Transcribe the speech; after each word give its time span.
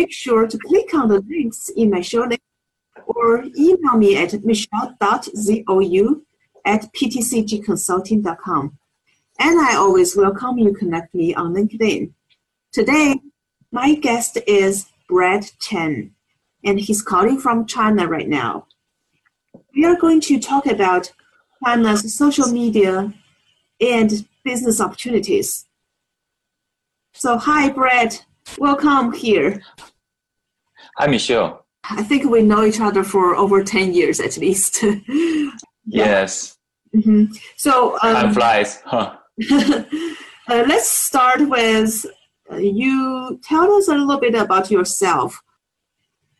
make 0.00 0.12
sure 0.12 0.46
to 0.46 0.56
click 0.68 0.94
on 0.94 1.08
the 1.08 1.20
links 1.32 1.70
in 1.80 1.90
my 1.90 2.02
show 2.10 2.24
notes 2.24 2.50
or 3.16 3.28
email 3.66 3.96
me 4.04 4.10
at 4.22 4.32
michelle.zhou 4.44 6.06
at 6.72 6.82
ptcgconsulting.com. 6.94 8.64
And 9.40 9.54
I 9.68 9.72
always 9.74 10.16
welcome 10.16 10.58
you 10.58 10.72
connect 10.82 11.08
me 11.20 11.34
on 11.34 11.54
LinkedIn. 11.58 12.12
Today, 12.78 13.08
my 13.80 13.88
guest 14.06 14.38
is 14.46 14.74
Brad 15.08 15.44
Chen, 15.64 16.12
and 16.64 16.78
he's 16.78 17.02
calling 17.02 17.38
from 17.44 17.66
China 17.66 18.06
right 18.06 18.28
now. 18.28 18.66
We 19.74 19.84
are 19.84 19.98
going 20.04 20.20
to 20.28 20.38
talk 20.38 20.64
about 20.66 21.12
China's 21.64 22.02
social 22.22 22.48
media 22.60 23.12
and 23.80 24.10
business 24.44 24.80
opportunities. 24.80 25.66
So, 27.14 27.30
hi, 27.38 27.70
Brad. 27.70 28.10
Welcome 28.56 29.12
here. 29.12 29.60
Hi, 30.96 31.06
Michelle. 31.06 31.66
I 31.84 32.02
think 32.02 32.24
we 32.24 32.42
know 32.42 32.64
each 32.64 32.80
other 32.80 33.04
for 33.04 33.36
over 33.36 33.62
10 33.62 33.92
years 33.92 34.20
at 34.20 34.36
least. 34.38 34.82
yes. 35.86 36.56
Mm-hmm. 36.94 37.26
So, 37.56 37.98
um, 38.02 38.14
time 38.14 38.34
flies. 38.34 38.80
Huh. 38.84 39.16
uh, 39.50 39.84
let's 40.48 40.88
start 40.88 41.48
with 41.48 42.06
uh, 42.50 42.56
you 42.56 43.38
tell 43.42 43.72
us 43.74 43.88
a 43.88 43.94
little 43.94 44.18
bit 44.18 44.34
about 44.34 44.70
yourself. 44.70 45.40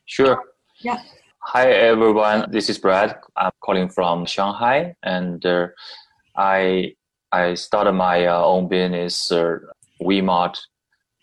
Sure. 0.07 0.43
Yeah. 0.81 0.99
Hi, 1.41 1.71
everyone. 1.71 2.51
This 2.51 2.69
is 2.69 2.79
Brad. 2.79 3.17
I'm 3.37 3.53
calling 3.61 3.89
from 3.89 4.27
Shanghai, 4.27 4.95
and 5.03 5.45
uh, 5.45 5.69
I 6.37 6.95
I 7.31 7.55
started 7.55 7.93
my 7.93 8.27
uh, 8.27 8.43
own 8.43 8.69
business, 8.69 9.31
uh, 9.31 9.59
WeMart, 10.03 10.59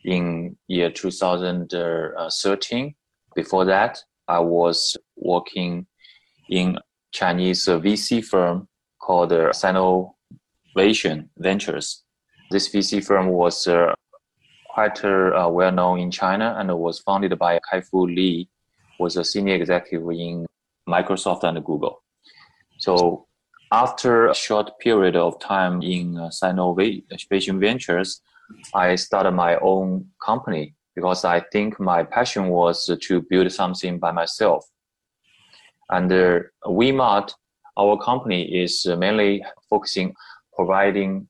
in 0.06 0.56
year 0.68 0.92
2013. 0.92 2.96
Before 3.36 3.66
that, 3.66 4.02
I 4.28 4.40
was 4.40 4.98
working 5.16 5.86
in 6.50 6.80
Chinese 7.12 7.66
VC 7.66 8.24
firm 8.24 8.68
called 9.02 9.34
uh, 9.34 9.52
Sinovation 9.52 11.30
Ventures. 11.38 12.04
This 12.52 12.70
VC 12.70 13.04
firm 13.04 13.30
was 13.30 13.68
uh, 13.68 13.96
quite 14.70 15.04
uh, 15.04 15.50
well 15.52 15.72
known 15.72 15.98
in 16.00 16.12
China 16.12 16.56
and 16.58 16.72
was 16.78 17.00
founded 17.00 17.40
by 17.40 17.60
Kai-Fu 17.70 18.06
Lee, 18.08 18.48
was 19.00 19.18
a 19.18 19.24
senior 19.24 19.56
executive 19.56 20.08
in 20.12 20.46
Microsoft 20.88 21.44
and 21.44 21.66
Google. 21.66 22.04
So 22.78 23.26
after 23.72 24.28
a 24.28 24.36
short 24.36 24.80
period 24.80 25.16
of 25.16 25.40
time 25.40 25.82
in 25.82 26.14
Sinovation 26.30 27.60
Ventures, 27.60 28.22
I 28.74 28.96
started 28.96 29.32
my 29.32 29.58
own 29.58 30.08
company 30.24 30.76
because 30.96 31.26
I 31.26 31.42
think 31.52 31.80
my 31.80 32.04
passion 32.04 32.48
was 32.50 32.90
to 33.02 33.22
build 33.22 33.52
something 33.52 34.00
by 34.00 34.12
myself. 34.12 34.66
And 35.90 36.12
uh, 36.12 36.40
WeMart, 36.66 37.34
our 37.78 37.98
company 37.98 38.64
is 38.64 38.86
mainly 38.86 39.44
focusing 39.70 40.16
providing 40.56 41.28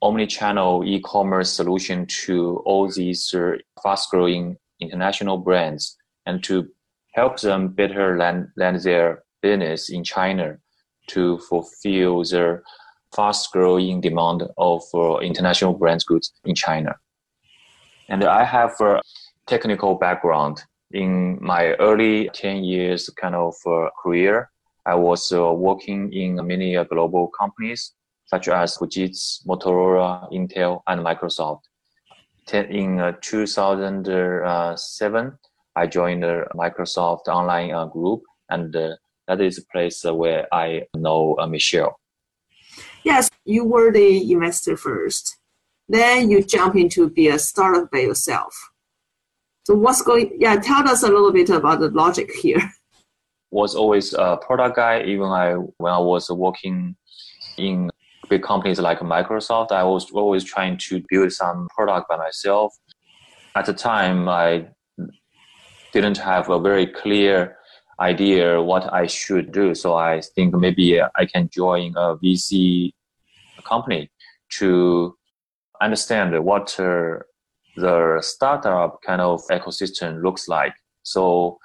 omni-channel 0.00 0.84
e-commerce 0.84 1.50
solution 1.52 2.06
to 2.06 2.62
all 2.64 2.88
these 2.90 3.34
uh, 3.34 3.52
fast-growing 3.82 4.56
international 4.80 5.38
brands 5.38 5.96
and 6.26 6.42
to 6.44 6.68
help 7.14 7.40
them 7.40 7.68
better 7.68 8.16
land, 8.16 8.48
land 8.56 8.80
their 8.82 9.24
business 9.42 9.90
in 9.90 10.04
China 10.04 10.56
to 11.08 11.38
fulfill 11.48 12.22
their 12.24 12.62
fast 13.14 13.52
growing 13.52 14.00
demand 14.00 14.42
of 14.58 14.82
uh, 14.92 15.18
international 15.18 15.74
brands 15.74 16.02
goods 16.04 16.32
in 16.44 16.54
China. 16.54 16.94
And 18.08 18.24
I 18.24 18.44
have 18.44 18.72
a 18.80 19.00
technical 19.46 19.94
background. 19.94 20.62
In 20.90 21.38
my 21.40 21.74
early 21.74 22.28
10 22.34 22.64
years 22.64 23.08
kind 23.20 23.34
of 23.34 23.54
uh, 23.66 23.88
career, 24.02 24.50
I 24.86 24.94
was 24.94 25.32
uh, 25.32 25.52
working 25.52 26.12
in 26.12 26.46
many 26.46 26.76
uh, 26.76 26.84
global 26.84 27.28
companies 27.28 27.92
such 28.26 28.48
as 28.48 28.76
Fujitsu, 28.76 29.46
Motorola, 29.46 30.30
Intel, 30.32 30.82
and 30.86 31.02
Microsoft. 31.04 31.62
In 32.52 33.00
uh, 33.00 33.12
2007, 33.22 35.38
I 35.76 35.86
joined 35.86 36.22
the 36.22 36.46
Microsoft 36.54 37.28
online 37.28 37.72
uh, 37.72 37.86
group, 37.86 38.22
and 38.50 38.72
that 38.72 39.40
is 39.40 39.58
a 39.58 39.64
place 39.72 40.04
where 40.04 40.46
I 40.52 40.82
know 40.94 41.36
Michelle 41.48 41.98
yes, 43.04 43.30
you 43.44 43.64
were 43.64 43.92
the 43.92 44.32
investor 44.32 44.76
first. 44.76 45.36
Then 45.88 46.30
you 46.30 46.42
jump 46.42 46.76
into 46.76 47.10
be 47.10 47.28
a 47.28 47.38
startup 47.38 47.90
by 47.90 48.00
yourself. 48.00 48.54
So 49.64 49.74
what's 49.74 50.02
going? 50.02 50.36
Yeah, 50.38 50.56
tell 50.56 50.88
us 50.88 51.02
a 51.02 51.08
little 51.08 51.32
bit 51.32 51.50
about 51.50 51.80
the 51.80 51.90
logic 51.90 52.32
here. 52.32 52.60
Was 53.50 53.74
always 53.74 54.12
a 54.14 54.36
product 54.36 54.76
guy. 54.76 55.02
Even 55.04 55.26
I 55.26 55.52
when 55.52 55.92
I 55.92 55.98
was 55.98 56.28
working 56.28 56.96
in 57.56 57.88
big 58.28 58.42
companies 58.42 58.80
like 58.80 58.98
Microsoft, 58.98 59.70
I 59.70 59.84
was 59.84 60.10
always 60.10 60.42
trying 60.42 60.76
to 60.88 61.00
build 61.08 61.30
some 61.30 61.68
product 61.72 62.08
by 62.08 62.16
myself. 62.16 62.74
At 63.54 63.66
the 63.66 63.72
time, 63.72 64.28
I 64.28 64.66
didn't 65.92 66.18
have 66.18 66.50
a 66.50 66.58
very 66.58 66.86
clear 66.88 67.56
idea 68.00 68.60
what 68.60 68.92
I 68.92 69.06
should 69.06 69.52
do. 69.52 69.74
So 69.74 69.94
I 69.94 70.20
think 70.34 70.54
maybe 70.54 71.00
I 71.00 71.26
can 71.26 71.48
join 71.48 71.94
a 71.96 72.16
VC 72.16 72.92
company 73.64 74.10
to 74.58 75.16
understand 75.80 76.44
what 76.44 76.78
uh, 76.78 77.18
the 77.76 78.18
startup 78.20 79.00
kind 79.02 79.20
of 79.20 79.42
ecosystem 79.50 80.22
looks 80.22 80.48
like. 80.48 80.74
So 81.02 81.58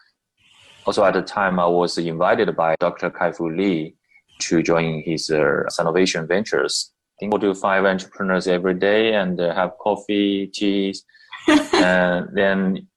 also 0.85 1.03
at 1.03 1.13
the 1.13 1.21
time 1.21 1.59
I 1.59 1.67
was 1.67 1.97
invited 1.97 2.55
by 2.55 2.75
Dr. 2.79 3.09
Kai-Fu 3.09 3.49
Lee 3.49 3.95
to 4.39 4.63
join 4.63 5.03
his 5.05 5.29
uh, 5.29 5.63
Sinovation 5.69 6.27
Ventures. 6.27 6.91
I 6.93 7.15
think 7.19 7.33
we'll 7.33 7.41
do 7.41 7.53
five 7.53 7.85
entrepreneurs 7.85 8.47
every 8.47 8.73
day 8.75 9.13
and 9.13 9.39
uh, 9.39 9.53
have 9.53 9.77
coffee, 9.79 10.47
teas, 10.47 11.03
and 11.47 12.29
then 12.33 12.87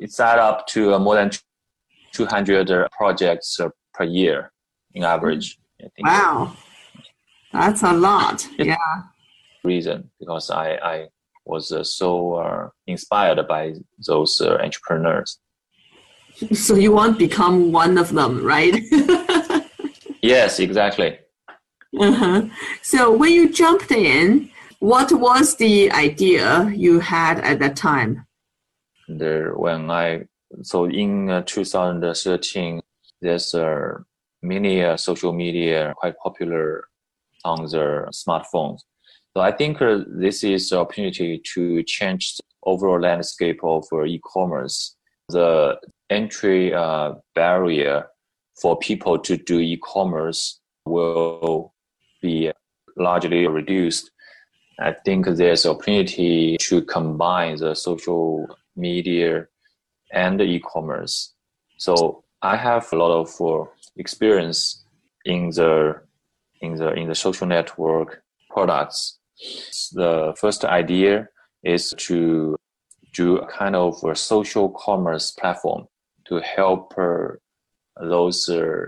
it's 0.00 0.20
add 0.20 0.38
up 0.38 0.66
to 0.68 0.94
uh, 0.94 0.98
more 0.98 1.14
than 1.14 1.30
200 2.14 2.88
projects 2.92 3.60
uh, 3.60 3.68
per 3.92 4.04
year 4.04 4.52
in 4.94 5.04
average. 5.04 5.58
Wow, 5.98 6.56
that's 7.52 7.82
a 7.82 7.92
lot. 7.92 8.46
yeah. 8.58 8.76
Reason 9.62 10.10
because 10.18 10.50
I 10.50 10.76
I 10.76 11.08
was 11.44 11.72
uh, 11.72 11.84
so 11.84 12.34
uh, 12.34 12.68
inspired 12.86 13.46
by 13.48 13.74
those 14.06 14.40
uh, 14.40 14.56
entrepreneurs. 14.62 15.38
So 16.52 16.74
you 16.74 16.92
want 16.92 17.18
to 17.18 17.26
become 17.28 17.70
one 17.70 17.98
of 17.98 18.12
them, 18.12 18.44
right? 18.44 18.74
yes, 20.22 20.58
exactly. 20.58 21.18
Uh-huh. 21.98 22.42
So 22.82 23.12
when 23.12 23.32
you 23.32 23.52
jumped 23.52 23.92
in, 23.92 24.50
what 24.80 25.12
was 25.12 25.56
the 25.56 25.92
idea 25.92 26.72
you 26.74 27.00
had 27.00 27.38
at 27.40 27.58
that 27.60 27.76
time? 27.76 28.26
There, 29.06 29.54
when 29.54 29.90
I 29.90 30.24
so 30.62 30.84
in 30.86 31.30
uh, 31.30 31.42
2013, 31.42 32.80
there's 33.20 33.54
uh, 33.54 33.94
many 34.42 34.82
uh, 34.82 34.96
social 34.96 35.32
media 35.32 35.94
quite 35.96 36.16
popular 36.18 36.88
on 37.44 37.64
the 37.64 38.06
smartphones. 38.12 38.80
So 39.36 39.42
I 39.42 39.52
think 39.52 39.82
uh, 39.82 40.00
this 40.06 40.44
is 40.44 40.70
an 40.72 40.78
opportunity 40.78 41.42
to 41.54 41.82
change 41.82 42.36
the 42.36 42.42
overall 42.64 43.00
landscape 43.00 43.60
of 43.62 43.84
uh, 43.92 44.04
e-commerce 44.04 44.96
the 45.28 45.78
entry 46.10 46.74
uh, 46.74 47.14
barrier 47.34 48.06
for 48.60 48.78
people 48.78 49.18
to 49.18 49.36
do 49.36 49.58
e-commerce 49.58 50.60
will 50.86 51.72
be 52.20 52.52
largely 52.96 53.46
reduced. 53.46 54.10
I 54.78 54.92
think 55.04 55.26
there's 55.26 55.66
opportunity 55.66 56.56
to 56.60 56.82
combine 56.82 57.56
the 57.56 57.74
social 57.74 58.46
media 58.76 59.46
and 60.14 60.40
the 60.40 60.44
e-commerce. 60.44 61.34
So 61.76 62.24
I 62.40 62.56
have 62.56 62.90
a 62.92 62.96
lot 62.96 63.12
of 63.12 63.28
uh, 63.40 63.70
experience 63.96 64.84
in 65.24 65.50
the 65.50 66.00
in 66.60 66.76
the 66.76 66.92
in 66.94 67.08
the 67.08 67.14
social 67.14 67.46
network 67.46 68.22
products. 68.50 69.18
The 69.92 70.34
first 70.38 70.64
idea 70.64 71.28
is 71.62 71.92
to 71.98 72.56
do 73.12 73.38
a 73.38 73.46
kind 73.46 73.76
of 73.76 74.02
a 74.04 74.14
social 74.14 74.68
commerce 74.70 75.32
platform 75.32 75.86
to 76.26 76.40
help 76.40 76.94
uh, 76.96 77.34
those 78.00 78.48
uh, 78.48 78.86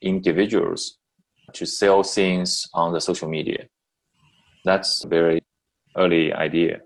individuals 0.00 0.98
to 1.52 1.66
sell 1.66 2.02
things 2.02 2.68
on 2.74 2.92
the 2.92 3.00
social 3.00 3.28
media. 3.28 3.66
That's 4.64 5.04
a 5.04 5.08
very 5.08 5.40
early 5.96 6.32
idea. 6.32 6.80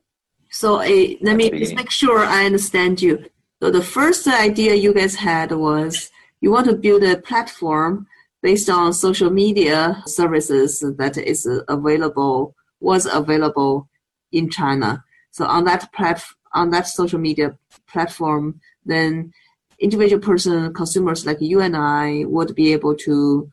So 0.51 0.77
uh, 0.77 0.89
let 1.21 1.37
me 1.37 1.51
just 1.51 1.75
make 1.75 1.91
sure 1.91 2.25
I 2.25 2.47
understand 2.47 3.03
you. 3.03 3.25
So 3.63 3.71
the 3.71 3.83
first 3.83 4.27
idea 4.29 4.75
you 4.75 4.93
guys 4.93 5.15
had 5.15 5.51
was 5.53 6.11
you 6.41 6.51
want 6.51 6.67
to 6.67 6.75
build 6.75 7.03
a 7.03 7.17
platform 7.17 8.07
based 8.43 8.69
on 8.69 8.93
social 8.93 9.31
media 9.31 10.03
services 10.07 10.85
that 10.99 11.17
is 11.17 11.49
available 11.69 12.55
was 12.81 13.07
available 13.07 13.89
in 14.33 14.51
China. 14.51 15.03
So 15.31 15.47
on 15.47 15.65
that 15.65 15.93
plat- 15.93 16.23
on 16.53 16.71
that 16.71 16.87
social 16.87 17.19
media 17.19 17.57
platform, 17.87 18.61
then 18.85 19.33
individual 19.79 20.21
person 20.21 20.73
consumers 20.75 21.27
like 21.27 21.41
you 21.41 21.61
and 21.61 21.77
I 21.77 22.25
would 22.27 22.55
be 22.55 22.73
able 22.73 22.95
to 22.97 23.51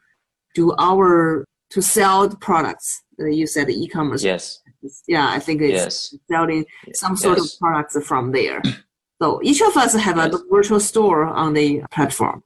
do 0.53 0.73
our 0.77 1.45
to 1.71 1.81
sell 1.81 2.27
the 2.27 2.37
products. 2.37 3.03
You 3.17 3.47
said 3.47 3.69
e-commerce. 3.69 4.23
Yes. 4.23 4.61
Yeah, 5.07 5.29
I 5.29 5.39
think 5.39 5.61
it's 5.61 5.71
yes. 5.71 6.15
selling 6.29 6.65
some 6.93 7.15
sort 7.15 7.37
yes. 7.37 7.53
of 7.53 7.59
products 7.59 7.97
from 8.05 8.31
there. 8.33 8.61
So 9.23 9.39
each 9.41 9.61
of 9.61 9.77
us 9.77 9.93
have 9.93 10.17
yes. 10.17 10.33
a 10.33 10.37
virtual 10.51 10.81
store 10.81 11.23
on 11.23 11.53
the 11.53 11.81
platform. 11.91 12.43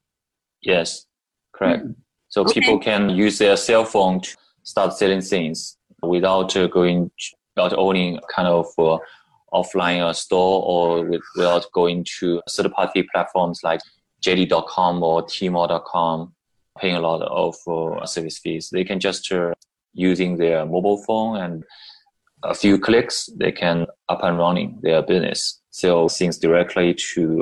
Yes, 0.62 1.08
correct. 1.52 1.84
Mm-hmm. 1.84 2.02
So 2.30 2.42
okay. 2.44 2.54
people 2.54 2.78
can 2.78 3.10
use 3.10 3.40
their 3.40 3.58
cell 3.58 3.84
phone 3.84 4.22
to 4.22 4.38
start 4.62 4.94
selling 4.94 5.22
things 5.22 5.76
without 6.04 6.56
uh, 6.56 6.68
going, 6.68 7.10
without 7.56 7.74
owning 7.76 8.20
kind 8.30 8.48
of 8.48 8.68
uh, 8.78 9.00
offline 9.52 10.02
uh, 10.02 10.14
store 10.14 10.62
or 10.64 11.04
with, 11.04 11.24
without 11.36 11.66
going 11.72 12.06
to 12.20 12.44
third 12.48 12.72
party 12.74 13.02
platforms 13.12 13.62
like 13.64 13.82
JD.com 14.24 15.02
or 15.02 15.24
Tmall.com, 15.26 16.36
paying 16.78 16.96
a 16.96 17.00
lot 17.00 17.24
of 17.24 17.56
uh, 17.68 18.06
service 18.06 18.38
fees. 18.38 18.70
They 18.72 18.84
can 18.84 19.00
just 19.00 19.32
uh, 19.32 19.54
using 19.94 20.38
their 20.38 20.64
mobile 20.64 21.04
phone 21.08 21.38
and 21.38 21.64
a 22.44 22.54
few 22.54 22.78
clicks, 22.78 23.30
they 23.36 23.52
can 23.52 23.88
up 24.10 24.24
and 24.24 24.38
running 24.38 24.80
their 24.84 25.02
business, 25.02 25.60
sell 25.78 26.10
things 26.10 26.38
directly 26.38 26.94
to 27.14 27.42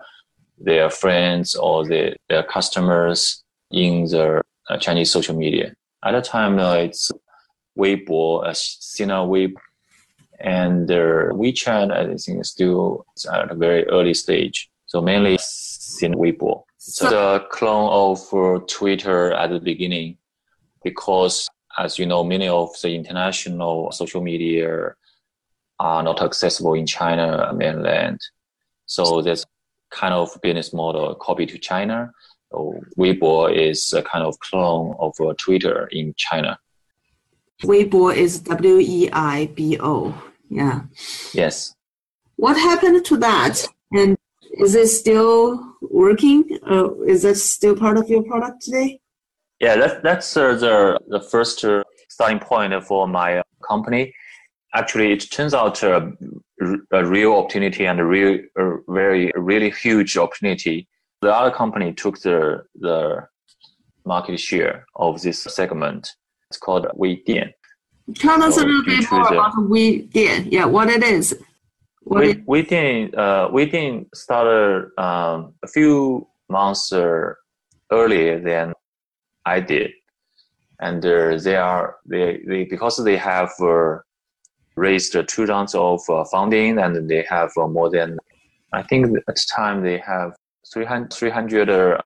their 0.57 0.89
friends 0.89 1.55
or 1.55 1.87
their, 1.87 2.15
their 2.29 2.43
customers 2.43 3.43
in 3.71 4.05
the 4.05 4.41
uh, 4.69 4.77
Chinese 4.77 5.11
social 5.11 5.35
media. 5.35 5.73
At 6.03 6.11
the 6.11 6.21
time, 6.21 6.59
uh, 6.59 6.75
it's 6.75 7.11
Weibo, 7.77 8.45
uh, 8.45 8.53
Sina 8.53 9.15
Weibo, 9.15 9.55
and 10.39 10.87
WeChat, 10.89 11.91
I 11.91 12.15
think, 12.17 12.41
is 12.41 12.51
still 12.51 13.05
at 13.31 13.51
a 13.51 13.55
very 13.55 13.85
early 13.87 14.13
stage. 14.13 14.69
So 14.85 15.01
mainly 15.01 15.37
Sina 15.39 16.15
Weibo. 16.17 16.63
It's 16.75 16.97
so, 16.97 17.35
a 17.35 17.39
clone 17.39 17.89
of 17.91 18.33
uh, 18.33 18.65
Twitter 18.67 19.31
at 19.31 19.49
the 19.49 19.59
beginning 19.59 20.17
because, 20.83 21.49
as 21.77 21.97
you 21.97 22.05
know, 22.05 22.23
many 22.23 22.47
of 22.47 22.69
the 22.81 22.89
international 22.89 23.91
social 23.91 24.21
media 24.21 24.93
are 25.79 26.03
not 26.03 26.21
accessible 26.21 26.73
in 26.73 26.85
China 26.85 27.51
mainland. 27.53 28.19
So 28.85 29.21
there's 29.21 29.45
kind 29.91 30.13
of 30.13 30.29
business 30.41 30.73
model 30.73 31.15
copy 31.15 31.45
to 31.45 31.57
China. 31.57 32.11
So 32.51 32.79
Weibo 32.97 33.53
is 33.53 33.93
a 33.93 34.01
kind 34.01 34.23
of 34.23 34.39
clone 34.39 34.95
of 34.99 35.13
uh, 35.19 35.33
Twitter 35.37 35.87
in 35.91 36.13
China. 36.15 36.57
Weibo 37.63 38.15
is 38.15 38.39
W 38.41 38.79
E 38.79 39.09
I 39.11 39.47
B 39.55 39.77
O. 39.79 40.13
Yeah. 40.49 40.81
Yes. 41.33 41.75
What 42.35 42.57
happened 42.57 43.03
to 43.05 43.17
that? 43.17 43.65
And 43.91 44.17
is 44.59 44.75
it 44.75 44.87
still 44.87 45.75
working? 45.81 46.59
Uh, 46.69 46.93
is 47.03 47.23
that 47.23 47.35
still 47.35 47.75
part 47.75 47.97
of 47.97 48.09
your 48.09 48.23
product 48.23 48.61
today? 48.61 48.99
Yeah, 49.59 49.77
that, 49.77 50.03
that's 50.03 50.35
uh, 50.35 50.55
the, 50.55 50.99
the 51.07 51.21
first 51.21 51.63
uh, 51.63 51.83
starting 52.09 52.39
point 52.39 52.73
for 52.83 53.07
my 53.07 53.41
company. 53.65 54.13
Actually, 54.75 55.13
it 55.13 55.31
turns 55.31 55.53
out 55.53 55.81
uh, 55.83 56.05
a 56.91 57.05
real 57.05 57.31
opportunity 57.33 57.85
and 57.87 57.97
a 57.99 58.03
real, 58.03 58.39
a 58.57 58.63
very, 58.89 59.31
really 59.37 59.71
huge 59.71 60.17
opportunity. 60.17 60.87
The 61.21 61.33
other 61.33 61.49
company 61.49 61.93
took 61.93 62.19
the, 62.19 62.63
the 62.75 63.25
market 64.05 64.37
share 64.37 64.85
of 64.97 65.21
this 65.21 65.43
segment. 65.43 66.03
It's 66.49 66.59
called 66.59 66.85
Weidian. 66.99 67.51
Tell 68.15 68.43
us 68.43 68.55
so 68.55 68.63
a 68.63 68.65
little 68.65 68.83
bit 68.83 69.09
more 69.11 69.33
about 69.33 69.53
Weidian. 69.55 70.51
Yeah, 70.51 70.65
what 70.65 70.89
it 70.89 71.03
is. 71.03 71.25
What 72.01 72.21
we, 72.21 72.29
it... 72.31 72.45
Weidian, 72.45 73.17
uh, 73.17 73.47
Weidian 73.49 73.93
started 74.13 74.91
um, 74.97 75.53
a 75.63 75.67
few 75.67 76.27
months 76.49 76.91
uh, 76.91 77.33
earlier 77.91 78.41
than 78.41 78.73
I 79.45 79.61
did. 79.61 79.91
And 80.81 81.03
uh, 81.05 81.37
they 81.37 81.55
are, 81.55 81.95
they, 82.05 82.41
they, 82.45 82.65
because 82.65 83.01
they 83.03 83.15
have 83.15 83.51
uh, 83.61 83.99
raised 84.75 85.15
two 85.27 85.45
rounds 85.45 85.75
of 85.75 86.01
uh, 86.09 86.23
funding 86.25 86.77
and 86.79 87.09
they 87.09 87.23
have 87.29 87.51
uh, 87.57 87.67
more 87.67 87.89
than, 87.89 88.17
I 88.73 88.83
think 88.83 89.17
at 89.27 89.35
the 89.35 89.45
time 89.55 89.83
they 89.83 89.97
have 89.99 90.35
300, 90.71 91.13
300 91.13 91.69
uh, 91.69 91.97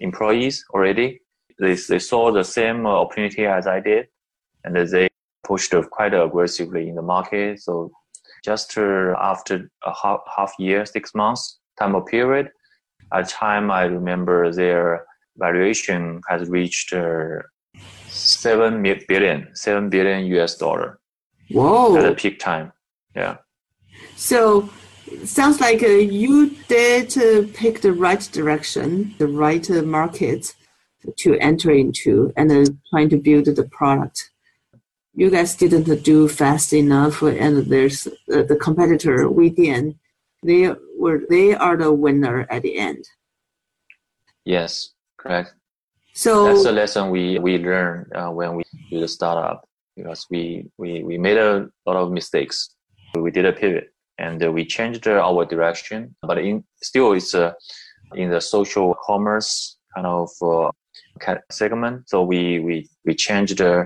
employees 0.00 0.64
already. 0.72 1.20
They, 1.58 1.74
they 1.74 1.98
saw 1.98 2.32
the 2.32 2.44
same 2.44 2.86
opportunity 2.86 3.46
as 3.46 3.66
I 3.66 3.80
did 3.80 4.08
and 4.64 4.76
they 4.76 5.08
pushed 5.44 5.74
quite 5.90 6.14
aggressively 6.14 6.88
in 6.88 6.94
the 6.94 7.02
market. 7.02 7.60
So 7.60 7.92
just 8.44 8.76
after 8.76 9.70
a 9.84 9.94
half, 10.02 10.20
half 10.36 10.52
year, 10.58 10.84
six 10.86 11.14
months 11.14 11.58
time 11.78 12.00
period, 12.04 12.50
at 13.12 13.28
time 13.28 13.70
I 13.70 13.84
remember 13.84 14.52
their 14.52 15.04
valuation 15.36 16.20
has 16.28 16.48
reached 16.48 16.92
uh, 16.92 17.42
seven 18.08 18.82
billion, 19.08 19.48
seven 19.54 19.90
billion 19.90 20.26
US 20.36 20.56
dollar. 20.56 20.98
Whoa! 21.50 21.96
At 21.96 22.02
the 22.02 22.14
peak 22.14 22.38
time, 22.38 22.72
yeah. 23.14 23.38
So 24.16 24.70
sounds 25.24 25.60
like 25.60 25.82
uh, 25.82 25.86
you 25.86 26.50
did 26.68 27.16
uh, 27.16 27.46
pick 27.54 27.80
the 27.80 27.92
right 27.92 28.20
direction, 28.32 29.14
the 29.18 29.28
right 29.28 29.68
uh, 29.70 29.82
market 29.82 30.54
to 31.16 31.36
enter 31.38 31.70
into, 31.70 32.32
and 32.36 32.50
uh, 32.50 32.64
trying 32.90 33.08
to 33.10 33.16
build 33.16 33.46
the 33.46 33.64
product. 33.64 34.30
You 35.14 35.30
guys 35.30 35.54
didn't 35.54 36.02
do 36.02 36.28
fast 36.28 36.72
enough, 36.72 37.22
and 37.22 37.66
there's 37.66 38.06
uh, 38.06 38.42
the 38.42 38.56
competitor 38.60 39.28
Weidian. 39.28 39.96
They 40.42 40.74
were 40.98 41.22
they 41.28 41.54
are 41.54 41.76
the 41.76 41.92
winner 41.92 42.46
at 42.50 42.62
the 42.62 42.76
end. 42.76 43.04
Yes, 44.44 44.90
correct. 45.16 45.54
So 46.14 46.46
that's 46.46 46.64
the 46.64 46.72
lesson 46.72 47.10
we 47.10 47.38
we 47.38 47.58
learned 47.58 48.12
uh, 48.12 48.30
when 48.30 48.56
we 48.56 48.64
do 48.90 49.00
the 49.00 49.08
startup 49.08 49.68
because 49.96 50.26
we, 50.30 50.66
we, 50.78 51.02
we 51.02 51.18
made 51.18 51.36
a 51.36 51.68
lot 51.86 51.96
of 51.96 52.12
mistakes. 52.12 52.70
We 53.14 53.30
did 53.30 53.44
a 53.44 53.52
pivot 53.52 53.90
and 54.18 54.44
uh, 54.44 54.50
we 54.50 54.64
changed 54.64 55.06
our 55.06 55.44
direction, 55.44 56.14
but 56.22 56.38
in, 56.38 56.64
still 56.82 57.12
it's 57.12 57.34
uh, 57.34 57.52
in 58.14 58.30
the 58.30 58.40
social 58.40 58.96
commerce 59.04 59.78
kind 59.94 60.06
of 60.06 60.30
uh, 60.42 60.70
segment. 61.50 62.08
So 62.08 62.22
we, 62.22 62.60
we, 62.60 62.88
we 63.04 63.14
changed 63.14 63.60
uh, 63.60 63.84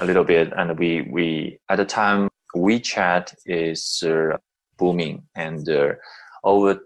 a 0.00 0.06
little 0.06 0.24
bit 0.24 0.52
and 0.56 0.78
we, 0.78 1.02
we, 1.02 1.58
at 1.68 1.76
the 1.76 1.84
time, 1.84 2.28
WeChat 2.56 3.34
is 3.46 4.02
uh, 4.06 4.36
booming 4.78 5.22
and 5.34 5.68
uh, 5.68 5.92
over, 6.44 6.80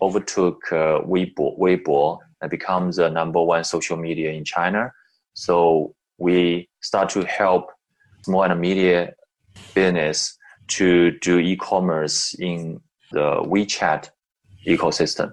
overtook 0.00 0.60
Weibo, 0.70 1.58
Weibo 1.58 2.18
and 2.40 2.50
becomes 2.50 2.96
the 2.96 3.08
number 3.08 3.42
one 3.42 3.64
social 3.64 3.96
media 3.96 4.30
in 4.30 4.44
China. 4.44 4.92
So 5.34 5.94
we 6.18 6.68
start 6.80 7.08
to 7.10 7.24
help 7.24 7.70
small 8.22 8.42
and 8.42 8.60
medium 8.60 9.08
business 9.74 10.36
to 10.68 11.12
do 11.20 11.38
e-commerce 11.38 12.34
in 12.34 12.80
the 13.12 13.42
WeChat 13.42 14.10
ecosystem. 14.66 15.32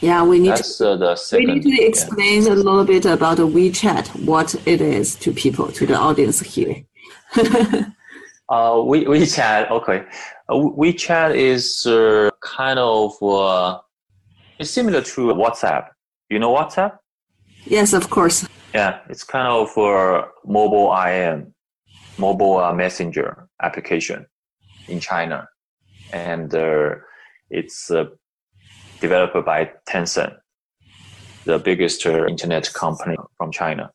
Yeah, 0.00 0.24
we 0.24 0.40
need 0.40 0.50
That's, 0.50 0.78
to. 0.78 0.90
Uh, 0.90 0.96
the 0.96 1.16
second, 1.16 1.48
we 1.48 1.54
need 1.54 1.76
to 1.76 1.82
explain 1.84 2.42
yeah. 2.42 2.52
a 2.52 2.54
little 2.54 2.84
bit 2.84 3.04
about 3.06 3.36
the 3.36 3.46
WeChat, 3.46 4.24
what 4.24 4.54
it 4.66 4.80
is 4.80 5.14
to 5.16 5.32
people, 5.32 5.68
to 5.68 5.86
the 5.86 5.96
audience 5.96 6.40
here. 6.40 6.84
uh, 8.48 8.82
we, 8.84 9.04
WeChat, 9.04 9.70
okay. 9.70 10.04
Uh, 10.48 10.54
WeChat 10.54 11.36
is 11.36 11.86
uh, 11.86 12.30
kind 12.40 12.78
of 12.80 13.20
uh, 13.22 13.78
It's 14.58 14.70
similar 14.70 15.02
to 15.02 15.20
WhatsApp. 15.34 15.88
You 16.30 16.40
know 16.40 16.52
WhatsApp? 16.52 16.98
Yes, 17.64 17.92
of 17.92 18.10
course. 18.10 18.46
Yeah, 18.74 19.00
it's 19.10 19.22
kind 19.22 19.48
of 19.48 19.70
for 19.70 20.32
mobile 20.46 20.94
IM, 20.96 21.54
mobile 22.16 22.58
uh, 22.58 22.72
messenger 22.72 23.48
application 23.60 24.24
in 24.88 24.98
China, 24.98 25.46
and 26.12 26.54
uh, 26.54 26.94
it's 27.50 27.90
uh, 27.90 28.06
developed 29.00 29.44
by 29.44 29.70
Tencent, 29.86 30.34
the 31.44 31.58
biggest 31.58 32.06
uh, 32.06 32.26
internet 32.26 32.72
company 32.72 33.16
from 33.36 33.52
China. 33.52 33.90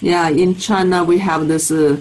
Yeah, 0.00 0.30
in 0.30 0.54
China 0.54 1.04
we 1.04 1.18
have 1.18 1.46
this 1.46 1.70
uh, 1.70 2.00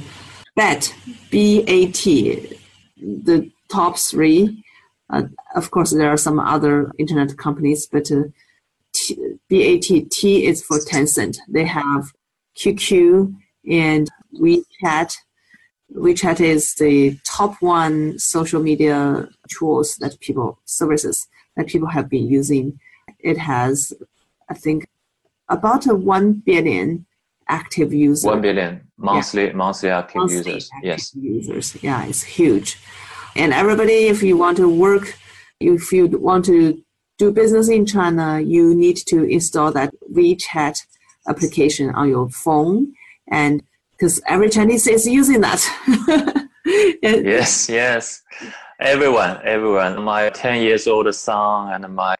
BAT, 0.56 0.96
B-A-T, 1.32 2.58
the 2.98 3.52
top 3.70 3.98
three. 3.98 4.64
Uh, 5.10 5.24
of 5.54 5.72
course, 5.72 5.92
there 5.92 6.10
are 6.10 6.18
some 6.18 6.40
other 6.40 6.92
internet 6.98 7.38
companies, 7.38 7.88
but 7.88 8.10
T, 8.94 9.16
BAT, 9.50 10.10
T 10.12 10.46
is 10.46 10.64
for 10.64 10.80
Tencent. 10.80 11.38
They 11.48 11.66
have 11.66 12.12
QQ 12.58 13.34
and 13.70 14.10
WeChat. 14.40 15.16
WeChat 15.96 16.40
is 16.40 16.76
the 16.76 17.18
top 17.24 17.56
one 17.62 18.20
social 18.20 18.62
media 18.62 19.28
tools 19.50 19.96
that 19.98 20.20
people, 20.20 20.60
services 20.66 21.28
that 21.56 21.68
people 21.68 21.88
have 21.88 22.10
been 22.10 22.28
using. 22.28 22.80
It 23.20 23.38
has, 23.38 23.94
I 24.50 24.54
think, 24.54 24.88
about 25.48 25.88
a 25.88 25.96
1 25.96 26.44
billion 26.46 27.06
active 27.48 27.92
users. 27.92 28.26
1 28.26 28.42
billion 28.42 28.82
monthly, 28.98 29.48
yeah. 29.48 29.54
monthly 29.54 29.90
active 29.90 30.18
monthly 30.18 30.38
users. 30.38 30.70
Active 30.76 30.88
yes. 30.88 31.16
Users. 31.16 31.84
Yeah, 31.84 32.06
it's 32.06 32.24
huge. 32.24 32.78
And 33.36 33.54
everybody, 33.54 34.08
if 34.08 34.22
you 34.22 34.38
want 34.38 34.58
to 34.58 34.70
work, 34.70 35.16
if 35.60 35.92
you 35.92 36.08
want 36.08 36.46
to 36.46 36.84
do 37.20 37.32
business 37.32 37.70
in 37.70 37.86
China, 37.86 38.40
you 38.40 38.74
need 38.74 38.98
to 39.08 39.24
install 39.24 39.72
that 39.74 39.94
WeChat 40.12 40.82
application 41.28 41.90
on 41.94 42.10
your 42.10 42.30
phone. 42.30 42.94
And 43.30 43.62
because 43.92 44.22
every 44.28 44.50
Chinese 44.50 44.88
is 44.88 45.06
using 45.06 45.42
that. 45.42 45.62
yes, 47.04 47.70
yes. 47.70 48.24
Everyone, 48.80 49.38
everyone. 49.44 50.02
My 50.02 50.30
10 50.30 50.62
years 50.62 50.88
old 50.88 51.14
son 51.14 51.74
and 51.74 51.94
my 51.94 52.16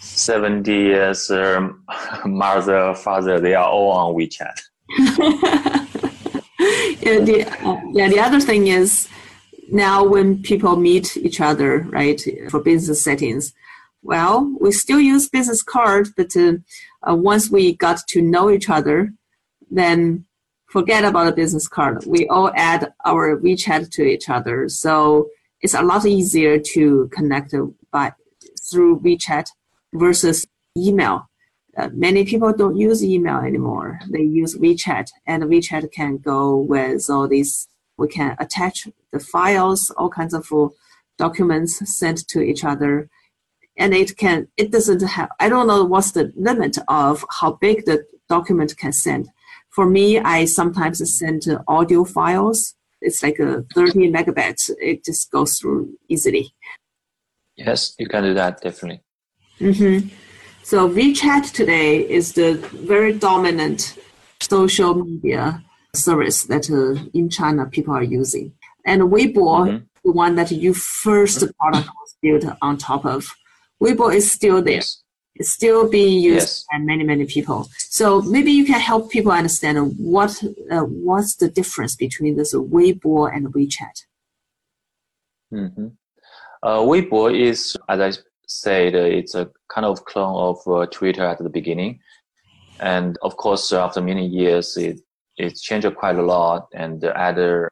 70 0.00 0.72
years 0.72 1.30
um, 1.30 1.84
mother, 2.26 2.92
father, 2.94 3.38
they 3.38 3.54
are 3.54 3.68
all 3.68 3.92
on 3.92 4.14
WeChat. 4.14 4.60
yeah, 6.98 7.20
the, 7.20 7.46
uh, 7.64 7.80
yeah, 7.92 8.08
the 8.08 8.18
other 8.18 8.40
thing 8.40 8.66
is 8.66 9.08
now 9.70 10.02
when 10.02 10.42
people 10.42 10.74
meet 10.74 11.16
each 11.16 11.40
other, 11.40 11.86
right, 11.90 12.20
for 12.50 12.58
business 12.58 13.00
settings, 13.00 13.54
well, 14.02 14.54
we 14.60 14.72
still 14.72 15.00
use 15.00 15.28
business 15.28 15.62
card, 15.62 16.08
but 16.16 16.34
uh, 16.36 16.54
uh, 17.08 17.14
once 17.14 17.50
we 17.50 17.76
got 17.76 18.00
to 18.08 18.22
know 18.22 18.50
each 18.50 18.70
other, 18.70 19.12
then 19.70 20.24
forget 20.66 21.04
about 21.04 21.24
the 21.24 21.32
business 21.32 21.68
card. 21.68 22.04
We 22.06 22.26
all 22.28 22.50
add 22.56 22.92
our 23.04 23.36
WeChat 23.36 23.90
to 23.90 24.02
each 24.02 24.28
other, 24.28 24.68
so 24.68 25.28
it's 25.60 25.74
a 25.74 25.82
lot 25.82 26.06
easier 26.06 26.58
to 26.72 27.08
connect 27.12 27.54
by 27.90 28.12
through 28.70 29.00
WeChat 29.00 29.46
versus 29.92 30.46
email. 30.76 31.28
Uh, 31.76 31.88
many 31.92 32.24
people 32.24 32.52
don't 32.52 32.76
use 32.76 33.04
email 33.04 33.38
anymore. 33.38 34.00
They 34.10 34.22
use 34.22 34.56
WeChat, 34.56 35.08
and 35.26 35.44
WeChat 35.44 35.92
can 35.92 36.16
go 36.16 36.56
with 36.56 37.08
all 37.10 37.28
these. 37.28 37.68
We 37.98 38.08
can 38.08 38.34
attach 38.38 38.88
the 39.12 39.20
files, 39.20 39.90
all 39.98 40.08
kinds 40.08 40.32
of 40.32 40.50
documents 41.18 41.98
sent 41.98 42.26
to 42.28 42.40
each 42.40 42.64
other 42.64 43.10
and 43.80 43.94
it 43.94 44.16
can 44.16 44.46
it 44.56 44.70
doesn't 44.70 45.02
have 45.02 45.30
i 45.40 45.48
don't 45.48 45.66
know 45.66 45.82
what's 45.82 46.12
the 46.12 46.32
limit 46.36 46.76
of 46.86 47.24
how 47.40 47.52
big 47.52 47.84
the 47.86 48.04
document 48.28 48.76
can 48.76 48.92
send. 48.92 49.28
For 49.70 49.86
me 49.96 50.20
i 50.20 50.44
sometimes 50.44 50.98
send 51.18 51.42
audio 51.66 52.04
files. 52.04 52.74
It's 53.00 53.22
like 53.22 53.38
a 53.38 53.64
30 53.74 54.12
megabytes. 54.12 54.70
It 54.78 55.04
just 55.04 55.30
goes 55.30 55.58
through 55.58 55.80
easily. 56.08 56.54
Yes 57.56 57.94
you 57.98 58.06
can 58.06 58.22
do 58.22 58.34
that 58.34 58.60
definitely. 58.60 59.02
Mm-hmm. 59.60 60.08
so 60.62 60.88
wechat 60.88 61.52
today 61.52 61.90
is 62.18 62.32
the 62.34 62.54
very 62.92 63.12
dominant 63.12 63.98
social 64.40 64.94
media 64.94 65.62
service 65.94 66.44
that 66.44 66.64
uh, 66.70 67.02
in 67.18 67.28
china 67.28 67.66
people 67.66 67.94
are 67.94 68.08
using. 68.20 68.52
And 68.84 69.02
weibo 69.12 69.46
mm-hmm. 69.58 69.84
the 70.04 70.12
one 70.12 70.34
that 70.36 70.50
you 70.50 70.72
first 70.74 71.38
product 71.58 71.88
was 71.98 72.10
built 72.22 72.44
on 72.62 72.76
top 72.76 73.04
of 73.04 73.34
Weibo 73.82 74.14
is 74.14 74.30
still 74.30 74.62
there. 74.62 74.74
Yes. 74.74 75.02
It's 75.36 75.52
still 75.52 75.88
being 75.88 76.20
used 76.20 76.48
yes. 76.48 76.64
by 76.70 76.78
many, 76.78 77.02
many 77.02 77.24
people. 77.24 77.68
So 77.78 78.20
maybe 78.22 78.52
you 78.52 78.64
can 78.64 78.80
help 78.80 79.10
people 79.10 79.32
understand 79.32 79.94
what 79.98 80.42
uh, 80.70 80.80
what's 80.80 81.36
the 81.36 81.48
difference 81.48 81.96
between 81.96 82.36
this 82.36 82.54
Weibo 82.54 83.34
and 83.34 83.52
WeChat. 83.54 84.04
Mm-hmm. 85.52 85.86
Uh, 86.62 86.78
Weibo 86.80 87.34
is, 87.34 87.76
as 87.88 88.00
I 88.00 88.20
said, 88.46 88.94
uh, 88.94 88.98
it's 88.98 89.34
a 89.34 89.50
kind 89.68 89.86
of 89.86 90.04
clone 90.04 90.36
of 90.36 90.68
uh, 90.68 90.86
Twitter 90.86 91.24
at 91.24 91.38
the 91.38 91.48
beginning, 91.48 92.00
and 92.80 93.16
of 93.22 93.36
course, 93.36 93.72
after 93.72 94.02
many 94.02 94.26
years, 94.26 94.76
it 94.76 95.00
it 95.38 95.56
changed 95.56 95.94
quite 95.96 96.16
a 96.16 96.22
lot. 96.22 96.68
And 96.74 97.00
the 97.00 97.18
other, 97.18 97.70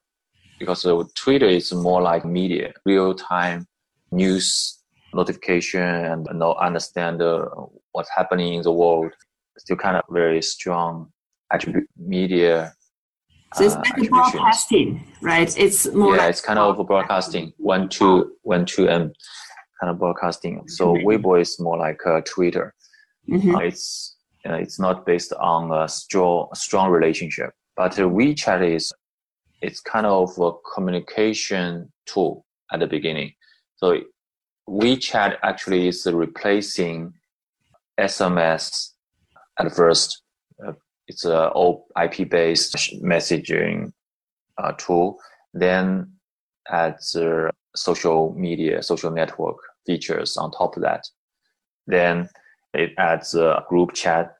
because 0.58 0.86
Twitter 1.14 1.48
is 1.48 1.72
more 1.72 2.00
like 2.00 2.24
media, 2.24 2.72
real 2.86 3.14
time 3.14 3.66
news 4.10 4.77
notification 5.14 5.80
and 5.82 6.26
know, 6.34 6.54
understand 6.54 7.22
uh, 7.22 7.46
what's 7.92 8.10
happening 8.14 8.54
in 8.54 8.62
the 8.62 8.72
world. 8.72 9.12
Still 9.58 9.76
kind 9.76 9.96
of 9.96 10.04
very 10.10 10.40
strong 10.40 11.10
attribute 11.52 11.88
media. 11.96 12.72
So 13.54 13.64
it's 13.64 13.74
uh, 13.74 13.82
broadcasting, 14.08 15.04
right? 15.20 15.52
It's 15.58 15.90
more. 15.92 16.14
Yeah, 16.14 16.22
like 16.22 16.30
it's 16.30 16.40
kind 16.40 16.58
of 16.58 16.86
broadcasting 16.86 17.52
one 17.56 17.88
two 17.88 18.36
one 18.42 18.66
two 18.66 18.88
and 18.88 19.14
kind 19.80 19.90
of 19.90 19.98
broadcasting. 19.98 20.62
So 20.68 20.94
mm-hmm. 20.94 21.08
Weibo 21.08 21.40
is 21.40 21.58
more 21.58 21.78
like 21.78 22.00
a 22.06 22.20
Twitter. 22.22 22.74
Mm-hmm. 23.28 23.54
Uh, 23.54 23.60
it's 23.60 24.16
uh, 24.48 24.54
it's 24.54 24.78
not 24.78 25.06
based 25.06 25.32
on 25.32 25.72
a 25.72 25.88
strong 25.88 26.48
strong 26.54 26.90
relationship, 26.90 27.50
but 27.76 27.92
WeChat 27.92 28.74
is 28.74 28.92
it's 29.60 29.80
kind 29.80 30.06
of 30.06 30.38
a 30.38 30.52
communication 30.74 31.90
tool 32.06 32.44
at 32.72 32.80
the 32.80 32.86
beginning. 32.86 33.32
So 33.76 34.00
WeChat 34.68 35.38
actually 35.42 35.88
is 35.88 36.06
replacing 36.06 37.14
SMS 37.98 38.90
at 39.58 39.72
first. 39.74 40.22
Uh, 40.64 40.72
it's 41.06 41.24
a 41.24 41.50
IP-based 42.02 43.02
messaging 43.02 43.92
uh, 44.58 44.72
tool. 44.72 45.18
Then 45.54 46.12
adds 46.70 47.16
uh, 47.16 47.50
social 47.74 48.34
media, 48.36 48.82
social 48.82 49.10
network 49.10 49.56
features 49.86 50.36
on 50.36 50.50
top 50.50 50.76
of 50.76 50.82
that. 50.82 51.08
Then 51.86 52.28
it 52.74 52.92
adds 52.98 53.34
a 53.34 53.64
group 53.68 53.94
chat 53.94 54.36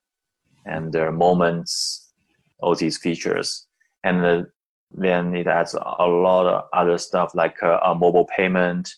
and 0.67 0.93
there 0.93 1.09
are 1.09 1.13
moments, 1.13 2.13
all 2.59 2.75
these 2.75 2.99
features. 2.99 3.67
And 4.05 4.25
uh, 4.25 4.43
then 4.91 5.35
it 5.35 5.47
adds 5.47 5.75
a 5.75 6.07
lot 6.07 6.47
of 6.47 6.65
other 6.75 6.99
stuff 6.99 7.35
like 7.35 7.57
a 7.63 7.95
mobile 7.95 8.27
payment, 8.37 8.95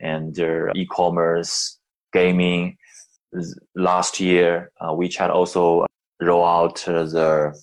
and 0.00 0.34
their 0.34 0.70
e-commerce, 0.74 1.78
gaming. 2.12 2.76
Last 3.76 4.18
year, 4.18 4.72
uh, 4.80 4.90
WeChat 4.90 5.30
also 5.30 5.86
roll 6.20 6.44
out 6.44 6.86
uh, 6.88 7.04
the 7.04 7.62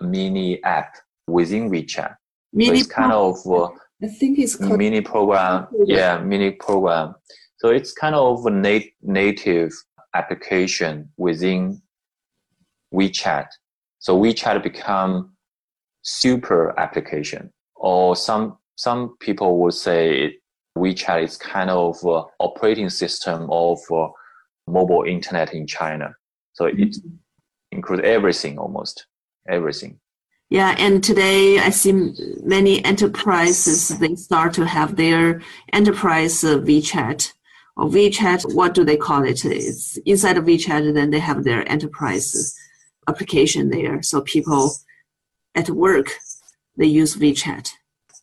mini 0.00 0.62
app 0.64 0.94
within 1.26 1.70
WeChat. 1.70 2.14
Mini 2.52 2.68
so 2.68 2.80
it's 2.80 2.86
kind 2.86 3.12
of 3.12 3.36
uh, 3.46 3.68
I 4.02 4.08
think 4.08 4.38
it's 4.38 4.56
called 4.56 4.78
mini 4.78 5.00
program. 5.00 5.68
Yeah, 5.84 6.18
mini 6.18 6.52
program. 6.52 7.14
So 7.58 7.68
it's 7.68 7.92
kind 7.92 8.14
of 8.14 8.44
a 8.46 8.50
nat- 8.50 8.90
native 9.02 9.72
application 10.14 11.10
within 11.16 11.80
WeChat. 12.92 13.46
So 13.98 14.18
WeChat 14.18 14.62
become 14.62 15.36
super 16.02 16.78
application, 16.78 17.52
or 17.76 18.16
some 18.16 18.58
some 18.76 19.16
people 19.20 19.58
would 19.60 19.74
say 19.74 20.38
WeChat 20.76 21.24
is 21.24 21.36
kind 21.36 21.70
of 21.70 22.04
uh, 22.04 22.24
operating 22.38 22.88
system 22.88 23.48
of 23.50 23.78
uh, 23.90 24.08
mobile 24.66 25.04
internet 25.04 25.52
in 25.54 25.66
China. 25.66 26.14
So 26.52 26.66
it 26.66 26.76
mm-hmm. 26.76 27.08
includes 27.72 28.02
everything, 28.04 28.58
almost 28.58 29.06
everything. 29.48 29.98
Yeah, 30.50 30.74
and 30.78 31.02
today 31.02 31.58
I 31.58 31.70
see 31.70 32.12
many 32.42 32.84
enterprises 32.84 33.88
they 33.98 34.14
start 34.16 34.52
to 34.54 34.66
have 34.66 34.96
their 34.96 35.40
enterprise 35.72 36.44
uh, 36.44 36.58
WeChat 36.58 37.32
or 37.76 37.86
WeChat. 37.86 38.54
What 38.54 38.74
do 38.74 38.84
they 38.84 38.98
call 38.98 39.24
it? 39.24 39.44
It's 39.44 39.96
inside 40.04 40.36
of 40.36 40.44
WeChat, 40.44 40.92
then 40.92 41.10
they 41.10 41.20
have 41.20 41.44
their 41.44 41.66
enterprise 41.70 42.54
application 43.08 43.70
there. 43.70 44.02
So 44.02 44.20
people 44.20 44.72
at 45.54 45.70
work 45.70 46.10
they 46.76 46.86
use 46.86 47.16
WeChat 47.16 47.70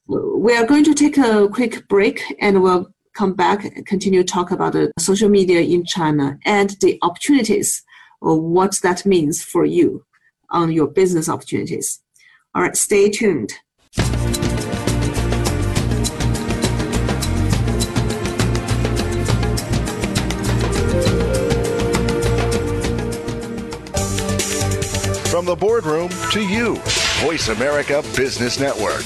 we 0.10 0.56
are 0.56 0.66
going 0.66 0.84
to 0.84 0.96
take 0.96 1.18
a 1.18 1.48
quick 1.50 1.88
break 1.88 2.24
and 2.42 2.64
we'll 2.64 2.92
come 3.14 3.34
back 3.34 3.64
and 3.64 3.86
continue 3.86 4.24
to 4.24 4.34
talk 4.34 4.50
about 4.50 4.74
the 4.74 4.92
social 4.98 5.30
media 5.30 5.62
in 5.62 5.86
China 5.86 6.40
and 6.46 6.72
the 6.82 6.98
opportunities 7.04 7.84
or 8.20 8.42
what 8.42 8.80
that 8.82 9.06
means 9.06 9.44
for 9.44 9.66
you 9.66 10.04
on 10.50 10.72
your 10.72 10.88
business 10.88 11.30
opportunities. 11.30 12.02
All 12.56 12.64
right, 12.64 12.76
stay 12.76 13.10
tuned. 13.10 13.54
From 25.30 25.46
the 25.46 25.56
boardroom 25.56 26.10
to 26.32 26.42
you, 26.42 26.76
Voice 27.22 27.50
America 27.50 28.04
Business 28.16 28.60
Network. 28.60 29.06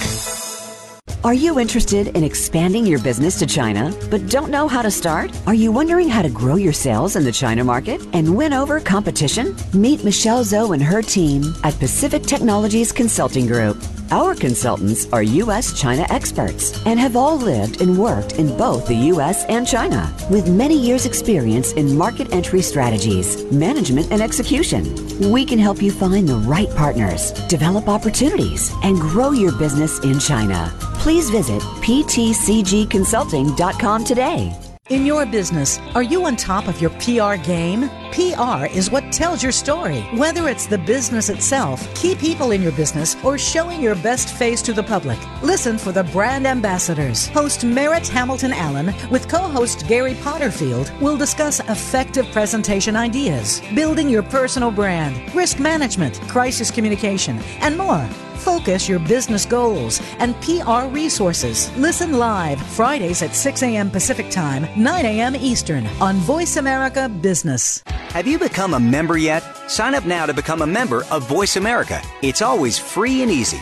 Are 1.23 1.33
you 1.33 1.57
interested 1.57 2.09
in 2.17 2.23
expanding 2.25 2.85
your 2.85 2.99
business 2.99 3.39
to 3.39 3.45
China 3.45 3.97
but 4.11 4.27
don't 4.27 4.51
know 4.51 4.67
how 4.67 4.81
to 4.81 4.91
start? 4.91 5.31
Are 5.47 5.53
you 5.53 5.71
wondering 5.71 6.09
how 6.09 6.21
to 6.21 6.29
grow 6.29 6.55
your 6.55 6.73
sales 6.73 7.15
in 7.15 7.23
the 7.23 7.31
China 7.31 7.63
market 7.63 8.05
and 8.11 8.35
win 8.35 8.51
over 8.51 8.81
competition? 8.81 9.55
Meet 9.73 10.03
Michelle 10.03 10.43
Zhou 10.43 10.73
and 10.73 10.83
her 10.83 11.01
team 11.01 11.55
at 11.63 11.79
Pacific 11.79 12.23
Technologies 12.23 12.91
Consulting 12.91 13.47
Group. 13.47 13.81
Our 14.11 14.35
consultants 14.35 15.07
are 15.13 15.23
U.S. 15.23 15.79
China 15.79 16.05
experts 16.09 16.85
and 16.85 16.99
have 16.99 17.15
all 17.15 17.37
lived 17.37 17.79
and 17.79 17.97
worked 17.97 18.33
in 18.33 18.57
both 18.57 18.85
the 18.85 19.07
U.S. 19.13 19.45
and 19.45 19.65
China 19.65 20.13
with 20.29 20.49
many 20.49 20.77
years' 20.77 21.05
experience 21.05 21.71
in 21.71 21.97
market 21.97 22.33
entry 22.33 22.61
strategies, 22.61 23.49
management, 23.49 24.11
and 24.11 24.21
execution. 24.21 24.83
We 25.31 25.45
can 25.45 25.57
help 25.57 25.81
you 25.81 25.89
find 25.89 26.27
the 26.27 26.35
right 26.35 26.69
partners, 26.75 27.31
develop 27.47 27.87
opportunities, 27.87 28.73
and 28.83 28.99
grow 28.99 29.31
your 29.31 29.57
business 29.57 29.99
in 29.99 30.19
China. 30.19 30.92
Please 31.03 31.29
visit 31.29 31.61
ptcgconsulting.com 31.61 34.03
today. 34.05 34.57
In 34.89 35.05
your 35.05 35.25
business, 35.25 35.79
are 35.95 36.03
you 36.03 36.23
on 36.23 36.37
top 36.37 36.69
of 36.69 36.79
your 36.79 36.91
PR 36.91 37.35
game? 37.43 37.89
PR 38.13 38.67
is 38.67 38.89
what 38.89 39.11
tells 39.11 39.43
your 39.43 39.51
story. 39.51 39.99
Whether 40.15 40.47
it's 40.47 40.65
the 40.65 40.77
business 40.77 41.27
itself, 41.27 41.93
key 41.93 42.15
people 42.15 42.51
in 42.51 42.61
your 42.61 42.71
business, 42.71 43.17
or 43.21 43.37
showing 43.37 43.81
your 43.81 43.95
best 43.95 44.33
face 44.33 44.61
to 44.61 44.71
the 44.71 44.81
public. 44.81 45.19
Listen 45.41 45.77
for 45.77 45.91
the 45.91 46.05
brand 46.05 46.47
ambassadors. 46.47 47.27
Host 47.27 47.65
Merritt 47.65 48.07
Hamilton 48.07 48.53
Allen 48.53 48.93
with 49.11 49.27
co-host 49.27 49.85
Gary 49.89 50.13
Potterfield 50.13 50.97
will 51.01 51.17
discuss 51.17 51.59
effective 51.59 52.31
presentation 52.31 52.95
ideas, 52.95 53.61
building 53.75 54.07
your 54.07 54.23
personal 54.23 54.71
brand, 54.71 55.35
risk 55.35 55.59
management, 55.59 56.21
crisis 56.29 56.71
communication, 56.71 57.39
and 57.59 57.77
more. 57.77 58.07
Focus 58.43 58.89
your 58.89 58.99
business 58.99 59.45
goals 59.45 60.01
and 60.19 60.35
PR 60.41 60.87
resources. 60.93 61.71
Listen 61.77 62.19
live 62.19 62.61
Fridays 62.61 63.21
at 63.21 63.33
6 63.33 63.63
a.m. 63.63 63.89
Pacific 63.89 64.29
Time, 64.29 64.67
9 64.75 65.05
a.m. 65.05 65.35
Eastern 65.35 65.87
on 66.01 66.15
Voice 66.17 66.57
America 66.57 67.07
Business. 67.07 67.81
Have 67.87 68.27
you 68.27 68.37
become 68.37 68.73
a 68.73 68.79
member 68.79 69.17
yet? 69.17 69.43
Sign 69.69 69.95
up 69.95 70.05
now 70.05 70.25
to 70.25 70.33
become 70.33 70.61
a 70.61 70.67
member 70.67 71.05
of 71.09 71.27
Voice 71.27 71.55
America. 71.55 72.01
It's 72.21 72.41
always 72.41 72.77
free 72.77 73.21
and 73.21 73.31
easy. 73.31 73.61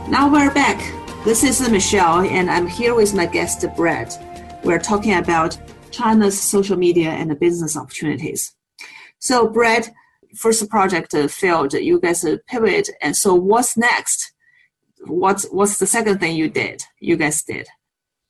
Now 0.10 0.28
we're 0.32 0.52
back. 0.56 0.82
This 1.24 1.44
is 1.44 1.62
Michelle, 1.70 2.22
and 2.22 2.50
I'm 2.50 2.66
here 2.66 2.96
with 2.96 3.14
my 3.14 3.28
guest, 3.28 3.64
Brad. 3.76 4.12
We're 4.64 4.80
talking 4.80 5.14
about 5.14 5.56
China's 5.96 6.40
social 6.40 6.78
media 6.78 7.10
and 7.10 7.30
the 7.32 7.36
business 7.36 7.78
opportunities. 7.78 8.54
So, 9.20 9.48
Brad, 9.48 9.88
first 10.36 10.70
project 10.70 11.16
failed. 11.30 11.74
You 11.74 12.00
guys 12.00 12.26
pivot, 12.48 12.90
and 13.02 13.16
so 13.16 13.34
what's 13.34 13.78
next? 13.78 14.34
What's 15.08 15.46
what's 15.58 15.78
the 15.80 15.88
second 15.88 16.20
thing 16.20 16.36
you 16.36 16.50
did? 16.50 16.84
You 17.00 17.16
guys 17.16 17.44
did. 17.44 17.68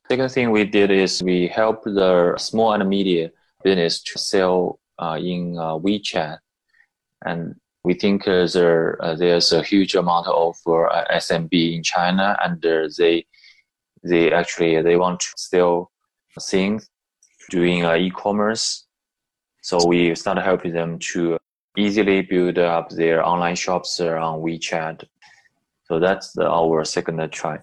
Second 0.10 0.30
thing 0.30 0.51
we 0.51 0.65
did 0.65 0.91
is 0.91 1.23
we 1.23 1.47
helped 1.47 1.86
the 1.86 2.36
small 2.38 2.73
and 2.73 2.88
medium 2.88 3.32
business 3.63 4.04
to 4.04 4.19
sell 4.19 4.80
uh, 4.99 5.17
in 5.19 5.58
uh, 5.58 5.75
WeChat, 5.86 6.38
and 7.25 7.56
we 7.84 7.93
think 7.95 8.28
uh, 8.28 8.47
there 8.47 9.04
uh, 9.04 9.15
there's 9.15 9.51
a 9.51 9.63
huge 9.63 9.95
amount 9.95 10.28
of 10.28 10.56
uh, 10.67 11.04
SMB 11.13 11.75
in 11.75 11.84
China, 11.84 12.38
and 12.43 12.63
uh, 12.65 12.88
they 12.97 13.25
they 14.04 14.32
actually 14.32 14.82
they 14.84 14.97
want 14.97 15.19
to 15.19 15.28
sell 15.36 15.91
things 16.51 16.88
doing 17.50 17.86
uh, 17.86 17.96
e-commerce. 17.96 18.86
So 19.62 19.86
we 19.86 20.14
started 20.16 20.42
helping 20.42 20.74
them 20.74 21.00
to 21.14 21.38
easily 21.78 22.22
build 22.22 22.58
up 22.58 22.90
their 22.90 23.26
online 23.26 23.56
shops 23.56 24.00
on 24.00 24.42
WeChat. 24.42 25.04
So 25.86 26.00
that's 26.00 26.32
the, 26.34 26.48
our 26.48 26.84
second 26.86 27.32
try. 27.32 27.60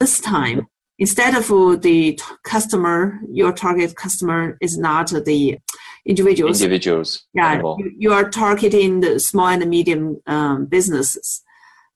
This 0.00 0.20
time, 0.20 0.66
instead 0.98 1.34
of 1.34 1.46
the 1.82 2.18
customer, 2.44 3.20
your 3.30 3.52
target 3.52 3.94
customer 3.96 4.58
is 4.60 4.76
not 4.78 5.12
the 5.24 5.58
individuals. 6.04 6.60
Individuals. 6.60 7.24
Yeah, 7.34 7.60
you, 7.60 7.92
you, 7.96 8.12
are 8.12 8.28
targeting 8.28 9.00
the 9.00 9.20
small 9.20 9.46
and 9.48 9.68
medium 9.68 10.20
um, 10.26 10.66
businesses, 10.66 11.42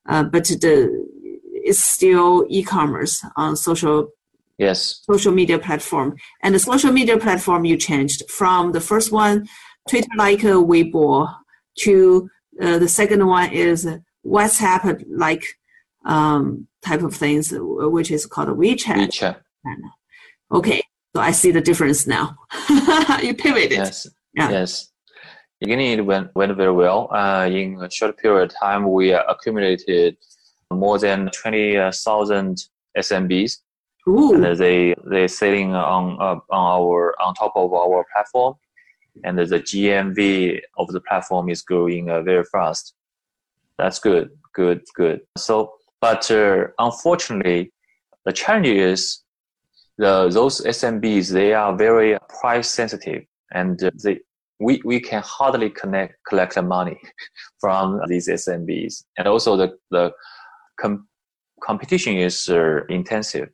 uh, 0.08 0.22
but 0.22 0.44
the 0.44 1.06
it's 1.66 1.80
still 1.80 2.46
e-commerce 2.48 3.24
on 3.36 3.56
social 3.56 4.08
Yes. 4.58 5.02
Social 5.04 5.32
media 5.32 5.58
platform. 5.58 6.16
And 6.42 6.54
the 6.54 6.58
social 6.58 6.92
media 6.92 7.18
platform 7.18 7.64
you 7.64 7.76
changed 7.76 8.30
from 8.30 8.72
the 8.72 8.80
first 8.80 9.12
one, 9.12 9.46
Twitter 9.88 10.08
like 10.16 10.40
Weibo, 10.40 11.32
to 11.80 12.30
uh, 12.60 12.78
the 12.78 12.88
second 12.88 13.26
one 13.26 13.52
is 13.52 13.86
WhatsApp 14.26 15.04
like 15.08 15.44
um, 16.06 16.66
type 16.84 17.02
of 17.02 17.14
things, 17.14 17.52
which 17.54 18.10
is 18.10 18.24
called 18.26 18.48
WeChat. 18.48 18.96
WeChat. 18.96 19.36
Okay, 20.52 20.82
so 21.14 21.20
I 21.20 21.32
see 21.32 21.50
the 21.50 21.60
difference 21.60 22.06
now. 22.06 22.36
you 23.22 23.34
pivoted. 23.34 23.72
Yes. 23.72 24.06
Yeah. 24.34 24.50
Yes. 24.50 24.90
Beginning 25.60 25.98
it 25.98 26.02
went, 26.02 26.34
went 26.34 26.56
very 26.56 26.72
well. 26.72 27.08
Uh, 27.12 27.46
in 27.46 27.82
a 27.82 27.90
short 27.90 28.16
period 28.18 28.50
of 28.50 28.58
time, 28.58 28.90
we 28.90 29.12
accumulated 29.12 30.16
more 30.70 30.98
than 30.98 31.30
20,000 31.30 32.64
SMBs 32.96 33.58
Ooh. 34.08 34.34
and 34.34 34.56
they 34.56 34.94
they 35.04 35.26
sitting 35.26 35.74
on 35.74 36.16
uh, 36.20 36.38
on 36.50 36.82
our 36.82 37.14
on 37.20 37.34
top 37.34 37.52
of 37.56 37.72
our 37.72 38.04
platform, 38.12 38.54
and 39.24 39.38
the 39.38 39.44
GMV 39.44 40.60
of 40.78 40.88
the 40.88 41.00
platform 41.00 41.48
is 41.48 41.62
growing 41.62 42.10
uh, 42.10 42.22
very 42.22 42.44
fast. 42.44 42.94
That's 43.78 43.98
good, 43.98 44.30
good, 44.54 44.82
good. 44.94 45.20
So, 45.36 45.74
but 46.00 46.30
uh, 46.30 46.68
unfortunately, 46.78 47.72
the 48.24 48.32
challenge 48.32 48.68
is 48.68 49.22
the 49.98 50.28
those 50.30 50.60
SMBs 50.60 51.32
they 51.32 51.52
are 51.52 51.76
very 51.76 52.16
price 52.40 52.70
sensitive, 52.70 53.24
and 53.52 53.78
they 54.02 54.20
we, 54.58 54.80
we 54.84 55.00
can 55.00 55.22
hardly 55.22 55.70
connect 55.70 56.14
collect 56.28 56.54
the 56.54 56.62
money 56.62 56.98
from 57.60 58.00
these 58.06 58.28
SMBs, 58.28 59.04
and 59.18 59.26
also 59.26 59.56
the 59.56 59.76
the 59.90 60.12
com- 60.80 61.08
competition 61.60 62.16
is 62.16 62.48
uh, 62.48 62.84
intensive. 62.88 63.48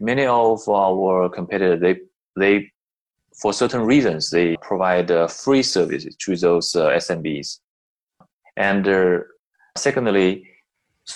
Many 0.00 0.26
of 0.26 0.68
our 0.68 1.28
competitors 1.28 1.80
they 1.80 1.96
they 2.36 2.70
for 3.40 3.52
certain 3.52 3.82
reasons 3.82 4.30
they 4.30 4.56
provide 4.62 5.10
uh, 5.10 5.26
free 5.26 5.62
services 5.62 6.16
to 6.16 6.36
those 6.36 6.74
uh, 6.74 6.90
SMBs, 6.90 7.60
and 8.56 8.86
uh, 8.88 9.18
secondly, 9.76 10.48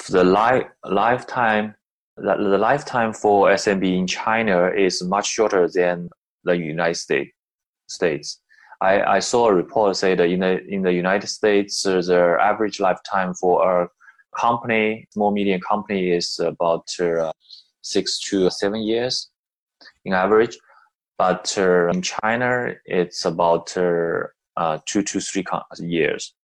the 0.09 0.25
li- 0.25 0.67
lifetime 0.85 1.75
the, 2.17 2.37
the 2.37 2.59
lifetime 2.59 3.13
for 3.13 3.49
SMB 3.49 3.99
in 3.99 4.07
China 4.07 4.69
is 4.69 5.03
much 5.03 5.27
shorter 5.27 5.69
than 5.69 6.11
the 6.45 6.57
United 6.57 6.97
States. 6.97 7.33
States. 7.89 8.41
I, 8.81 9.03
I 9.03 9.19
saw 9.21 9.49
a 9.49 9.55
report 9.55 9.97
say 9.97 10.15
that 10.15 10.29
in 10.29 10.41
the 10.41 10.65
in 10.67 10.83
the 10.83 10.93
United 10.93 11.29
States, 11.29 11.87
uh, 11.87 12.01
the 12.01 12.37
average 12.41 12.81
lifetime 12.81 13.35
for 13.35 13.83
a 13.83 13.89
company, 14.37 15.07
small 15.11 15.31
medium 15.31 15.61
company, 15.61 16.11
is 16.11 16.39
about 16.41 16.89
uh, 16.99 17.33
six 17.83 18.19
to 18.21 18.51
seven 18.51 18.83
years 18.83 19.31
in 20.05 20.13
average. 20.13 20.57
But 21.19 21.55
uh, 21.57 21.89
in 21.89 22.03
China, 22.03 22.75
it's 22.85 23.25
about 23.25 23.77
uh, 23.77 24.25
uh, 24.57 24.79
two 24.87 25.03
to 25.03 25.21
three 25.21 25.45
years. 25.81 26.35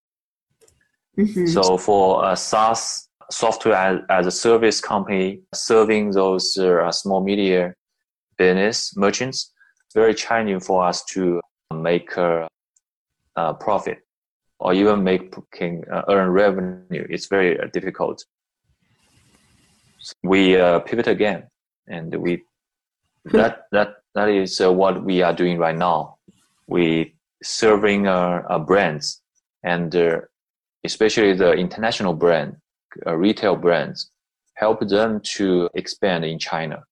Mm-hmm. 1.18 1.46
So 1.46 1.77
for 1.79 2.31
a 2.31 2.37
SaaS 2.37 3.09
software 3.31 3.74
as, 3.74 3.98
as, 4.09 4.27
a 4.27 4.31
service 4.31 4.81
company 4.81 5.40
serving 5.53 6.12
those 6.12 6.57
uh, 6.57 6.90
small 6.92 7.22
media 7.22 7.74
business 8.37 8.96
merchants, 8.96 9.53
very 9.94 10.14
challenging 10.14 10.61
for 10.61 10.85
us 10.85 11.05
to 11.07 11.40
make 11.74 12.16
a, 12.16 12.48
a 13.37 13.55
profit 13.55 13.98
or 14.61 14.72
even 14.72 15.03
make 15.03 15.35
can 15.53 15.83
uh, 15.92 16.03
earn 16.09 16.31
revenue. 16.31 17.07
It's 17.11 17.27
very 17.27 17.59
difficult. 17.72 18.24
We 20.23 20.57
uh, 20.57 20.81
pivot 20.81 21.09
again, 21.09 21.49
and 21.87 22.15
we 22.15 22.43
hmm. 23.29 23.37
that 23.37 23.65
that 23.73 23.97
that 24.15 24.29
is 24.29 24.61
uh, 24.61 24.73
what 24.73 25.05
we 25.05 25.23
are 25.23 25.33
doing 25.33 25.59
right 25.59 25.77
now. 25.77 26.19
We 26.67 27.15
serving 27.43 28.07
uh, 28.07 28.43
uh 28.49 28.59
brands 28.59 29.23
and 29.63 29.95
uh, 29.95 30.21
especially 30.85 31.35
the 31.35 31.53
international 31.53 32.15
brand, 32.15 32.57
uh, 33.07 33.15
retail 33.15 33.57
brands, 33.57 34.11
help 34.55 34.81
them 34.89 35.21
to 35.21 35.69
expand 35.75 36.25
in 36.25 36.39
China 36.39 36.83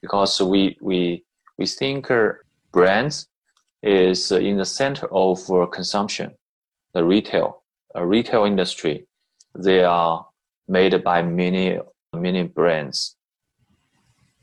because 0.00 0.40
we 0.40 0.76
we 0.80 1.24
we 1.58 1.66
think 1.66 2.08
brands 2.72 3.28
is 3.82 4.32
in 4.32 4.56
the 4.56 4.64
center 4.64 5.06
of 5.12 5.38
consumption, 5.72 6.32
the 6.94 7.04
retail, 7.04 7.62
retail 7.94 8.44
industry. 8.44 9.06
They 9.54 9.82
are 9.84 10.26
made 10.68 11.02
by 11.04 11.22
many, 11.22 11.78
many 12.14 12.44
brands. 12.44 13.16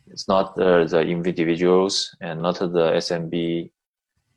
It's 0.08 0.28
not 0.28 0.56
the, 0.56 0.86
the 0.86 1.02
individuals 1.02 2.16
and 2.22 2.42
not 2.42 2.60
the 2.60 2.94
SMB. 2.98 3.72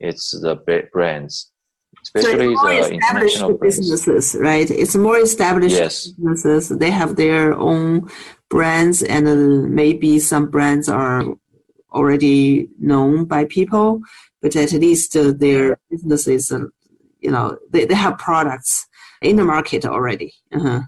It's 0.00 0.32
the 0.32 0.56
brands, 0.92 1.50
especially 2.02 2.54
so 2.56 2.66
the 2.66 2.92
international 2.92 3.56
businesses, 3.56 4.36
right? 4.38 4.68
It's 4.70 4.96
more 4.96 5.18
established 5.18 5.76
yes. 5.76 6.08
businesses. 6.08 6.68
They 6.68 6.90
have 6.90 7.16
their 7.16 7.54
own 7.54 8.10
brands, 8.50 9.02
and 9.02 9.28
uh, 9.28 9.34
maybe 9.68 10.18
some 10.18 10.50
brands 10.50 10.88
are 10.88 11.24
already 11.92 12.68
known 12.78 13.24
by 13.26 13.44
people 13.44 14.02
but 14.42 14.56
at 14.56 14.72
least 14.72 15.16
uh, 15.16 15.32
their 15.34 15.78
businesses, 15.88 16.50
uh, 16.50 16.64
you 17.20 17.30
know, 17.30 17.56
they, 17.70 17.84
they 17.86 17.94
have 17.94 18.18
products 18.18 18.86
in 19.22 19.36
the 19.36 19.44
market 19.44 19.86
already. 19.86 20.34
Uh-huh. 20.52 20.80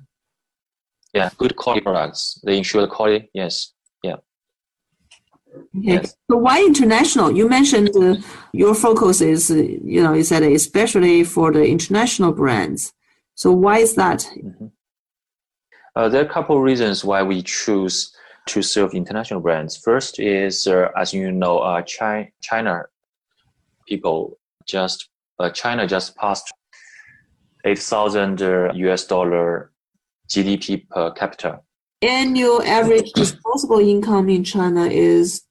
Yeah, 1.15 1.31
good 1.39 1.55
quality 1.55 1.81
products. 1.83 2.41
They 2.45 2.59
ensure 2.59 2.83
the 2.83 2.89
quality. 2.89 3.31
Yes. 3.33 3.73
Yeah. 4.03 4.17
Okay. 5.55 5.65
Yes. 5.73 6.17
So 6.29 6.37
why 6.39 6.59
international? 6.65 7.31
You 7.31 7.49
mentioned 7.49 7.91
uh, 7.97 8.17
your 8.53 8.75
focus 8.75 9.21
is, 9.21 9.51
uh, 9.51 9.55
you 9.55 10.03
know, 10.03 10.13
you 10.13 10.25
said 10.25 10.43
especially 10.43 11.23
for 11.23 11.53
the 11.53 11.65
international 11.65 12.33
brands. 12.33 12.93
So 13.37 13.53
why 13.53 13.79
is 13.79 13.95
that? 13.95 14.29
Mm-hmm. 14.37 14.67
Uh, 15.95 16.09
there 16.09 16.23
are 16.23 16.27
a 16.27 16.29
couple 16.29 16.57
of 16.57 16.63
reasons 16.63 17.05
why 17.05 17.23
we 17.23 17.43
choose 17.43 18.13
to 18.47 18.61
serve 18.61 18.93
international 18.93 19.41
brands. 19.41 19.77
First 19.77 20.19
is, 20.19 20.67
uh, 20.67 20.89
as 20.97 21.15
you 21.15 21.31
know, 21.31 21.59
uh, 21.59 21.83
China, 21.83 22.27
China 22.43 22.83
people 23.87 24.37
just 24.67 25.09
uh, 25.39 25.51
China 25.51 25.87
just 25.87 26.17
passed 26.17 26.53
8,000 27.65 28.41
US 28.75 29.07
dollar 29.07 29.71
GDP 30.29 30.89
per 30.89 31.13
capita. 31.13 31.61
Annual 32.03 32.63
average 32.63 33.13
disposable 33.13 33.79
income 33.79 34.29
in 34.29 34.45
China 34.45 34.87
is 34.87 35.45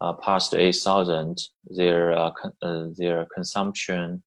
uh, 0.00 0.12
past 0.14 0.54
eight 0.54 0.76
thousand, 0.76 1.38
their 1.64 2.12
uh, 2.12 2.30
con- 2.30 2.52
uh, 2.62 2.86
their 2.96 3.26
consumption 3.34 4.22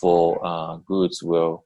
for 0.00 0.40
uh, 0.44 0.76
goods 0.86 1.22
will 1.22 1.64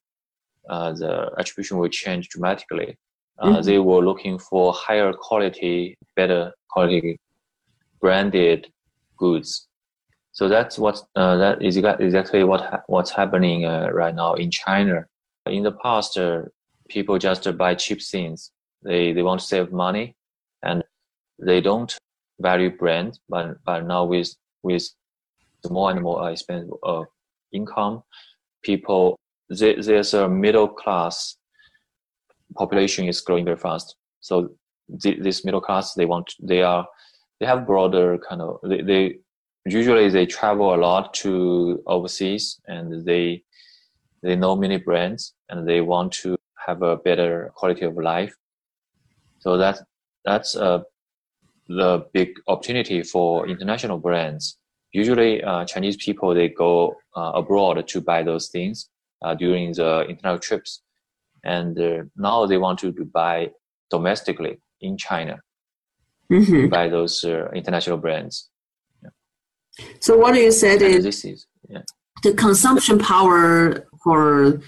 the 0.67 1.31
attribution 1.38 1.79
will 1.79 1.88
change 1.88 2.29
dramatically. 2.29 2.97
Mm-hmm. 3.41 3.62
They 3.62 3.79
were 3.79 4.05
looking 4.05 4.38
for 4.38 4.73
higher 4.73 5.12
quality, 5.12 5.97
better 6.17 6.53
quality, 6.69 7.21
branded 8.01 8.67
goods 9.17 9.69
so 10.38 10.49
that's 10.49 10.79
what 10.79 11.03
uh, 11.17 11.37
that 11.37 11.61
is 11.61 11.77
exactly 11.77 12.45
what 12.45 12.61
ha- 12.61 12.83
what's 12.87 13.11
happening 13.11 13.64
uh, 13.64 13.88
right 13.93 14.14
now 14.14 14.35
in 14.35 14.53
China. 14.53 15.05
In 15.47 15.64
the 15.64 15.73
past, 15.73 16.17
uh, 16.17 16.43
people 16.88 17.19
just 17.19 17.43
buy 17.59 17.75
cheap 17.75 18.01
things. 18.01 18.53
They 18.85 19.12
they 19.12 19.25
want 19.25 19.41
to 19.41 19.47
save 19.47 19.73
money, 19.73 20.14
and 20.62 20.85
they 21.38 21.61
don't 21.61 21.96
value 22.40 22.70
brand. 22.70 23.18
But 23.29 23.57
but 23.64 23.87
now 23.87 24.05
with 24.05 24.35
with 24.62 24.88
more 25.70 25.90
and 25.90 26.03
more 26.03 26.31
expensive 26.31 26.70
uh, 26.83 27.05
income, 27.53 28.03
people 28.62 29.16
there, 29.48 29.81
there's 29.83 30.14
a 30.14 30.29
middle 30.29 30.68
class 30.68 31.37
population 32.57 33.07
is 33.07 33.20
growing 33.20 33.44
very 33.44 33.57
fast. 33.57 33.96
So 34.20 34.51
th- 35.03 35.22
this 35.22 35.44
middle 35.44 35.61
class 35.61 35.94
they 35.94 36.07
want 36.07 36.33
they 36.42 36.62
are 36.62 36.87
they 37.40 37.46
have 37.46 37.66
broader 37.66 38.18
kind 38.29 38.42
of 38.42 38.59
they, 38.62 38.83
they 38.83 39.18
usually 39.66 40.09
they 40.09 40.27
travel 40.27 40.74
a 40.74 40.77
lot 40.77 41.14
to 41.14 41.83
overseas 41.87 42.61
and 42.66 43.05
they 43.05 43.42
they 44.22 44.35
know 44.35 44.57
many 44.57 44.79
brands 44.79 45.35
and 45.48 45.68
they 45.68 45.81
want 45.81 46.12
to 46.12 46.37
have 46.66 46.83
a 46.83 46.96
better 46.96 47.53
quality 47.55 47.85
of 47.85 47.96
life. 47.96 48.35
So 49.38 49.57
that's 49.57 49.83
that's 50.24 50.57
uh, 50.57 50.81
the 51.69 52.07
big 52.13 52.31
opportunity 52.47 53.03
for 53.03 53.47
international 53.47 53.99
brands. 53.99 54.59
Usually, 54.93 55.43
uh, 55.43 55.65
Chinese 55.67 55.97
people 55.97 56.35
they 56.35 56.49
go 56.49 56.97
uh, 57.17 57.33
abroad 57.35 57.87
to 57.87 58.01
buy 58.01 58.23
those 58.23 58.49
things 58.49 58.89
uh, 59.23 59.35
during 59.35 59.73
the 59.73 60.07
international 60.09 60.39
trips, 60.39 60.83
and 61.45 61.79
uh, 61.79 62.05
now 62.17 62.47
they 62.47 62.57
want 62.57 62.79
to 62.81 62.93
buy 63.13 63.51
domestically 63.91 64.61
in 64.81 64.97
China, 64.97 65.41
mm-hmm. 66.33 66.69
buy 66.69 66.89
those 66.89 67.23
uh, 67.25 67.49
international 67.55 67.99
brands. 67.99 68.49
So 70.01 70.17
what 70.17 70.35
you 70.35 70.51
said 70.53 70.83
is, 70.83 71.05
this 71.05 71.25
is 71.25 71.47
yeah. 71.69 71.83
the 72.23 72.33
consumption 72.33 72.99
power 72.99 73.87
for 74.03 74.61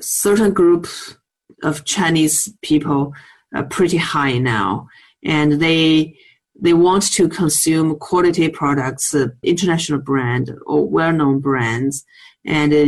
certain 0.00 0.52
groups 0.52 1.16
of 1.62 1.84
Chinese 1.84 2.52
people 2.62 3.12
are 3.54 3.64
pretty 3.64 3.98
high 3.98 4.38
now, 4.38 4.88
and 5.22 5.60
they 5.60 6.16
they 6.58 6.72
want 6.72 7.12
to 7.12 7.28
consume 7.28 7.98
quality 7.98 8.48
products, 8.48 9.14
uh, 9.14 9.28
international 9.42 10.00
brand 10.00 10.50
or 10.66 10.88
well-known 10.88 11.40
brands, 11.40 12.04
and 12.44 12.72
uh, 12.72 12.86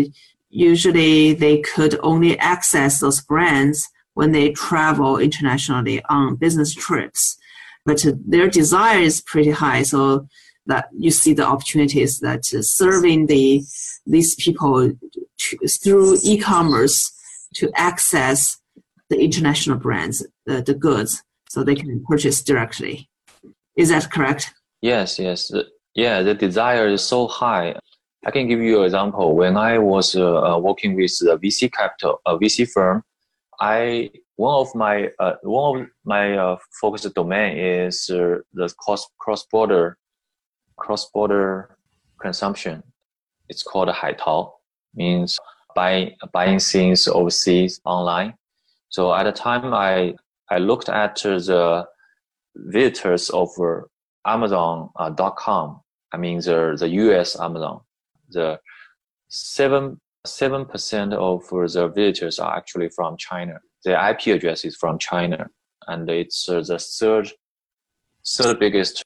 usually 0.51 1.35
they 1.35 1.59
could 1.61 1.99
only 2.03 2.39
access 2.39 3.01
those 3.01 3.21
brands 3.21 3.89
when 4.15 4.33
they 4.33 4.51
travel 4.51 5.19
internationally 5.19 6.03
on 6.09 6.37
business 6.37 6.75
trips. 6.75 7.37
But 7.85 8.05
uh, 8.07 8.13
their 8.27 8.49
desire 8.49 9.01
is 9.01 9.21
pretty 9.21 9.51
high, 9.51 9.83
so 9.83 10.27
that 10.67 10.89
you 10.97 11.11
see 11.11 11.33
the 11.35 11.47
opportunities 11.47 12.21
that 12.21 12.45
serving 12.45 13.27
the 13.27 13.63
these 14.07 14.35
people 14.37 14.93
to, 15.39 15.69
through 15.83 16.19
e-commerce 16.23 17.13
to 17.55 17.71
access 17.75 18.59
the 19.11 19.19
international 19.19 19.79
brands, 19.79 20.27
the, 20.47 20.63
the 20.63 20.75
goods, 20.75 21.23
so 21.49 21.63
they 21.63 21.75
can 21.75 22.05
purchase 22.07 22.43
directly. 22.43 23.09
Is 23.79 23.91
that 23.91 24.11
correct? 24.11 24.53
Yes, 24.83 25.21
yes. 25.21 25.53
Yeah, 25.95 26.23
the 26.23 26.35
desire 26.35 26.88
is 26.88 27.03
so 27.03 27.29
high. 27.29 27.77
I 28.27 28.33
can 28.33 28.49
give 28.49 28.61
you 28.61 28.81
an 28.81 28.87
example. 28.87 29.37
When 29.37 29.57
I 29.57 29.79
was 29.79 30.17
uh, 30.17 30.43
uh 30.43 30.59
working 30.59 30.97
with 30.97 31.17
the 31.21 31.38
VC 31.38 31.73
capital, 31.73 32.21
a 32.27 32.37
VC 32.37 32.69
firm, 32.69 33.05
I 33.61 34.11
one 34.35 34.57
of 34.61 34.75
my 34.75 35.11
uh, 35.21 35.35
one 35.43 35.83
of 35.83 35.87
my 36.05 36.37
uh, 36.37 36.57
focus 36.81 37.03
domain 37.14 37.57
is 37.57 38.11
uh, 38.11 38.38
the 38.53 38.69
cross 38.81 39.09
cross 39.19 39.47
border 39.47 39.97
cross 40.77 41.09
border 41.11 41.77
consumption. 42.21 42.83
It's 43.49 43.62
called 43.62 43.88
Haitao, 43.88 44.51
means 44.95 45.38
buying 45.77 46.17
buying 46.33 46.59
things 46.59 47.07
overseas 47.07 47.81
online. 47.85 48.35
So 48.88 49.14
at 49.14 49.23
the 49.23 49.33
time, 49.33 49.73
I 49.73 50.14
I 50.51 50.59
looked 50.59 50.88
at 50.88 51.14
the 51.23 51.87
visitors 52.59 53.31
of 53.31 53.49
Amazon.com. 54.27 55.81
I 56.12 56.16
mean 56.16 56.40
the 56.40 56.77
the 56.79 56.88
U.S. 56.88 57.38
Amazon. 57.38 57.81
The 58.31 58.59
seven 59.29 60.01
seven 60.27 60.66
percent 60.66 61.12
of 61.14 61.49
the 61.49 61.92
visitors 61.94 62.38
are 62.38 62.57
actually 62.57 62.88
from 62.90 63.16
China. 63.16 63.61
The 63.85 63.92
IP 64.11 64.35
address 64.37 64.64
is 64.64 64.77
from 64.77 64.99
China, 64.99 65.49
and 65.87 66.09
it's 66.11 66.49
uh, 66.49 66.61
the 66.61 66.79
third 66.79 67.33
third 68.27 68.59
biggest 68.59 69.03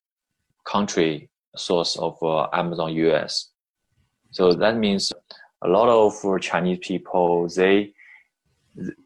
country 0.65 1.29
source 1.57 1.97
of 1.99 2.17
uh, 2.23 2.49
Amazon 2.53 2.93
US. 2.95 3.51
So 4.31 4.53
that 4.55 4.77
means 4.79 5.13
a 5.63 5.69
lot 5.69 5.89
of 5.89 6.41
Chinese 6.41 6.79
people 6.81 7.49
they 7.49 7.93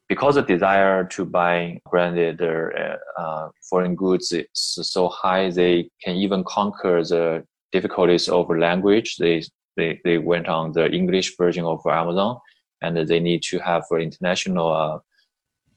because 0.08 0.36
the 0.36 0.42
desire 0.42 1.04
to 1.04 1.24
buy 1.24 1.80
branded 1.90 2.40
uh, 2.40 2.96
uh, 3.18 3.48
foreign 3.68 3.94
goods 3.94 4.32
is 4.32 4.48
so 4.52 5.08
high, 5.08 5.50
they 5.50 5.90
can 6.02 6.16
even 6.16 6.44
conquer 6.44 7.02
the 7.02 7.44
difficulties 7.72 8.28
of 8.28 8.48
language. 8.50 9.16
They, 9.16 9.42
they, 9.76 10.00
they 10.04 10.18
went 10.18 10.48
on 10.48 10.72
the 10.72 10.90
English 10.90 11.36
version 11.36 11.64
of 11.64 11.80
Amazon 11.86 12.38
and 12.82 12.96
they 13.08 13.20
need 13.20 13.42
to 13.44 13.58
have 13.58 13.84
an 13.90 14.00
international 14.00 14.72
uh, 14.72 14.98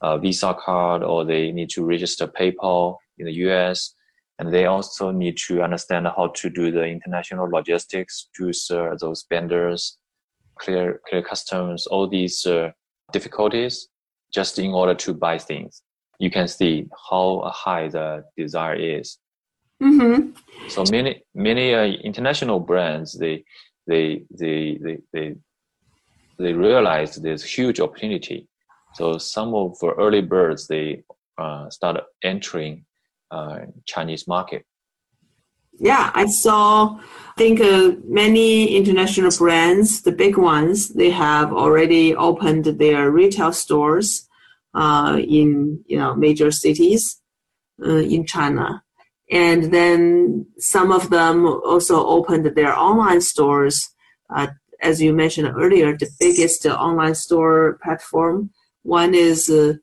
uh, 0.02 0.18
Visa 0.18 0.54
card 0.54 1.04
or 1.04 1.26
they 1.26 1.52
need 1.52 1.70
to 1.72 1.86
register 1.86 2.28
PayPal 2.28 2.98
in 3.18 3.26
the 3.26 3.34
US. 3.50 3.96
And 4.38 4.54
they 4.54 4.68
also 4.68 5.12
need 5.12 5.38
to 5.48 5.62
understand 5.62 6.08
how 6.08 6.28
to 6.36 6.50
do 6.50 6.72
the 6.72 6.86
international 6.86 7.50
logistics 7.50 8.30
to 8.38 8.54
serve 8.54 9.00
those 9.00 9.26
vendors, 9.30 9.98
clear, 10.58 11.02
clear 11.10 11.22
customs, 11.22 11.88
all 11.88 12.08
these 12.08 12.46
uh, 12.46 12.72
difficulties 13.12 13.88
just 14.34 14.60
in 14.60 14.72
order 14.72 14.96
to 14.96 15.14
buy 15.14 15.38
things. 15.38 15.82
You 16.20 16.30
can 16.30 16.48
see 16.48 16.88
how 17.10 17.50
high 17.54 17.88
the 17.88 18.24
desire 18.38 18.76
is. 18.76 19.18
Mm-hmm. 19.82 20.32
So 20.68 20.84
many 20.92 21.24
many 21.34 21.74
uh, 21.74 21.86
international 22.04 22.60
brands 22.60 23.18
they 23.18 23.46
they 23.88 24.24
they 24.30 24.78
they 24.84 24.98
they 25.14 25.36
they 26.38 26.54
realize 26.54 27.16
there's 27.16 27.44
huge 27.44 27.80
opportunity. 27.80 28.48
So 28.96 29.18
some 29.18 29.54
of 29.54 29.80
the 29.80 29.92
early 29.94 30.22
birds 30.22 30.68
they 30.68 31.04
uh, 31.38 31.70
started 31.70 32.04
entering 32.24 32.86
uh, 33.32 33.60
Chinese 33.86 34.28
market. 34.28 34.66
Yeah, 35.80 36.12
I 36.14 36.26
saw. 36.28 37.00
I 37.00 37.34
think 37.38 37.62
uh, 37.62 37.94
many 38.06 38.76
international 38.76 39.32
brands, 39.38 40.02
the 40.02 40.12
big 40.12 40.38
ones, 40.38 40.90
they 40.90 41.10
have 41.10 41.54
already 41.54 42.14
opened 42.16 42.66
their 42.66 43.12
retail 43.12 43.54
stores 43.54 44.28
uh, 44.74 45.18
in 45.20 45.82
you 45.88 45.98
know 45.98 46.16
major 46.16 46.52
cities 46.52 47.22
uh, 47.86 47.96
in 47.96 48.26
China, 48.26 48.84
and 49.32 49.74
then 49.74 50.46
some 50.58 50.92
of 50.92 51.10
them 51.10 51.46
also 51.46 52.06
opened 52.06 52.46
their 52.56 52.76
online 52.76 53.22
stores. 53.22 53.90
Uh, 54.30 54.48
as 54.82 55.02
you 55.02 55.14
mentioned 55.14 55.48
earlier, 55.56 55.98
the 55.98 56.10
biggest 56.20 56.66
online 56.66 57.16
store 57.16 57.80
platform 57.84 58.50
one 58.84 59.14
is 59.14 59.50
uh, 59.50 59.74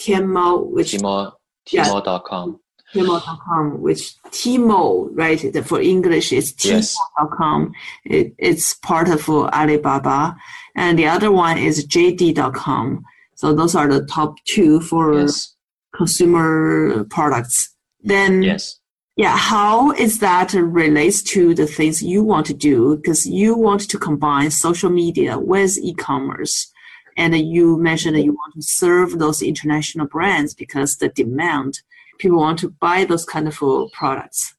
Tianmao, 0.00 0.66
which 0.70 0.92
Tmall, 0.92 1.32
Tmall.com. 1.66 2.60
Tmall.com, 2.94 3.80
which 3.80 4.14
Tmall, 4.30 5.08
right? 5.12 5.66
For 5.66 5.80
English, 5.80 6.32
it's 6.32 6.52
Tmall.com. 6.52 7.72
Yes. 8.04 8.26
It, 8.26 8.34
it's 8.38 8.74
part 8.74 9.08
of 9.08 9.28
Alibaba, 9.28 10.36
and 10.76 10.98
the 10.98 11.06
other 11.06 11.30
one 11.30 11.58
is 11.58 11.86
JD.com. 11.86 13.04
So 13.34 13.54
those 13.54 13.74
are 13.74 13.88
the 13.88 14.04
top 14.06 14.36
two 14.44 14.80
for 14.80 15.20
yes. 15.20 15.54
consumer 15.94 17.04
products. 17.04 17.74
Then 18.00 18.42
yes. 18.42 18.78
Yeah, 19.14 19.36
how 19.36 19.92
is 19.92 20.20
that 20.20 20.54
relates 20.54 21.22
to 21.24 21.54
the 21.54 21.66
things 21.66 22.02
you 22.02 22.24
want 22.24 22.46
to 22.46 22.54
do? 22.54 22.96
Because 22.96 23.26
you 23.26 23.54
want 23.54 23.82
to 23.90 23.98
combine 23.98 24.50
social 24.50 24.88
media 24.88 25.38
with 25.38 25.76
e-commerce 25.76 26.72
and 27.16 27.36
you 27.36 27.78
mentioned 27.78 28.16
that 28.16 28.24
you 28.24 28.32
want 28.32 28.54
to 28.54 28.62
serve 28.62 29.18
those 29.18 29.42
international 29.42 30.06
brands 30.06 30.54
because 30.54 30.96
the 30.96 31.08
demand 31.08 31.80
people 32.22 32.38
want 32.38 32.58
to 32.60 32.70
buy 32.80 33.04
those 33.04 33.24
kind 33.24 33.48
of 33.48 33.58
products. 33.92 34.54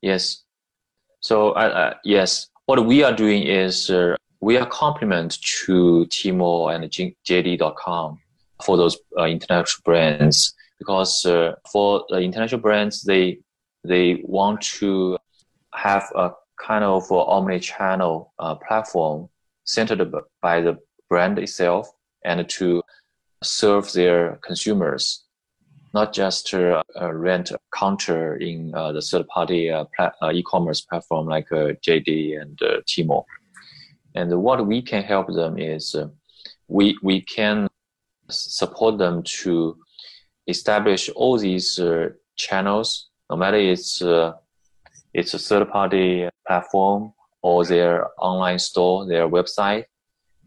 Yes. 0.00 0.44
So 1.20 1.50
uh, 1.50 1.94
yes. 2.04 2.48
What 2.66 2.86
we 2.86 3.02
are 3.02 3.12
doing 3.12 3.42
is 3.42 3.90
uh, 3.90 4.16
we 4.40 4.56
are 4.56 4.66
complement 4.66 5.38
to 5.66 6.06
Tmall 6.06 6.74
and 6.74 6.84
JD.com 7.28 8.20
for 8.64 8.76
those 8.76 8.96
uh, 9.18 9.24
international 9.24 9.82
brands 9.84 10.54
because 10.78 11.26
uh, 11.26 11.54
for 11.70 12.04
the 12.08 12.18
international 12.18 12.60
brands 12.60 13.02
they 13.02 13.38
they 13.84 14.22
want 14.24 14.60
to 14.60 15.18
have 15.74 16.04
a 16.14 16.30
kind 16.56 16.84
of 16.84 17.10
omni-channel 17.10 18.32
uh, 18.38 18.54
platform 18.54 19.28
centered 19.64 20.12
by 20.40 20.60
the 20.60 20.78
brand 21.08 21.38
itself 21.38 21.90
and 22.24 22.48
to 22.48 22.82
serve 23.42 23.92
their 23.92 24.38
consumers, 24.42 25.21
not 25.94 26.12
just 26.12 26.52
uh, 26.54 26.82
rent 27.12 27.50
a 27.50 27.58
counter 27.76 28.36
in 28.36 28.74
uh, 28.74 28.92
the 28.92 29.02
third 29.02 29.26
party 29.28 29.70
uh, 29.70 29.84
pla- 29.94 30.12
uh, 30.22 30.32
e-commerce 30.32 30.80
platform 30.80 31.26
like 31.26 31.50
uh, 31.52 31.72
JD 31.86 32.40
and 32.40 32.60
uh, 32.62 32.80
Tmall. 32.86 33.24
And 34.14 34.42
what 34.42 34.66
we 34.66 34.80
can 34.82 35.02
help 35.02 35.28
them 35.28 35.58
is 35.58 35.94
we, 36.68 36.98
we 37.02 37.20
can 37.20 37.68
support 38.30 38.98
them 38.98 39.22
to 39.22 39.76
establish 40.46 41.08
all 41.10 41.38
these 41.38 41.78
channels, 42.36 43.08
no 43.30 43.36
matter 43.36 43.56
it's, 43.56 44.02
it's 45.14 45.34
a 45.34 45.38
third 45.38 45.70
party 45.70 46.28
platform 46.46 47.12
or 47.42 47.64
their 47.64 48.08
online 48.18 48.58
store, 48.58 49.06
their 49.06 49.28
website, 49.28 49.84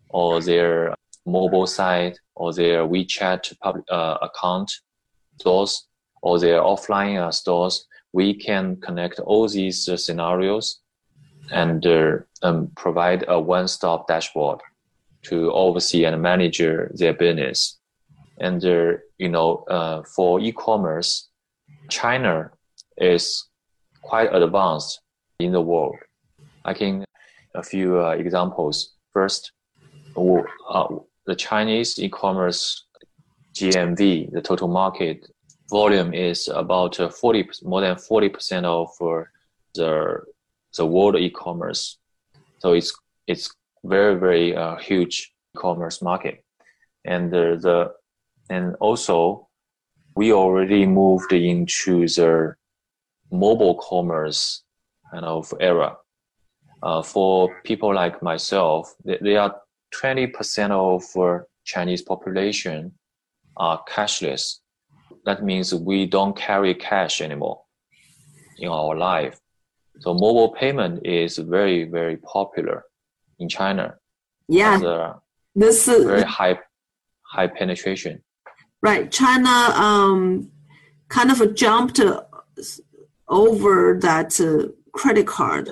or 0.10 0.42
their 0.42 0.94
mobile 1.26 1.66
site 1.66 2.20
or 2.36 2.54
their 2.54 2.86
WeChat 2.86 3.58
public, 3.60 3.84
account 3.90 4.72
stores 5.40 5.88
or 6.22 6.40
their 6.40 6.62
offline 6.62 7.20
uh, 7.20 7.32
stores, 7.32 7.86
we 8.14 8.34
can 8.34 8.78
connect 8.78 9.20
all 9.20 9.48
these 9.48 9.88
uh, 9.90 9.98
scenarios 9.98 10.82
and 11.52 11.86
uh, 11.86 12.18
um, 12.42 12.72
provide 12.76 13.24
a 13.28 13.40
one-stop 13.40 14.08
dashboard 14.08 14.60
to 15.24 15.52
oversee 15.52 16.06
and 16.06 16.22
manage 16.22 16.60
their 16.60 17.14
business. 17.14 17.80
And 18.40 18.64
uh, 18.66 18.94
you 19.18 19.30
know, 19.30 19.64
uh, 19.70 20.04
for 20.16 20.40
e-commerce, 20.40 21.30
China 21.90 22.52
is 22.98 23.48
quite 24.02 24.34
advanced 24.34 25.02
in 25.40 25.52
the 25.52 25.62
world. 25.62 25.96
I 26.64 26.74
can 26.74 27.06
a 27.54 27.64
few 27.64 28.00
examples. 28.10 28.96
First, 29.14 29.52
uh, 30.18 30.88
the 31.26 31.36
Chinese 31.36 32.00
e-commerce 32.00 32.86
GMV, 33.56 34.32
the 34.32 34.42
total 34.42 34.68
market 34.68 35.28
volume 35.70 36.14
is 36.14 36.50
about 36.50 36.96
40, 36.96 37.50
more 37.64 37.82
than 37.82 37.96
40% 37.96 38.64
of 38.66 38.90
the, 39.74 40.22
the 40.78 40.86
world 40.86 41.16
e-commerce. 41.16 41.98
So 42.60 42.74
it's, 42.74 42.94
it's 43.28 43.50
very, 43.84 44.16
very 44.20 44.56
uh, 44.56 44.76
huge 44.78 45.34
e-commerce 45.56 46.02
market. 46.02 46.44
And 47.06 47.32
the, 47.32 47.58
the, 47.62 47.94
and 48.54 48.76
also 48.80 49.48
we 50.16 50.34
already 50.34 50.86
moved 50.86 51.32
into 51.34 52.08
the 52.08 52.56
mobile 53.32 53.76
commerce 53.76 54.64
kind 55.12 55.26
of 55.26 55.54
era. 55.60 55.98
Uh, 56.84 57.02
for 57.02 57.62
people 57.64 57.94
like 57.94 58.22
myself, 58.22 58.94
they, 59.04 59.18
they 59.22 59.38
are 59.38 59.56
20% 59.94 60.72
of 60.72 61.04
uh, 61.18 61.44
Chinese 61.64 62.02
population 62.02 62.92
are 63.58 63.84
cashless. 63.90 64.60
That 65.26 65.44
means 65.44 65.74
we 65.74 66.06
don't 66.06 66.36
carry 66.36 66.74
cash 66.74 67.22
anymore 67.22 67.62
in 68.58 68.70
our 68.70 68.96
life. 68.96 69.40
So 70.00 70.14
mobile 70.14 70.50
payment 70.54 71.06
is 71.06 71.38
very, 71.38 71.86
very 71.86 72.18
popular 72.18 72.84
in 73.40 73.50
China. 73.50 73.96
Yeah. 74.48 75.14
This 75.56 75.86
very 75.86 76.24
high, 76.24 76.60
high 77.22 77.48
penetration. 77.48 78.22
Right. 78.82 79.12
China 79.12 79.50
um, 79.50 80.52
kind 81.08 81.32
of 81.32 81.56
jumped 81.56 82.00
over 83.28 83.98
that 84.02 84.40
uh, 84.40 84.70
credit 84.92 85.28
card. 85.28 85.72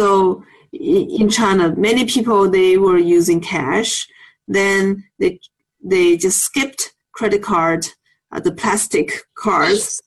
So 0.00 0.42
in 0.72 1.28
China, 1.28 1.74
many 1.76 2.06
people 2.06 2.48
they 2.48 2.78
were 2.78 2.98
using 2.98 3.40
cash. 3.40 4.08
Then 4.48 5.04
they 5.18 5.40
they 5.84 6.16
just 6.16 6.38
skipped 6.38 6.94
credit 7.12 7.42
card, 7.42 7.86
uh, 8.32 8.40
the 8.40 8.52
plastic 8.52 9.22
cards, 9.36 10.00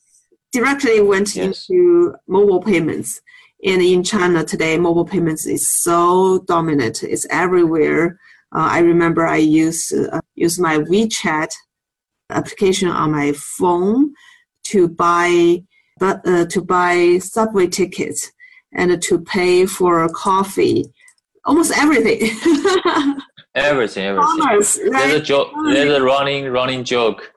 directly 0.51 1.01
went 1.01 1.35
Yes. 1.35 1.67
into 1.69 2.15
mobile 2.27 2.61
payments. 2.61 3.21
And 3.63 3.81
in 3.81 4.03
China 4.03 4.43
today, 4.43 4.77
mobile 4.77 5.05
payments 5.05 5.45
is 5.45 5.69
so 5.69 6.43
dominant. 6.47 7.03
It's 7.03 7.25
everywhere. 7.29 8.19
Uh, 8.55 8.67
I 8.71 8.79
remember 8.79 9.25
I 9.25 9.37
used 9.37 9.93
uh, 9.93 10.19
use 10.35 10.59
my 10.59 10.77
WeChat 10.77 11.51
application 12.29 12.89
on 12.89 13.11
my 13.11 13.33
phone 13.33 14.13
to 14.65 14.87
buy 14.87 15.63
but 15.99 16.27
uh, 16.27 16.45
to 16.45 16.61
buy 16.61 17.19
subway 17.19 17.67
tickets 17.67 18.31
and 18.73 19.01
to 19.01 19.19
pay 19.19 19.65
for 19.65 20.07
coffee, 20.09 20.85
almost 21.45 21.77
everything. 21.77 22.29
Everything, 23.55 24.05
everything. 24.05 24.41
Commerce, 24.41 24.75
There's 24.75 25.13
a 25.13 25.21
joke. 25.21 25.49
There's 25.65 25.93
a 25.93 26.03
running, 26.03 26.49
running 26.49 26.83
joke. 26.83 27.31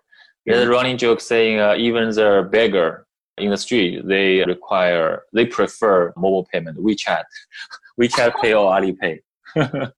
There's 0.44 0.66
a 0.66 0.68
running 0.68 0.96
joke 0.96 1.20
saying 1.20 1.60
uh, 1.60 1.76
even 1.76 2.10
the 2.10 2.48
beggar 2.50 3.06
in 3.36 3.50
the 3.50 3.56
street 3.56 4.06
they 4.06 4.42
require, 4.44 5.22
they 5.32 5.46
prefer 5.46 6.12
mobile 6.16 6.48
payment, 6.52 6.78
WeChat, 6.78 7.22
WeChat 8.00 8.40
Pay 8.40 8.54
or 8.54 8.72
Alipay. 8.72 9.20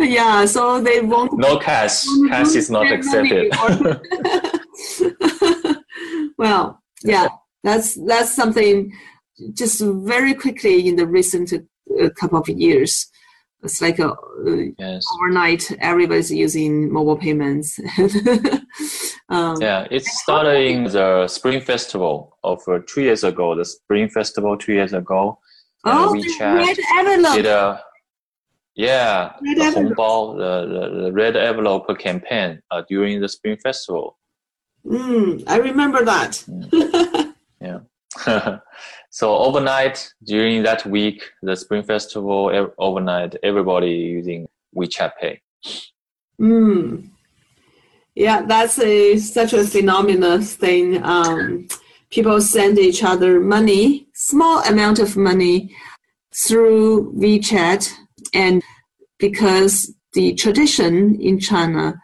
yeah, 0.00 0.44
so 0.44 0.80
they 0.80 1.00
won't. 1.00 1.38
No 1.38 1.58
cash. 1.58 2.04
Cash 2.28 2.54
is 2.54 2.70
not 2.70 2.92
accepted. 2.92 3.52
well, 6.38 6.82
yeah, 7.02 7.28
that's 7.62 7.94
that's 8.06 8.34
something. 8.34 8.92
Just 9.52 9.82
very 9.82 10.34
quickly 10.34 10.88
in 10.88 10.96
the 10.96 11.06
recent 11.06 11.52
uh, 11.52 12.08
couple 12.18 12.38
of 12.38 12.48
years, 12.48 13.06
it's 13.66 13.82
like 13.82 13.98
a, 13.98 14.10
uh, 14.10 14.16
yes. 14.78 15.04
overnight 15.14 15.70
everybody's 15.80 16.30
using 16.30 16.92
mobile 16.92 17.16
payments. 17.16 17.78
um, 19.28 19.56
Yeah, 19.60 19.86
it 19.90 20.04
started 20.04 20.60
in 20.70 20.84
the 20.84 21.28
Spring 21.28 21.60
Festival 21.60 22.36
of 22.42 22.62
uh, 22.68 22.78
two 22.86 23.02
years 23.02 23.24
ago. 23.24 23.54
The 23.54 23.64
Spring 23.64 24.08
Festival 24.08 24.56
two 24.56 24.72
years 24.72 24.92
ago. 24.92 25.38
Oh, 25.84 26.14
WeChat 26.14 26.54
red 26.66 27.34
did 27.36 27.46
a 27.46 27.80
yeah 28.74 29.32
Red 29.42 29.56
the 29.58 29.62
envelope. 29.64 29.96
Hongbao, 29.96 30.36
the, 30.38 30.52
the, 30.74 31.02
the 31.02 31.12
red 31.12 31.36
envelope 31.36 31.98
campaign 31.98 32.60
uh, 32.70 32.82
during 32.88 33.20
the 33.20 33.28
Spring 33.28 33.56
Festival. 33.62 34.18
Mm, 34.86 35.44
I 35.46 35.58
remember 35.58 36.04
that. 36.04 36.42
so 39.10 39.36
overnight 39.36 40.12
during 40.24 40.62
that 40.62 40.84
week, 40.86 41.30
the 41.42 41.56
Spring 41.56 41.82
Festival 41.82 42.72
overnight, 42.78 43.36
everybody 43.42 43.90
using 43.90 44.46
WeChat 44.76 45.12
Pay. 45.20 45.40
Mm. 46.40 47.10
Yeah, 48.14 48.42
that's 48.42 48.78
a 48.78 49.18
such 49.18 49.52
a 49.52 49.64
phenomenal 49.64 50.40
thing. 50.40 51.02
Um, 51.04 51.68
people 52.10 52.40
send 52.40 52.78
each 52.78 53.02
other 53.04 53.40
money, 53.40 54.08
small 54.14 54.62
amount 54.64 54.98
of 54.98 55.16
money, 55.16 55.74
through 56.34 57.12
WeChat, 57.12 57.92
and 58.32 58.62
because 59.18 59.94
the 60.12 60.34
tradition 60.34 61.20
in 61.20 61.38
China, 61.38 62.00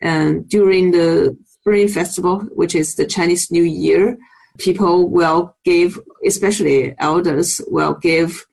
and 0.00 0.48
during 0.48 0.90
the 0.90 1.36
Spring 1.46 1.88
Festival, 1.88 2.40
which 2.54 2.74
is 2.74 2.96
the 2.96 3.06
Chinese 3.06 3.50
New 3.50 3.62
Year, 3.62 4.18
people 4.58 5.08
will 5.08 5.56
give, 5.64 5.98
especially 6.24 6.94
elders, 6.98 7.60
will 7.68 7.94
give 7.94 8.46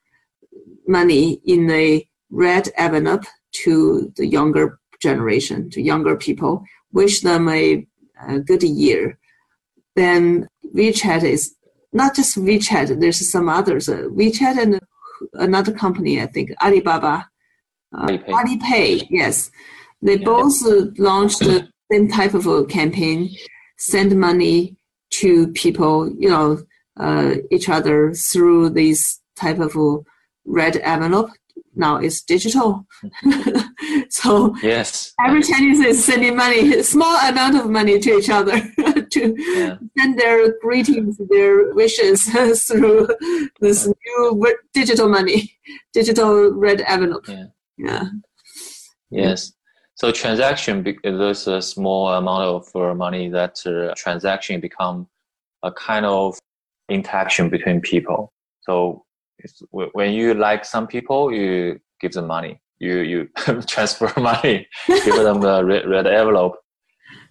money 0.87 1.41
in 1.45 1.69
a 1.69 2.07
red 2.31 2.69
envelope 2.77 3.25
to 3.51 4.11
the 4.15 4.25
younger 4.25 4.79
generation, 5.01 5.69
to 5.71 5.81
younger 5.81 6.15
people, 6.15 6.63
wish 6.91 7.21
them 7.21 7.47
a, 7.49 7.85
a 8.27 8.39
good 8.39 8.63
year. 8.63 9.17
Then 9.95 10.47
WeChat 10.75 11.23
is 11.23 11.55
not 11.93 12.15
just 12.15 12.37
WeChat, 12.37 12.99
there's 12.99 13.31
some 13.31 13.49
others. 13.49 13.89
Uh, 13.89 14.03
WeChat 14.11 14.61
and 14.61 14.79
another 15.33 15.71
company, 15.73 16.21
I 16.21 16.27
think, 16.27 16.51
Alibaba, 16.61 17.27
uh, 17.95 18.07
Alipay. 18.07 18.27
Alipay, 18.27 19.07
yes. 19.09 19.51
They 20.01 20.17
Yeah. 20.17 20.25
both 20.25 20.65
uh, 20.65 20.85
launched 20.97 21.39
the 21.39 21.67
same 21.91 22.07
type 22.07 22.33
of 22.33 22.45
a 22.47 22.65
campaign, 22.65 23.35
send 23.77 24.17
money 24.19 24.77
to 25.21 25.47
people, 25.63 26.11
you 26.17 26.29
know, 26.29 26.59
uh, 26.99 27.35
each 27.51 27.69
other 27.69 28.13
through 28.13 28.69
this 28.71 29.19
type 29.35 29.59
of 29.59 29.75
red 30.45 30.77
envelope. 30.77 31.29
Now 31.75 31.97
it's 31.97 32.21
digital. 32.21 32.85
so 34.09 34.55
Yes. 34.61 35.13
every 35.25 35.43
Chinese 35.43 35.79
is 35.79 36.03
sending 36.03 36.35
money, 36.35 36.81
small 36.83 37.15
amount 37.29 37.55
of 37.57 37.69
money 37.69 37.99
to 37.99 38.09
each 38.17 38.29
other 38.29 38.59
to 39.13 39.35
Yeah. 39.37 39.77
send 39.97 40.19
their 40.19 40.59
greetings, 40.61 41.17
their 41.29 41.73
wishes 41.73 42.23
through 42.67 43.07
this 43.61 43.87
new 43.87 44.45
digital 44.73 45.07
money, 45.09 45.39
digital 45.93 46.51
red 46.53 46.81
envelope. 46.81 47.27
Yeah. 47.27 47.45
Yeah. 47.77 48.03
Yes. 49.11 49.53
So 49.99 50.13
transaction, 50.13 50.81
there's 51.03 51.45
a 51.45 51.61
small 51.61 52.07
amount 52.13 52.43
of 52.43 52.73
uh, 52.73 52.95
money 52.95 53.27
that 53.31 53.59
uh, 53.65 53.93
transaction 53.97 54.61
become 54.61 55.09
a 55.61 55.73
kind 55.73 56.05
of 56.05 56.39
interaction 56.89 57.49
between 57.49 57.81
people. 57.81 58.31
So 58.61 59.03
it's, 59.39 59.61
when 59.71 60.13
you 60.13 60.35
like 60.35 60.63
some 60.63 60.87
people, 60.87 61.33
you 61.33 61.81
give 61.99 62.13
them 62.13 62.27
money. 62.27 62.61
You 62.79 62.99
you 62.99 63.29
transfer 63.67 64.09
money, 64.21 64.69
give 64.87 65.15
them 65.15 65.41
the 65.41 65.65
red, 65.65 65.85
red 65.85 66.07
envelope. 66.07 66.55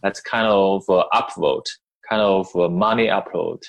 That's 0.02 0.20
kind 0.20 0.46
of 0.46 0.84
uh, 0.90 1.06
upvote, 1.14 1.64
kind 2.06 2.20
of 2.20 2.54
uh, 2.54 2.68
money 2.68 3.06
upload. 3.06 3.62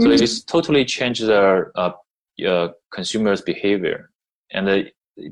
So 0.00 0.08
Mhm. 0.08 0.14
it 0.14 0.22
is 0.22 0.42
totally 0.42 0.84
changed 0.84 1.24
their 1.24 1.70
uh, 1.78 1.92
uh, 2.44 2.68
consumers' 2.92 3.42
behavior, 3.42 4.10
and 4.50 4.68
uh, 4.68 4.82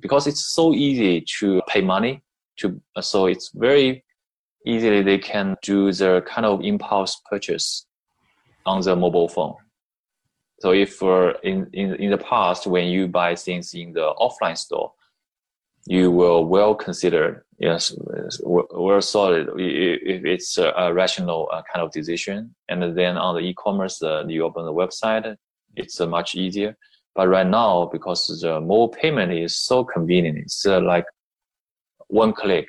because 0.01 0.29
it's 0.29 0.55
so 0.55 0.73
easy 0.73 1.25
to 1.41 1.61
pay 1.67 1.81
money, 1.81 2.23
to 2.61 2.81
so 3.01 3.27
it's 3.27 3.51
very 3.55 4.05
easily 4.67 5.03
they 5.03 5.19
can 5.19 5.57
do 5.63 5.93
their 5.93 6.21
kind 6.21 6.47
of 6.47 6.63
impulse 6.63 7.21
purchase 7.31 7.87
on 8.67 8.81
the 8.83 8.95
mobile 8.95 9.29
phone. 9.29 9.55
So 10.61 10.73
if 10.73 11.03
uh, 11.03 11.33
in, 11.43 11.69
in 11.73 11.95
in 11.95 12.11
the 12.11 12.19
past 12.19 12.67
when 12.67 12.89
you 12.89 13.09
buy 13.09 13.35
things 13.35 13.73
in 13.73 13.93
the 13.95 14.13
offline 14.19 14.59
store, 14.59 14.93
you 15.87 16.11
will 16.11 16.45
well 16.45 16.75
consider 16.75 17.47
yes 17.59 17.95
well 18.43 19.01
solid 19.01 19.49
if 19.57 20.25
it's 20.25 20.59
a, 20.59 20.73
a 20.77 20.93
rational 20.93 21.49
uh, 21.53 21.63
kind 21.73 21.85
of 21.85 21.93
decision. 21.93 22.55
And 22.69 22.97
then 22.97 23.17
on 23.17 23.35
the 23.37 23.41
e-commerce 23.41 24.03
uh, 24.03 24.25
you 24.27 24.45
open 24.45 24.67
the 24.67 24.73
website 24.73 25.37
it's 25.77 26.01
uh, 26.01 26.07
much 26.07 26.35
easier. 26.35 26.77
But 27.15 27.29
right 27.29 27.47
now 27.47 27.89
because 27.91 28.27
the 28.43 28.61
mobile 28.61 28.89
payment 28.89 29.33
is 29.33 29.59
so 29.59 29.85
convenient 29.85 30.39
it's 30.39 30.67
uh, 30.67 30.81
like 30.81 31.07
one 32.11 32.33
click 32.33 32.67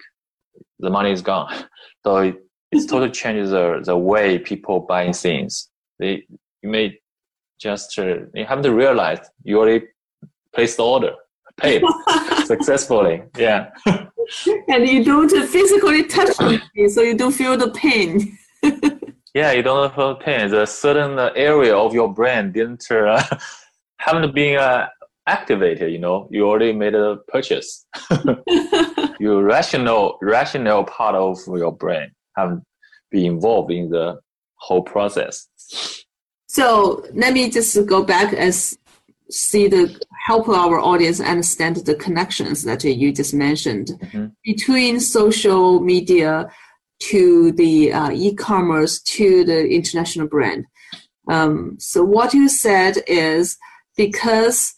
the 0.79 0.89
money 0.89 1.11
is 1.11 1.21
gone 1.21 1.53
so 2.05 2.17
it, 2.17 2.35
it's 2.71 2.85
totally 2.85 3.11
changes 3.21 3.51
the, 3.51 3.81
the 3.83 3.97
way 3.97 4.39
people 4.39 4.79
buying 4.79 5.13
things 5.13 5.69
they 5.99 6.23
you 6.61 6.69
may 6.69 6.97
just 7.59 7.97
uh, 7.99 8.19
you 8.33 8.45
haven't 8.45 8.73
realized 8.73 9.23
you 9.43 9.59
already 9.59 9.85
placed 10.53 10.77
the 10.77 10.83
order 10.83 11.13
paid 11.57 11.83
successfully 12.45 13.21
yeah 13.37 13.69
and 14.67 14.87
you 14.87 15.03
don't 15.03 15.29
physically 15.47 16.03
touch 16.03 16.35
it, 16.39 16.89
so 16.91 17.01
you 17.01 17.15
don't 17.15 17.31
feel 17.31 17.57
the 17.57 17.71
pain. 17.71 18.37
Yeah, 19.33 19.53
you 19.53 19.61
don't 19.61 19.93
feel 19.95 20.15
pain. 20.15 20.49
The 20.49 20.65
certain 20.65 21.17
area 21.35 21.75
of 21.75 21.93
your 21.93 22.13
brain 22.13 22.51
didn't 22.51 22.89
uh, 22.91 23.23
haven't 23.97 24.35
been 24.35 24.57
uh, 24.57 24.87
activated. 25.27 25.91
You 25.91 25.99
know, 25.99 26.27
you 26.31 26.47
already 26.47 26.73
made 26.73 26.95
a 26.95 27.17
purchase. 27.27 27.85
your 29.19 29.43
rational 29.43 30.17
rational 30.21 30.83
part 30.83 31.15
of 31.15 31.37
your 31.47 31.71
brain 31.71 32.11
haven't 32.35 32.63
been 33.11 33.25
involved 33.25 33.71
in 33.71 33.89
the 33.89 34.19
whole 34.55 34.81
process. 34.83 35.47
So 36.47 37.05
let 37.13 37.33
me 37.33 37.49
just 37.49 37.85
go 37.85 38.03
back 38.03 38.33
and 38.37 38.53
see 39.29 39.67
the 39.67 39.97
help 40.27 40.49
our 40.49 40.79
audience 40.79 41.19
understand 41.21 41.77
the 41.77 41.95
connections 41.95 42.63
that 42.63 42.83
you 42.83 43.13
just 43.13 43.33
mentioned 43.33 43.87
Mhm. 44.01 44.33
between 44.43 44.99
social 44.99 45.79
media 45.79 46.49
to 47.09 47.51
the 47.53 47.93
uh, 47.93 48.11
e-commerce 48.11 49.01
to 49.01 49.43
the 49.45 49.67
international 49.69 50.27
brand. 50.27 50.65
Um, 51.29 51.77
so 51.79 52.03
what 52.03 52.33
you 52.33 52.49
said 52.49 53.03
is 53.07 53.57
because 53.95 54.73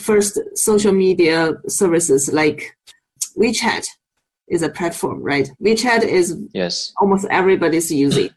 first 0.00 0.38
social 0.54 0.92
media 0.92 1.52
services 1.68 2.32
like 2.32 2.76
WeChat 3.38 3.86
is 4.48 4.62
a 4.62 4.68
platform, 4.68 5.22
right? 5.22 5.50
WeChat 5.64 6.02
is 6.02 6.36
yes 6.52 6.92
almost 7.00 7.26
everybody's 7.30 7.90
using 7.90 8.30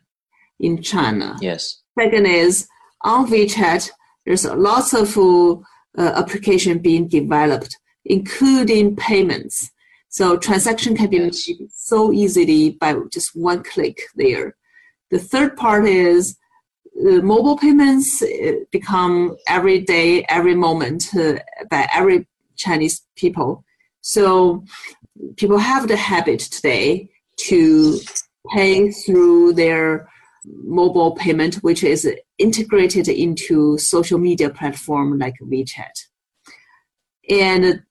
in 0.60 0.82
China. 0.82 1.36
yes 1.42 1.82
Second 2.00 2.26
is 2.26 2.68
on 3.04 3.28
WeChat, 3.28 3.90
there's 4.26 4.46
lots 4.46 4.94
of 4.94 5.18
uh, 5.18 5.62
application 5.98 6.80
being 6.80 7.08
developed, 7.08 7.78
including 8.06 8.96
payments. 8.96 9.70
So 10.10 10.38
transaction 10.38 10.96
can 10.96 11.10
be 11.10 11.18
Yes. 11.18 11.48
made 11.50 11.68
so 11.72 12.14
easily 12.14 12.72
by 12.72 12.96
just 13.12 13.30
one 13.36 13.64
click 13.64 13.98
there. 14.16 14.56
The 15.12 15.20
third 15.20 15.58
part 15.58 15.86
is 15.86 16.38
uh, 17.00 17.22
mobile 17.22 17.58
payments 17.58 18.22
uh, 18.22 18.54
become 18.72 19.36
every 19.48 19.82
day, 19.82 20.26
every 20.30 20.56
moment 20.56 21.14
uh, 21.16 21.40
by 21.70 21.88
every 21.94 22.28
Chinese 22.56 23.02
people. 23.16 23.64
So 24.02 24.64
people 25.38 25.58
have 25.58 25.88
the 25.88 25.98
habit 25.98 26.40
today 26.40 27.10
to 27.38 28.00
pay 28.52 28.92
through 28.92 29.54
their 29.54 30.08
mobile 30.46 31.12
payment, 31.12 31.56
which 31.56 31.84
is 31.84 32.10
integrated 32.38 33.08
into 33.08 33.78
social 33.78 34.20
media 34.20 34.50
platform 34.50 35.18
like 35.18 35.36
WeChat. 35.42 36.08
And 37.30 37.84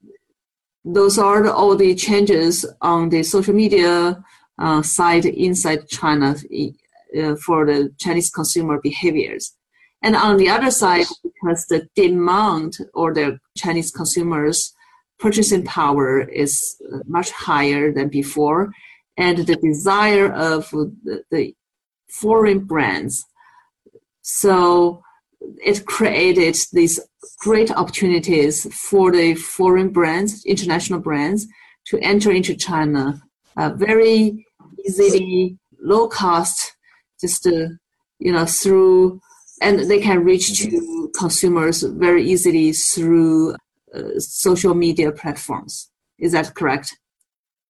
those 0.85 1.19
are 1.19 1.47
all 1.49 1.77
the 1.77 1.95
changes 1.95 2.67
on 2.81 3.09
the 3.09 3.23
social 3.23 3.55
media 3.55 4.23
uh, 4.59 4.83
side 4.83 5.25
inside 5.25 5.89
China 5.89 6.37
uh, 7.19 7.37
for 7.37 7.67
the 7.67 7.91
Chinese 7.99 8.31
consumer 8.31 8.81
behaviors. 8.83 9.55
And 10.03 10.17
on 10.17 10.37
the 10.37 10.49
other 10.49 10.71
side, 10.71 11.07
because 11.23 11.67
the 11.67 11.89
demand 11.95 12.77
or 12.93 13.15
the 13.15 13.39
Chinese 13.57 13.91
consumers' 13.91 14.73
purchasing 15.19 15.65
power 15.65 16.21
is 16.21 16.77
uh, 16.93 16.99
much 17.07 17.31
higher 17.31 17.93
than 17.93 18.09
before, 18.09 18.73
and 19.17 19.39
the 19.39 19.57
desire 19.57 20.33
of 20.33 20.69
the, 20.71 21.23
the 21.31 21.55
foreign 22.09 22.61
brands. 22.61 23.25
So 24.23 25.03
it 25.65 25.87
created 25.87 26.57
these 26.73 26.99
great 27.41 27.71
opportunities 27.71 28.73
for 28.75 29.13
the 29.13 29.35
foreign 29.35 29.91
brands, 29.91 30.45
international 30.45 31.01
brands, 31.01 31.47
to 31.87 31.99
enter 32.01 32.31
into 32.33 32.55
China 32.55 33.23
uh, 33.57 33.71
very 33.71 34.47
easily, 34.85 35.59
low 35.81 36.09
cost, 36.09 36.72
just 37.23 37.47
uh, 37.47 37.69
you 38.19 38.33
know 38.33 38.45
through, 38.45 39.21
and 39.63 39.81
they 39.91 40.01
can 40.01 40.23
reach 40.25 40.59
to 40.59 41.11
consumers 41.19 41.83
very 41.83 42.23
easily 42.23 42.73
through 42.73 43.55
uh, 43.95 44.19
social 44.19 44.75
media 44.75 45.11
platforms. 45.13 45.91
Is 46.19 46.33
that 46.33 46.55
correct? 46.55 46.97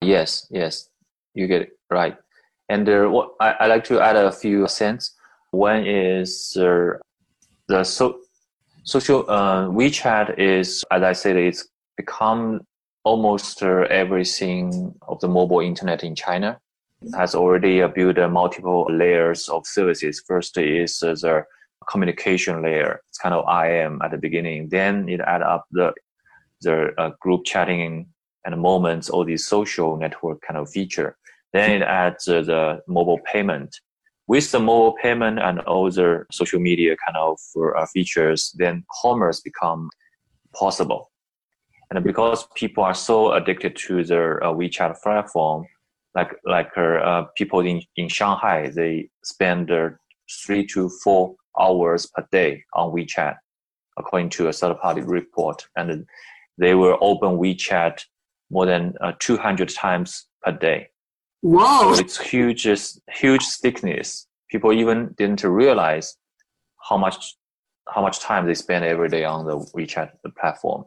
Yes, 0.00 0.46
yes, 0.50 0.88
you 1.34 1.46
get 1.46 1.62
it 1.62 1.70
right. 1.90 2.16
And 2.68 2.88
uh, 2.88 3.06
what 3.06 3.34
I, 3.40 3.50
I 3.60 3.66
like 3.66 3.84
to 3.84 4.00
add 4.00 4.16
a 4.16 4.32
few 4.32 4.66
cents. 4.66 5.14
One 5.50 5.86
is 5.86 6.56
uh, 6.56 6.94
the 7.68 7.84
so, 7.84 8.20
social 8.84 9.28
uh, 9.28 9.66
WeChat 9.66 10.38
is, 10.38 10.84
as 10.90 11.02
I 11.02 11.12
said, 11.12 11.36
it's 11.36 11.68
become 11.96 12.62
almost 13.04 13.62
uh, 13.62 13.82
everything 13.90 14.94
of 15.08 15.20
the 15.20 15.28
mobile 15.28 15.60
internet 15.60 16.04
in 16.04 16.14
China. 16.14 16.58
Has 17.14 17.34
already 17.34 17.86
built 17.88 18.18
multiple 18.30 18.86
layers 18.90 19.48
of 19.48 19.66
services. 19.66 20.22
First 20.26 20.56
is 20.58 21.00
the 21.00 21.44
communication 21.90 22.62
layer. 22.62 23.00
It's 23.08 23.18
kind 23.18 23.34
of 23.34 23.44
IM 23.48 24.00
at 24.02 24.10
the 24.10 24.18
beginning. 24.18 24.68
Then 24.68 25.08
it 25.08 25.20
add 25.20 25.42
up 25.42 25.66
the 25.70 25.92
the 26.62 26.92
uh, 26.96 27.10
group 27.20 27.44
chatting 27.44 28.06
and 28.44 28.60
moments, 28.60 29.10
all 29.10 29.24
these 29.24 29.46
social 29.46 29.96
network 29.96 30.40
kind 30.42 30.58
of 30.58 30.70
feature. 30.70 31.16
Then 31.52 31.70
it 31.70 31.82
adds 31.82 32.28
uh, 32.28 32.42
the 32.42 32.80
mobile 32.88 33.20
payment. 33.30 33.76
With 34.26 34.50
the 34.50 34.60
mobile 34.60 34.94
payment 35.02 35.38
and 35.38 35.58
the 35.58 36.24
social 36.30 36.60
media 36.60 36.96
kind 37.04 37.16
of 37.16 37.38
uh, 37.76 37.86
features, 37.86 38.54
then 38.56 38.84
commerce 39.02 39.40
become 39.40 39.90
possible. 40.54 41.10
And 41.90 42.02
because 42.02 42.46
people 42.54 42.82
are 42.84 42.94
so 42.94 43.32
addicted 43.32 43.76
to 43.88 44.04
their 44.04 44.42
uh, 44.42 44.52
WeChat 44.52 45.02
platform, 45.02 45.66
like 46.14 46.30
like 46.44 46.76
uh, 46.76 47.24
people 47.36 47.60
in, 47.60 47.80
in 47.96 48.08
Shanghai, 48.08 48.70
they 48.74 49.08
spend 49.24 49.70
uh, 49.70 49.90
three 50.44 50.66
to 50.68 50.90
four 51.02 51.34
hours 51.58 52.06
per 52.06 52.26
day 52.30 52.62
on 52.74 52.92
WeChat, 52.92 53.36
according 53.98 54.30
to 54.30 54.48
a 54.48 54.52
third-party 54.52 55.02
report. 55.02 55.66
And 55.76 56.06
they 56.58 56.74
will 56.74 56.98
open 57.00 57.38
WeChat 57.38 58.00
more 58.50 58.66
than 58.66 58.94
uh, 59.00 59.12
200 59.18 59.68
times 59.70 60.26
per 60.42 60.52
day. 60.52 60.88
Wow! 61.42 61.92
So 61.94 62.00
it's 62.00 62.20
huge, 62.20 62.66
huge 63.10 63.44
thickness. 63.60 64.26
People 64.50 64.72
even 64.72 65.14
didn't 65.16 65.42
realize 65.44 66.16
how 66.88 66.98
much 66.98 67.36
how 67.88 68.00
much 68.02 68.20
time 68.20 68.46
they 68.46 68.54
spend 68.54 68.84
every 68.84 69.08
day 69.08 69.24
on 69.24 69.44
the 69.44 69.58
WeChat 69.74 70.10
platform. 70.38 70.84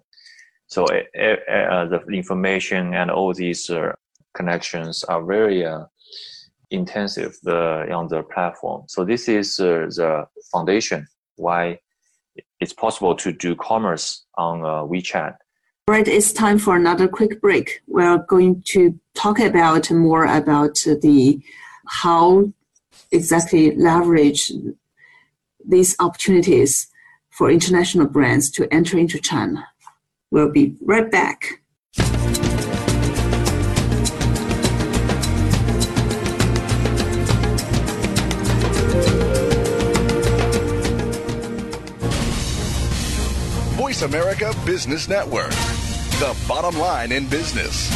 So 0.68 0.86
uh, 0.86 1.52
uh, 1.52 1.86
the 1.86 2.00
information 2.12 2.94
and 2.94 3.12
all 3.12 3.34
these 3.34 3.70
uh, 3.70 3.92
connections 4.36 5.04
are 5.06 5.24
very 5.24 5.66
uh, 5.66 5.86
intensive 6.72 7.38
on 7.46 8.08
the 8.08 8.24
platform. 8.34 8.84
So 8.88 9.04
this 9.06 9.28
is 9.28 9.60
uh, 9.60 9.88
the 9.90 10.28
foundation 10.52 11.08
why 11.38 11.80
it's 12.60 12.74
possible 12.74 13.16
to 13.16 13.32
do 13.32 13.56
commerce 13.56 14.26
on 14.36 14.62
uh, 14.62 14.84
WeChat. 14.84 15.36
Right, 15.88 16.08
it's 16.08 16.34
time 16.34 16.58
for 16.58 16.76
another 16.76 17.08
quick 17.08 17.40
break. 17.42 17.82
We're 17.88 18.18
going 18.18 18.64
to 18.74 19.00
talk 19.14 19.40
about 19.40 19.92
more 19.92 20.26
about 20.26 20.76
the 20.84 21.40
how 21.88 22.52
exactly 23.12 23.76
leverage 23.76 24.52
these 25.64 25.96
opportunities 26.00 26.88
for 27.30 27.52
international 27.52 28.08
brands 28.08 28.50
to 28.52 28.68
enter 28.74 28.98
into 28.98 29.20
China. 29.20 29.68
We'll 30.32 30.52
be 30.52 30.76
right 30.82 31.10
back. 31.10 31.62
Voice 43.86 44.02
America 44.02 44.52
Business 44.66 45.08
Network, 45.08 45.52
the 46.18 46.36
bottom 46.48 46.76
line 46.80 47.12
in 47.12 47.28
business. 47.28 47.88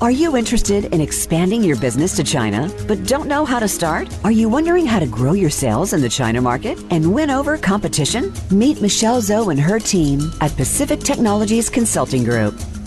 Are 0.00 0.10
you 0.10 0.38
interested 0.38 0.86
in 0.86 1.02
expanding 1.02 1.62
your 1.62 1.78
business 1.78 2.16
to 2.16 2.24
China, 2.24 2.74
but 2.88 3.06
don't 3.06 3.28
know 3.28 3.44
how 3.44 3.58
to 3.58 3.68
start? 3.68 4.08
Are 4.24 4.30
you 4.30 4.48
wondering 4.48 4.86
how 4.86 4.98
to 4.98 5.06
grow 5.06 5.32
your 5.32 5.50
sales 5.50 5.92
in 5.92 6.00
the 6.00 6.08
China 6.08 6.40
market 6.40 6.78
and 6.90 7.12
win 7.12 7.28
over 7.28 7.58
competition? 7.58 8.32
Meet 8.50 8.80
Michelle 8.80 9.20
Zhou 9.20 9.50
and 9.50 9.60
her 9.60 9.78
team 9.78 10.32
at 10.40 10.56
Pacific 10.56 11.00
Technologies 11.00 11.68
Consulting 11.68 12.24
Group. 12.24 12.54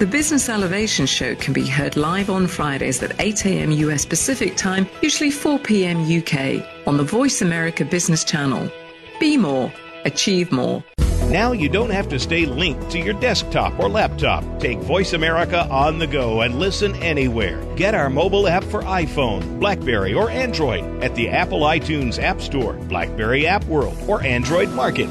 The 0.00 0.06
Business 0.06 0.48
Elevation 0.48 1.04
Show 1.04 1.34
can 1.34 1.52
be 1.52 1.66
heard 1.66 1.94
live 1.94 2.30
on 2.30 2.46
Fridays 2.46 3.02
at 3.02 3.20
8 3.20 3.44
a.m. 3.44 3.70
US 3.70 4.06
Pacific 4.06 4.56
Time, 4.56 4.86
usually 5.02 5.30
4 5.30 5.58
p.m. 5.58 6.00
UK, 6.04 6.66
on 6.86 6.96
the 6.96 7.04
Voice 7.04 7.42
America 7.42 7.84
Business 7.84 8.24
Channel. 8.24 8.72
Be 9.20 9.36
more, 9.36 9.70
achieve 10.06 10.50
more. 10.52 10.82
Now 11.28 11.52
you 11.52 11.68
don't 11.68 11.90
have 11.90 12.08
to 12.08 12.18
stay 12.18 12.46
linked 12.46 12.90
to 12.92 12.98
your 12.98 13.12
desktop 13.12 13.78
or 13.78 13.90
laptop. 13.90 14.42
Take 14.58 14.78
Voice 14.78 15.12
America 15.12 15.68
on 15.68 15.98
the 15.98 16.06
go 16.06 16.40
and 16.40 16.58
listen 16.58 16.94
anywhere. 17.02 17.62
Get 17.76 17.94
our 17.94 18.08
mobile 18.08 18.48
app 18.48 18.64
for 18.64 18.80
iPhone, 18.84 19.60
Blackberry, 19.60 20.14
or 20.14 20.30
Android 20.30 21.04
at 21.04 21.14
the 21.14 21.28
Apple 21.28 21.60
iTunes 21.60 22.18
App 22.18 22.40
Store, 22.40 22.72
Blackberry 22.72 23.46
App 23.46 23.64
World, 23.64 23.98
or 24.08 24.22
Android 24.22 24.70
Market. 24.70 25.10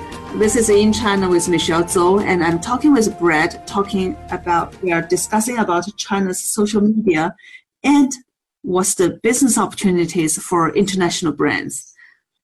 This 0.35 0.55
is 0.55 0.69
In 0.69 0.93
China 0.93 1.29
with 1.29 1.49
Michelle 1.49 1.83
Zhou, 1.83 2.23
and 2.23 2.43
I'm 2.43 2.59
talking 2.59 2.93
with 2.93 3.19
Brad, 3.19 3.67
talking 3.67 4.17
about, 4.31 4.81
we 4.81 4.91
are 4.91 5.01
discussing 5.01 5.59
about 5.59 5.85
China's 5.97 6.41
social 6.41 6.81
media 6.81 7.35
and 7.83 8.11
what's 8.61 8.95
the 8.95 9.19
business 9.21 9.57
opportunities 9.57 10.41
for 10.41 10.73
international 10.73 11.33
brands. 11.33 11.93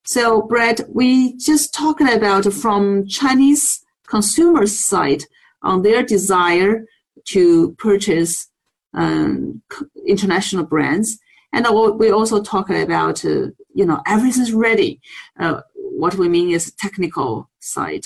So, 0.03 0.41
Brad, 0.43 0.81
we 0.89 1.37
just 1.37 1.73
talking 1.73 2.09
about 2.09 2.51
from 2.53 3.07
Chinese 3.07 3.83
consumers' 4.05 4.77
side 4.77 5.23
on 5.63 5.81
their 5.81 6.03
desire 6.03 6.85
to 7.29 7.71
purchase 7.79 8.49
um, 8.93 9.61
international 10.05 10.65
brands. 10.65 11.17
And 11.53 11.65
we 11.97 12.11
also 12.11 12.43
talk 12.43 12.69
about, 12.69 13.23
uh, 13.23 13.47
you 13.73 13.85
know, 13.85 14.01
everything's 14.05 14.51
ready. 14.51 14.99
Uh, 15.39 15.61
what 16.01 16.15
we 16.15 16.27
mean 16.29 16.49
is 16.51 16.71
technical 16.73 17.49
side 17.59 18.05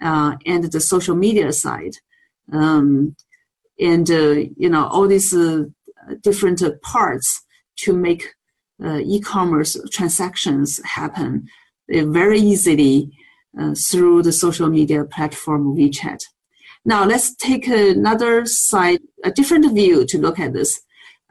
uh, 0.00 0.36
and 0.46 0.64
the 0.64 0.80
social 0.80 1.16
media 1.16 1.52
side. 1.52 1.96
Um, 2.52 3.16
and, 3.78 4.10
uh, 4.10 4.36
you 4.62 4.68
know, 4.68 4.86
all 4.86 5.06
these 5.08 5.34
uh, 5.34 5.64
different 6.20 6.62
parts 6.82 7.42
to 7.82 7.92
make 7.92 8.34
uh, 8.84 9.00
e-commerce 9.04 9.76
transactions 9.90 10.80
happen 10.84 11.46
very 11.88 12.40
easily 12.52 13.10
through 13.88 14.22
the 14.22 14.32
social 14.32 14.68
media 14.68 15.04
platform 15.04 15.62
WeChat. 15.76 16.20
Now 16.84 17.04
let's 17.04 17.34
take 17.34 17.66
another 17.66 18.46
side, 18.46 19.00
a 19.24 19.30
different 19.30 19.74
view 19.74 20.06
to 20.06 20.18
look 20.18 20.38
at 20.38 20.52
this. 20.52 20.80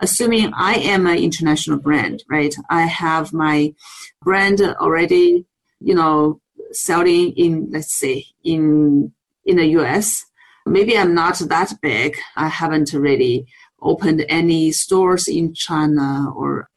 Assuming 0.02 0.52
I 0.54 0.76
am 0.76 1.08
an 1.08 1.18
international 1.18 1.80
brand, 1.80 2.24
right? 2.30 2.56
I 2.70 2.84
have 2.84 3.34
my 3.34 3.74
brand 4.22 4.62
already, 4.62 5.46
you 5.80 5.96
know, 5.96 6.42
selling 6.72 7.32
in, 7.34 7.70
let's 7.72 7.96
say, 7.96 8.26
in 8.44 9.12
in 9.46 9.58
the 9.58 9.66
US. 9.80 10.26
Maybe 10.66 10.98
I'm 10.98 11.14
not 11.14 11.40
that 11.40 11.74
big. 11.82 12.18
I 12.36 12.48
haven't 12.48 12.94
really 12.94 13.48
opened 13.82 14.26
any 14.30 14.72
stores 14.72 15.28
in 15.28 15.54
China 15.54 16.32
or, 16.36 16.70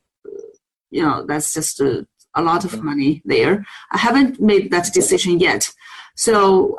you 0.90 1.02
know, 1.02 1.24
that's 1.26 1.52
just 1.52 1.80
a, 1.80 2.06
a 2.34 2.42
lot 2.42 2.64
of 2.64 2.82
money 2.82 3.22
there. 3.24 3.64
I 3.90 3.98
haven't 3.98 4.40
made 4.40 4.70
that 4.70 4.92
decision 4.92 5.38
yet. 5.38 5.70
So 6.16 6.78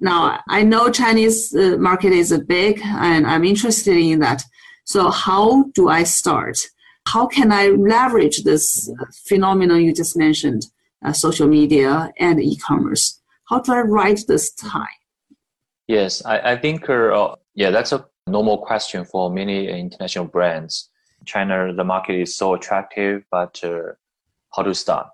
now 0.00 0.40
I 0.48 0.62
know 0.62 0.90
Chinese 0.90 1.54
uh, 1.54 1.76
market 1.78 2.12
is 2.12 2.36
big 2.46 2.80
and 2.84 3.26
I'm 3.26 3.44
interested 3.44 3.96
in 3.96 4.20
that. 4.20 4.44
So 4.84 5.10
how 5.10 5.64
do 5.74 5.88
I 5.88 6.02
start? 6.04 6.58
How 7.06 7.26
can 7.26 7.52
I 7.52 7.68
leverage 7.68 8.44
this 8.44 8.90
phenomenon 9.26 9.82
you 9.82 9.94
just 9.94 10.16
mentioned, 10.16 10.66
uh, 11.04 11.12
social 11.12 11.48
media 11.48 12.12
and 12.18 12.40
e-commerce? 12.40 13.20
How 13.48 13.60
do 13.60 13.72
I 13.72 13.80
write 13.80 14.20
this 14.26 14.52
time? 14.54 14.98
Yes, 15.86 16.24
I, 16.24 16.52
I 16.52 16.56
think 16.56 16.88
uh, 16.88 17.34
yeah, 17.54 17.70
that's 17.70 17.92
a 17.92 18.06
normal 18.26 18.58
question 18.58 19.04
for 19.04 19.30
many 19.30 19.68
international 19.68 20.24
brands. 20.24 20.90
China, 21.26 21.72
the 21.74 21.84
market 21.84 22.20
is 22.20 22.36
so 22.36 22.54
attractive, 22.54 23.22
but 23.30 23.62
uh, 23.62 23.92
how 24.54 24.62
to 24.62 24.74
start? 24.74 25.08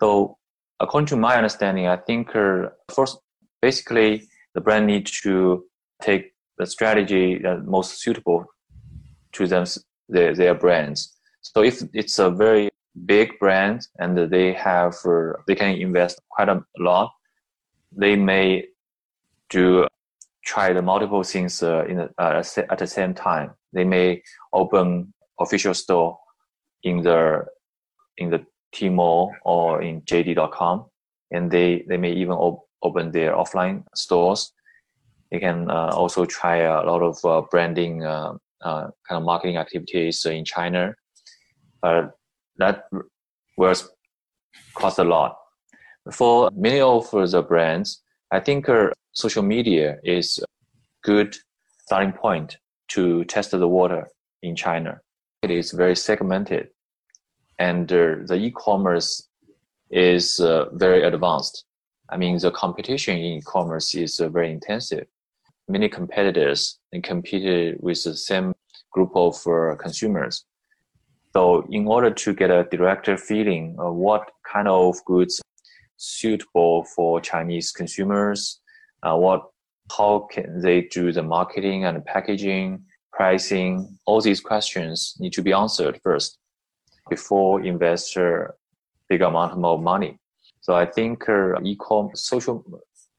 So, 0.00 0.36
according 0.80 1.06
to 1.08 1.16
my 1.16 1.36
understanding, 1.36 1.86
I 1.86 1.96
think 1.96 2.34
uh, 2.34 2.70
first 2.94 3.18
basically 3.62 4.28
the 4.54 4.60
brand 4.60 4.86
needs 4.86 5.20
to 5.22 5.64
take 6.02 6.32
the 6.58 6.66
strategy 6.66 7.38
that 7.38 7.64
most 7.64 8.00
suitable 8.00 8.46
to 9.32 9.46
them 9.46 9.64
their, 10.08 10.34
their 10.34 10.54
brands. 10.54 11.16
So 11.42 11.62
if 11.62 11.82
it's 11.92 12.18
a 12.18 12.30
very 12.30 12.70
big 13.04 13.38
brands 13.38 13.88
and 13.98 14.16
they 14.30 14.52
have 14.52 14.94
uh, 15.04 15.32
they 15.46 15.54
can 15.54 15.76
invest 15.76 16.20
quite 16.30 16.48
a 16.48 16.62
lot, 16.78 17.12
they 17.92 18.16
may 18.16 18.64
do 19.50 19.86
try 20.44 20.72
the 20.72 20.82
multiple 20.82 21.22
things 21.22 21.62
uh, 21.62 21.84
in 21.86 22.08
uh, 22.18 22.42
at 22.70 22.78
the 22.78 22.86
same 22.86 23.14
time. 23.14 23.50
They 23.72 23.84
may 23.84 24.22
open 24.52 25.12
official 25.38 25.74
store 25.74 26.18
in 26.82 27.02
the 27.02 27.44
in 28.16 28.30
the 28.30 28.44
Tmall 28.74 29.32
or 29.44 29.82
in 29.82 30.02
JD.com, 30.02 30.86
and 31.30 31.50
they 31.50 31.84
they 31.88 31.96
may 31.96 32.12
even 32.12 32.34
op- 32.34 32.66
open 32.82 33.10
their 33.10 33.32
offline 33.34 33.84
stores. 33.94 34.52
They 35.30 35.40
can 35.40 35.70
uh, 35.70 35.90
also 35.92 36.24
try 36.24 36.58
a 36.58 36.84
lot 36.84 37.02
of 37.02 37.24
uh, 37.24 37.46
branding 37.50 38.04
uh, 38.04 38.34
kind 38.62 38.92
of 39.10 39.22
marketing 39.22 39.56
activities 39.56 40.24
in 40.24 40.44
China. 40.44 40.94
But 41.82 42.15
that 42.58 42.84
will 43.56 43.74
cost 44.74 44.98
a 44.98 45.04
lot. 45.04 45.36
For 46.12 46.50
many 46.54 46.80
of 46.80 47.10
the 47.10 47.42
brands, 47.42 48.02
I 48.30 48.40
think 48.40 48.68
uh, 48.68 48.90
social 49.12 49.42
media 49.42 49.98
is 50.04 50.38
a 50.38 50.46
good 51.02 51.36
starting 51.80 52.12
point 52.12 52.58
to 52.88 53.24
test 53.24 53.50
the 53.50 53.68
water 53.68 54.08
in 54.42 54.54
China. 54.54 55.00
It 55.42 55.50
is 55.50 55.72
very 55.72 55.96
segmented, 55.96 56.68
and 57.58 57.90
uh, 57.92 58.16
the 58.26 58.34
e-commerce 58.34 59.28
is 59.90 60.40
uh, 60.40 60.66
very 60.72 61.02
advanced. 61.02 61.64
I 62.08 62.16
mean, 62.16 62.38
the 62.38 62.50
competition 62.50 63.16
in 63.16 63.38
e-commerce 63.38 63.94
is 63.94 64.18
very 64.18 64.50
intensive. 64.52 65.06
Many 65.68 65.88
competitors 65.88 66.78
and 66.92 67.02
competed 67.02 67.78
with 67.80 68.02
the 68.04 68.16
same 68.16 68.54
group 68.92 69.10
of 69.14 69.42
consumers. 69.78 70.44
So, 71.36 71.66
in 71.68 71.86
order 71.86 72.10
to 72.10 72.32
get 72.32 72.50
a 72.50 72.64
director 72.64 73.18
feeling 73.18 73.76
of 73.78 73.94
what 73.94 74.30
kind 74.50 74.68
of 74.68 74.96
goods 75.04 75.38
suitable 75.98 76.84
for 76.84 77.20
Chinese 77.20 77.72
consumers, 77.72 78.58
uh, 79.02 79.16
what 79.16 79.42
how 79.94 80.28
can 80.32 80.62
they 80.62 80.80
do 80.80 81.12
the 81.12 81.22
marketing 81.22 81.84
and 81.84 82.02
packaging, 82.06 82.82
pricing, 83.12 83.98
all 84.06 84.22
these 84.22 84.40
questions 84.40 85.14
need 85.18 85.34
to 85.34 85.42
be 85.42 85.52
answered 85.52 86.00
first 86.02 86.38
before 87.10 87.60
investor 87.60 88.54
big 89.10 89.20
amount 89.20 89.62
of 89.62 89.80
money. 89.82 90.18
So 90.62 90.74
I 90.74 90.86
think 90.86 91.28
uh, 91.28 91.60
e-com 91.62 92.12
social 92.14 92.64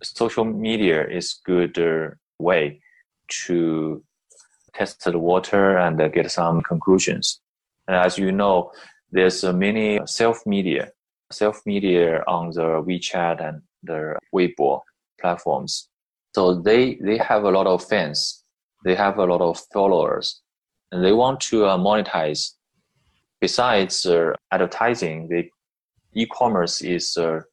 social 0.01 0.43
media 0.43 1.07
is 1.07 1.39
good 1.45 1.78
uh, 1.78 2.15
way 2.39 2.82
to 3.45 4.03
test 4.74 5.03
the 5.03 5.20
water 5.20 5.78
and 5.78 6.01
uh, 6.01 6.07
get 6.07 6.32
some 6.32 6.63
conclusions. 6.63 7.41
And 7.88 7.96
as 7.96 8.18
you 8.18 8.32
know, 8.32 8.72
there's 9.12 9.44
uh, 9.44 9.54
many 9.54 10.00
self 10.06 10.46
media, 10.46 10.92
self 11.32 11.62
media 11.66 12.24
on 12.28 12.52
the 12.52 12.84
WeChat 12.86 13.46
and 13.46 13.62
the 13.84 14.18
Weibo 14.34 14.82
platforms. 15.20 15.90
So 16.36 16.62
they 16.62 16.96
they 16.96 17.18
have 17.18 17.44
a 17.44 17.52
lot 17.52 17.68
of 17.68 17.84
fans, 17.84 18.44
they 18.84 18.96
have 18.96 19.18
a 19.18 19.26
lot 19.26 19.42
of 19.42 19.60
followers, 19.74 20.42
and 20.92 21.04
they 21.04 21.14
want 21.14 21.40
to 21.42 21.66
uh, 21.66 21.78
monetize. 21.78 22.52
Besides 23.40 24.06
uh, 24.08 24.34
advertising, 24.52 25.28
the 25.30 25.48
e-commerce 26.16 26.82
is 26.82 27.16
a 27.18 27.44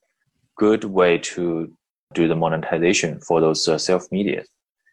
good 0.57 0.85
way 0.85 1.19
to 1.19 1.71
do 2.15 2.27
the 2.27 2.35
monetization 2.37 3.21
for 3.21 3.41
those 3.41 3.65
self 3.85 4.11
media. 4.11 4.45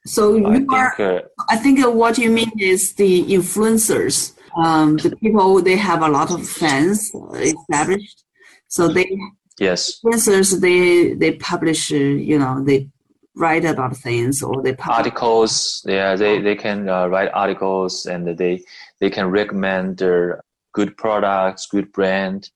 So 0.06 0.36
you 0.36 0.48
I 0.48 0.54
think, 0.54 0.74
are, 0.74 1.02
uh, 1.02 1.22
I 1.50 1.58
think 1.58 1.86
what 1.86 2.18
you 2.18 2.32
mean 2.32 2.52
is 2.60 2.94
the 2.94 3.24
influencers, 3.26 4.34
um, 4.56 4.98
the 4.98 5.16
people 5.18 5.62
they 5.62 5.78
have 5.78 6.02
a 6.02 6.10
lot 6.10 6.32
of 6.32 6.48
fans 6.48 7.12
established, 7.36 8.24
so 8.68 8.88
they 8.88 9.16
yes 9.60 10.00
influencers 10.04 10.60
they 10.60 11.14
they 11.14 11.34
publish 11.34 11.92
uh, 11.92 11.96
you 11.96 12.40
know 12.40 12.64
they 12.64 12.90
write 13.36 13.64
about 13.64 13.96
things 13.96 14.42
or 14.42 14.62
they 14.62 14.74
publish. 14.74 14.98
articles. 14.98 15.86
Yeah, 15.88 16.16
they 16.16 16.42
they 16.42 16.56
can 16.56 16.90
uh, 16.90 17.08
write 17.08 17.30
articles 17.34 18.08
and 18.08 18.38
they 18.38 18.64
they 19.00 19.10
can 19.10 19.30
recommend 19.30 19.98
their 19.98 20.44
good 20.74 20.98
products, 20.98 21.68
good 21.68 21.92
brand. 21.92 22.50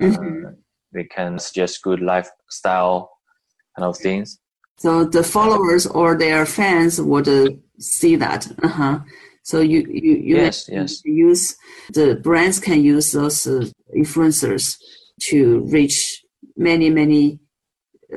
Mhm. 0.00 0.46
Uh, 0.46 0.50
they 0.92 1.04
can 1.04 1.38
suggest 1.38 1.82
good 1.82 2.00
lifestyle 2.00 3.18
kind 3.76 3.86
of 3.86 3.96
things. 3.96 4.38
So 4.78 5.04
the 5.04 5.22
followers 5.22 5.86
or 5.86 6.16
their 6.16 6.44
fans 6.46 7.00
would 7.00 7.28
uh, 7.28 7.50
see 7.78 8.16
that. 8.16 8.46
Uh-huh. 8.62 9.00
So 9.42 9.60
you 9.60 9.80
you, 9.88 10.12
you 10.16 10.36
Yes, 10.36 10.68
yes. 10.68 11.02
use 11.04 11.56
the 11.92 12.16
brands 12.16 12.58
can 12.60 12.82
use 12.82 13.12
those 13.12 13.46
uh, 13.46 13.66
influencers 13.96 14.76
to 15.28 15.60
reach 15.70 16.24
many 16.56 16.90
many 16.90 17.40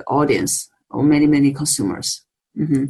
audience 0.07 0.69
or 0.89 1.03
many 1.03 1.27
many 1.27 1.51
consumers. 1.53 2.25
hmm 2.55 2.85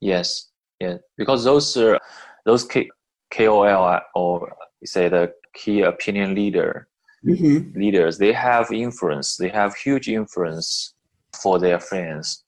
Yes, 0.00 0.50
yeah, 0.80 0.98
because 1.16 1.44
those 1.44 1.76
uh, 1.76 1.98
those 2.44 2.64
K- 2.64 2.90
KOL 3.30 4.00
or 4.14 4.52
you 4.80 4.86
say 4.86 5.08
the 5.08 5.32
key 5.54 5.82
opinion 5.82 6.34
leader 6.34 6.88
hmm 7.22 7.58
leaders, 7.74 8.18
they 8.18 8.32
have 8.32 8.72
influence. 8.72 9.36
They 9.36 9.48
have 9.50 9.74
huge 9.74 10.08
influence 10.08 10.94
for 11.42 11.58
their 11.58 11.80
fans. 11.80 12.44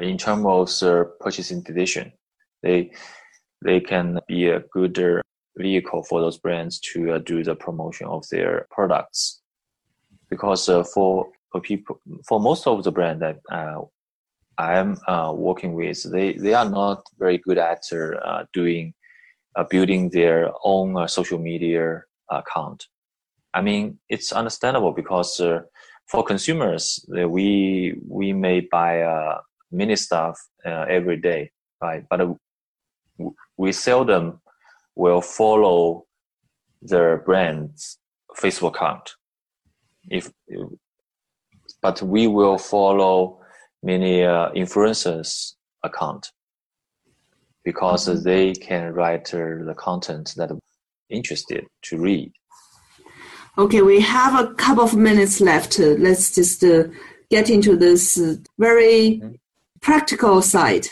In 0.00 0.18
terms 0.18 0.44
of 0.44 0.88
uh, 0.88 1.04
purchasing 1.20 1.62
decision, 1.62 2.12
they 2.62 2.90
they 3.64 3.80
can 3.80 4.18
be 4.26 4.48
a 4.48 4.60
good 4.72 5.22
vehicle 5.56 6.02
for 6.02 6.20
those 6.20 6.38
brands 6.38 6.80
to 6.80 7.12
uh, 7.12 7.18
do 7.18 7.44
the 7.44 7.54
promotion 7.54 8.06
of 8.06 8.24
their 8.30 8.66
products. 8.70 9.40
Because 10.30 10.68
uh, 10.68 10.82
for 10.82 11.28
for 11.52 11.60
people, 11.60 12.00
for 12.26 12.40
most 12.40 12.66
of 12.66 12.82
the 12.82 12.90
brand 12.90 13.22
that 13.22 13.38
uh, 13.50 13.82
I'm 14.58 14.96
working 15.36 15.74
with, 15.74 16.10
they 16.10 16.32
they 16.32 16.54
are 16.54 16.68
not 16.68 17.04
very 17.18 17.38
good 17.38 17.58
at 17.58 17.82
doing 18.52 18.94
building 19.70 20.10
their 20.10 20.52
own 20.64 21.08
social 21.08 21.38
media 21.38 22.02
account. 22.30 22.86
I 23.54 23.60
mean, 23.62 23.98
it's 24.08 24.32
understandable 24.32 24.92
because 24.92 25.40
for 26.06 26.24
consumers, 26.24 27.04
we 27.08 27.94
we 28.08 28.32
may 28.32 28.60
buy 28.60 29.02
uh, 29.02 29.38
mini 29.70 29.96
stuff 29.96 30.38
uh, 30.66 30.86
every 30.88 31.16
day, 31.16 31.50
right? 31.80 32.04
But 32.08 32.20
uh, 32.20 32.34
we 33.56 33.72
seldom 33.72 34.40
will 34.94 35.20
follow 35.20 36.04
the 36.82 37.22
brand's 37.24 37.98
Facebook 38.36 38.76
account. 38.76 39.10
If, 40.10 40.30
but 41.82 42.00
we 42.02 42.26
will 42.26 42.58
follow 42.58 43.40
many 43.82 44.22
uh, 44.24 44.50
influencers 44.50 45.54
account 45.84 46.30
because 47.64 48.08
uh, 48.08 48.18
they 48.22 48.52
can 48.54 48.92
write 48.92 49.32
uh, 49.34 49.64
the 49.66 49.74
content 49.76 50.34
that 50.36 50.50
interested 51.10 51.66
to 51.82 51.98
read. 51.98 52.32
Okay, 53.56 53.82
we 53.82 54.00
have 54.00 54.38
a 54.38 54.54
couple 54.54 54.84
of 54.84 54.96
minutes 54.96 55.40
left. 55.40 55.80
Uh, 55.80 55.94
let's 55.98 56.34
just 56.34 56.62
uh, 56.62 56.84
get 57.30 57.50
into 57.50 57.76
this 57.76 58.18
uh, 58.18 58.36
very 58.58 59.20
Mhm. 59.20 59.38
Practical 59.80 60.42
side, 60.42 60.86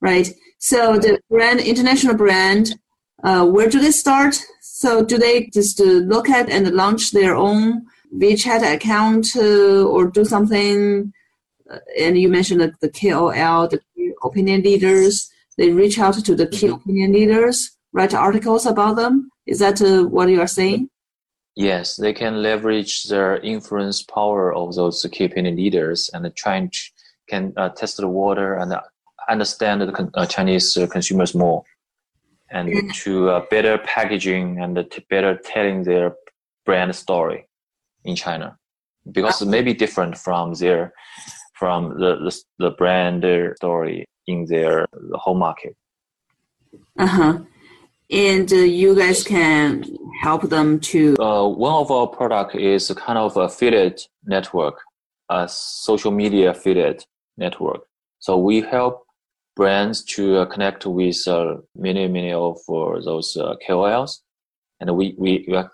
right? 0.00 0.28
So 0.58 0.98
the 0.98 1.20
brand, 1.30 1.60
international 1.60 2.14
brand, 2.14 2.74
uh, 3.22 3.46
where 3.46 3.68
do 3.68 3.80
they 3.80 3.90
start? 3.90 4.40
So 4.60 5.04
do 5.04 5.18
they 5.18 5.50
just 5.52 5.80
uh, 5.80 5.84
look 5.84 6.28
at 6.28 6.48
and 6.48 6.68
launch 6.70 7.12
their 7.12 7.34
own 7.34 7.86
WeChat 8.14 8.74
account 8.74 9.28
uh, 9.36 9.84
or 9.84 10.06
do 10.06 10.24
something? 10.24 11.12
Uh, 11.70 11.78
and 11.98 12.18
you 12.18 12.28
mentioned 12.28 12.60
that 12.60 12.80
the 12.80 12.88
KOL, 12.88 13.68
the 13.68 13.80
opinion 14.22 14.62
leaders, 14.62 15.30
they 15.56 15.70
reach 15.70 15.98
out 15.98 16.14
to 16.24 16.34
the 16.34 16.46
key 16.46 16.68
Mhm. 16.68 16.76
opinion 16.76 17.12
leaders, 17.12 17.76
write 17.92 18.14
articles 18.14 18.66
about 18.66 18.96
them. 18.96 19.30
Is 19.46 19.58
that 19.58 19.82
uh, 19.82 20.04
what 20.04 20.28
you 20.28 20.40
are 20.40 20.46
saying? 20.46 20.88
Yes, 21.56 21.96
they 21.96 22.12
can 22.12 22.40
leverage 22.42 23.04
their 23.08 23.38
influence 23.38 24.02
power 24.02 24.54
of 24.54 24.76
those 24.76 25.04
key 25.10 25.24
opinion 25.24 25.56
leaders 25.56 26.08
and 26.14 26.24
trying 26.36 26.70
to 26.70 26.78
can 27.28 27.52
uh, 27.56 27.68
test 27.70 27.96
the 27.98 28.08
water 28.08 28.54
and 28.60 28.72
uh, 28.72 28.80
understand 29.28 29.80
the 29.82 29.92
con- 29.92 30.10
uh, 30.14 30.26
Chinese 30.26 30.76
uh, 30.76 30.86
consumers 30.86 31.34
more, 31.34 31.62
and 32.50 32.68
Mm. 32.68 32.92
to 33.02 33.12
uh, 33.30 33.40
better 33.50 33.78
packaging 33.78 34.46
and 34.62 34.74
to 34.92 34.98
better 35.10 35.32
telling 35.52 35.84
their 35.84 36.06
brand 36.66 36.94
story 36.94 37.40
in 38.04 38.14
China, 38.16 38.56
because 39.12 39.42
it 39.42 39.48
may 39.48 39.62
be 39.62 39.74
different 39.74 40.16
from 40.16 40.54
their 40.54 40.92
from 41.60 41.80
the 42.00 42.10
the, 42.24 42.32
the 42.64 42.70
brand 42.80 43.24
uh, 43.24 43.54
story 43.56 44.04
in 44.26 44.46
their 44.52 44.86
home 45.24 45.38
market. 45.38 45.74
Uh-huh. 46.98 47.34
And 48.10 48.50
uh, 48.52 48.56
you 48.56 48.90
guys 49.02 49.22
can 49.22 49.84
help 50.22 50.42
them 50.48 50.80
to 50.92 51.00
uh, 51.20 51.46
one 51.68 51.76
of 51.82 51.90
our 51.90 52.06
product 52.06 52.54
is 52.54 52.90
a 52.90 52.94
kind 52.94 53.18
of 53.18 53.36
affiliate 53.36 54.08
network, 54.24 54.76
a 55.28 55.46
social 55.48 56.12
media 56.22 56.50
affiliate 56.50 57.06
network. 57.38 57.82
So 58.18 58.36
we 58.36 58.60
help 58.60 59.04
brands 59.56 60.04
to 60.04 60.38
uh, 60.38 60.44
connect 60.46 60.86
with 60.86 61.26
uh, 61.26 61.56
many, 61.74 62.06
many 62.08 62.32
of 62.32 62.58
uh, 62.68 63.00
those 63.00 63.36
KOLs, 63.66 64.18
and 64.80 64.96
we 64.96 65.14
we, 65.18 65.44
we 65.48 65.56
are 65.56 65.70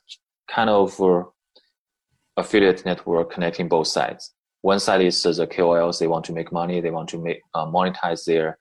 kind 0.48 0.70
of 0.70 1.00
affiliate 2.36 2.84
network 2.84 3.32
connecting 3.32 3.68
both 3.68 3.86
sides. 3.86 4.32
One 4.62 4.80
side 4.80 5.02
is 5.02 5.22
the 5.22 5.46
KOLs; 5.46 5.98
they 5.98 6.06
want 6.06 6.24
to 6.26 6.32
make 6.32 6.52
money, 6.52 6.80
they 6.80 6.90
want 6.90 7.08
to 7.10 7.18
make 7.18 7.40
monetize 7.54 8.24
their 8.24 8.58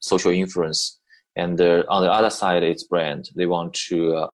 social 0.00 0.32
influence, 0.32 0.98
and 1.36 1.60
on 1.60 2.02
the 2.02 2.10
other 2.10 2.30
side, 2.30 2.62
it's 2.62 2.84
brand. 2.84 3.30
They 3.36 3.46
want 3.46 3.74
to 3.88 4.28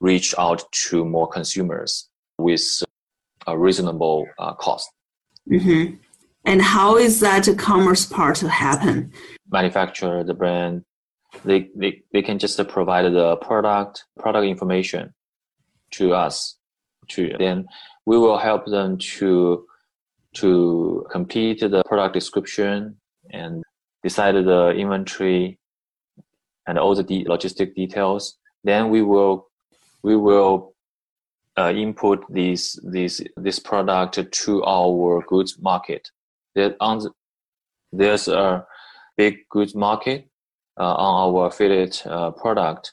reach 0.00 0.34
out 0.38 0.64
to 0.72 1.04
more 1.04 1.28
consumers 1.28 2.08
with 2.38 2.82
a 3.46 3.56
reasonable 3.56 4.26
uh, 4.38 4.54
cost. 4.54 4.90
Mhm. 5.48 5.98
And 6.44 6.62
how 6.62 6.96
is 6.96 7.20
that 7.20 7.46
commerce 7.58 8.06
part 8.06 8.36
to 8.36 8.48
happen? 8.48 9.12
Manufacturer, 9.50 10.24
the 10.24 10.34
brand, 10.34 10.84
they, 11.44 11.68
they, 11.76 12.02
they 12.12 12.22
can 12.22 12.38
just 12.38 12.56
provide 12.68 13.10
the 13.12 13.36
product, 13.36 14.04
product 14.18 14.46
information 14.46 15.14
to 15.92 16.14
us. 16.14 16.56
To 17.08 17.34
then 17.38 17.66
we 18.06 18.18
will 18.18 18.38
help 18.38 18.66
them 18.66 18.96
to 18.98 19.66
to 20.34 21.04
complete 21.10 21.58
the 21.60 21.82
product 21.84 22.14
description 22.14 22.96
and 23.30 23.64
decide 24.04 24.36
the 24.36 24.70
inventory 24.70 25.58
and 26.68 26.78
all 26.78 26.94
the 26.94 27.02
de- 27.02 27.24
logistic 27.24 27.74
details. 27.74 28.38
Then 28.62 28.90
we 28.90 29.02
will 29.02 29.48
we 30.02 30.16
will 30.16 30.74
uh, 31.58 31.72
input 31.74 32.24
this 32.32 32.78
this 32.84 33.20
this 33.36 33.58
product 33.58 34.20
to 34.30 34.64
our 34.64 35.22
goods 35.26 35.58
market. 35.58 36.10
There 36.54 36.74
on 36.80 36.98
the, 36.98 37.10
there's 37.92 38.28
a 38.28 38.64
big 39.16 39.48
goods 39.50 39.74
market 39.74 40.28
uh, 40.78 40.94
on 40.94 41.34
our 41.34 41.46
affiliate 41.46 42.04
uh, 42.06 42.30
product, 42.32 42.92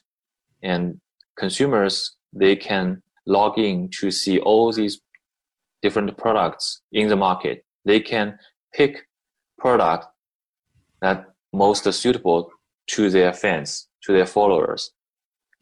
and 0.62 1.00
consumers 1.36 2.16
they 2.32 2.56
can 2.56 3.02
log 3.26 3.58
in 3.58 3.88
to 4.00 4.10
see 4.10 4.38
all 4.38 4.72
these 4.72 5.00
different 5.82 6.16
products 6.16 6.82
in 6.92 7.08
the 7.08 7.16
market. 7.16 7.64
They 7.84 8.00
can 8.00 8.38
pick 8.74 9.06
product 9.58 10.06
that 11.00 11.26
most 11.52 11.90
suitable 11.92 12.50
to 12.88 13.10
their 13.10 13.32
fans, 13.32 13.88
to 14.02 14.12
their 14.12 14.26
followers, 14.26 14.90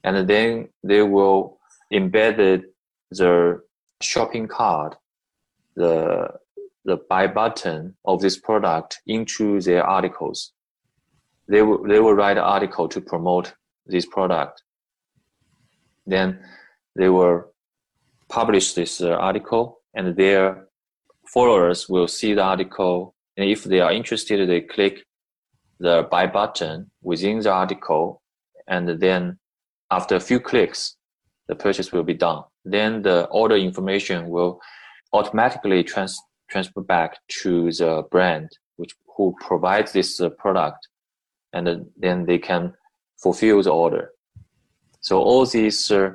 and 0.05 0.29
then 0.29 0.69
they 0.83 1.03
will 1.03 1.59
embed 1.93 2.63
the 3.11 3.61
shopping 4.01 4.49
cart, 4.49 4.97
the 5.75 6.29
the 6.87 6.97
buy 7.11 7.27
button 7.27 7.97
of 8.05 8.21
this 8.21 8.39
product 8.39 9.01
into 9.07 9.61
their 9.61 9.85
articles. 9.85 10.53
They 11.49 11.63
will 11.63 11.83
they 11.87 12.01
will 12.01 12.15
write 12.15 12.39
an 12.39 12.45
article 12.45 12.89
to 12.89 13.01
promote 13.01 13.55
this 13.87 14.07
product. 14.07 14.63
Then 16.07 16.39
they 16.95 17.09
will 17.09 17.53
publish 18.29 18.73
this 18.75 19.01
uh, 19.01 19.11
article, 19.11 19.81
and 19.95 20.17
their 20.17 20.69
followers 21.35 21.89
will 21.89 22.09
see 22.09 22.35
the 22.35 22.43
article. 22.43 23.15
And 23.37 23.51
if 23.51 23.65
they 23.65 23.81
are 23.81 23.93
interested, 23.93 24.49
they 24.49 24.63
click 24.63 25.05
the 25.79 26.09
buy 26.11 26.27
button 26.27 26.91
within 27.03 27.41
the 27.41 27.53
article, 27.53 28.23
and 28.67 28.89
then 29.01 29.39
after 29.91 30.17
a 30.17 30.21
few 30.21 30.41
clicks, 30.41 30.97
the 31.49 31.55
purchase 31.55 31.93
will 31.93 32.03
be 32.03 32.15
done. 32.15 32.43
Then 32.65 33.03
the 33.03 33.27
order 33.27 33.57
information 33.57 34.29
will 34.29 34.61
automatically 35.13 35.85
trans- 35.85 36.21
transfer 36.49 36.81
back 36.81 37.19
to 37.43 37.71
the 37.73 38.05
brand 38.11 38.51
which 38.77 38.95
who 39.17 39.35
provides 39.41 39.93
this 39.93 40.21
uh, 40.21 40.29
product, 40.29 40.89
and 41.53 41.87
then- 41.97 42.27
they 42.27 42.39
can 42.39 42.75
fulfill 43.23 43.63
the 43.63 43.71
order. 43.71 44.11
So 45.01 45.19
all 45.19 45.47
these 45.47 45.91
uh, 45.91 46.11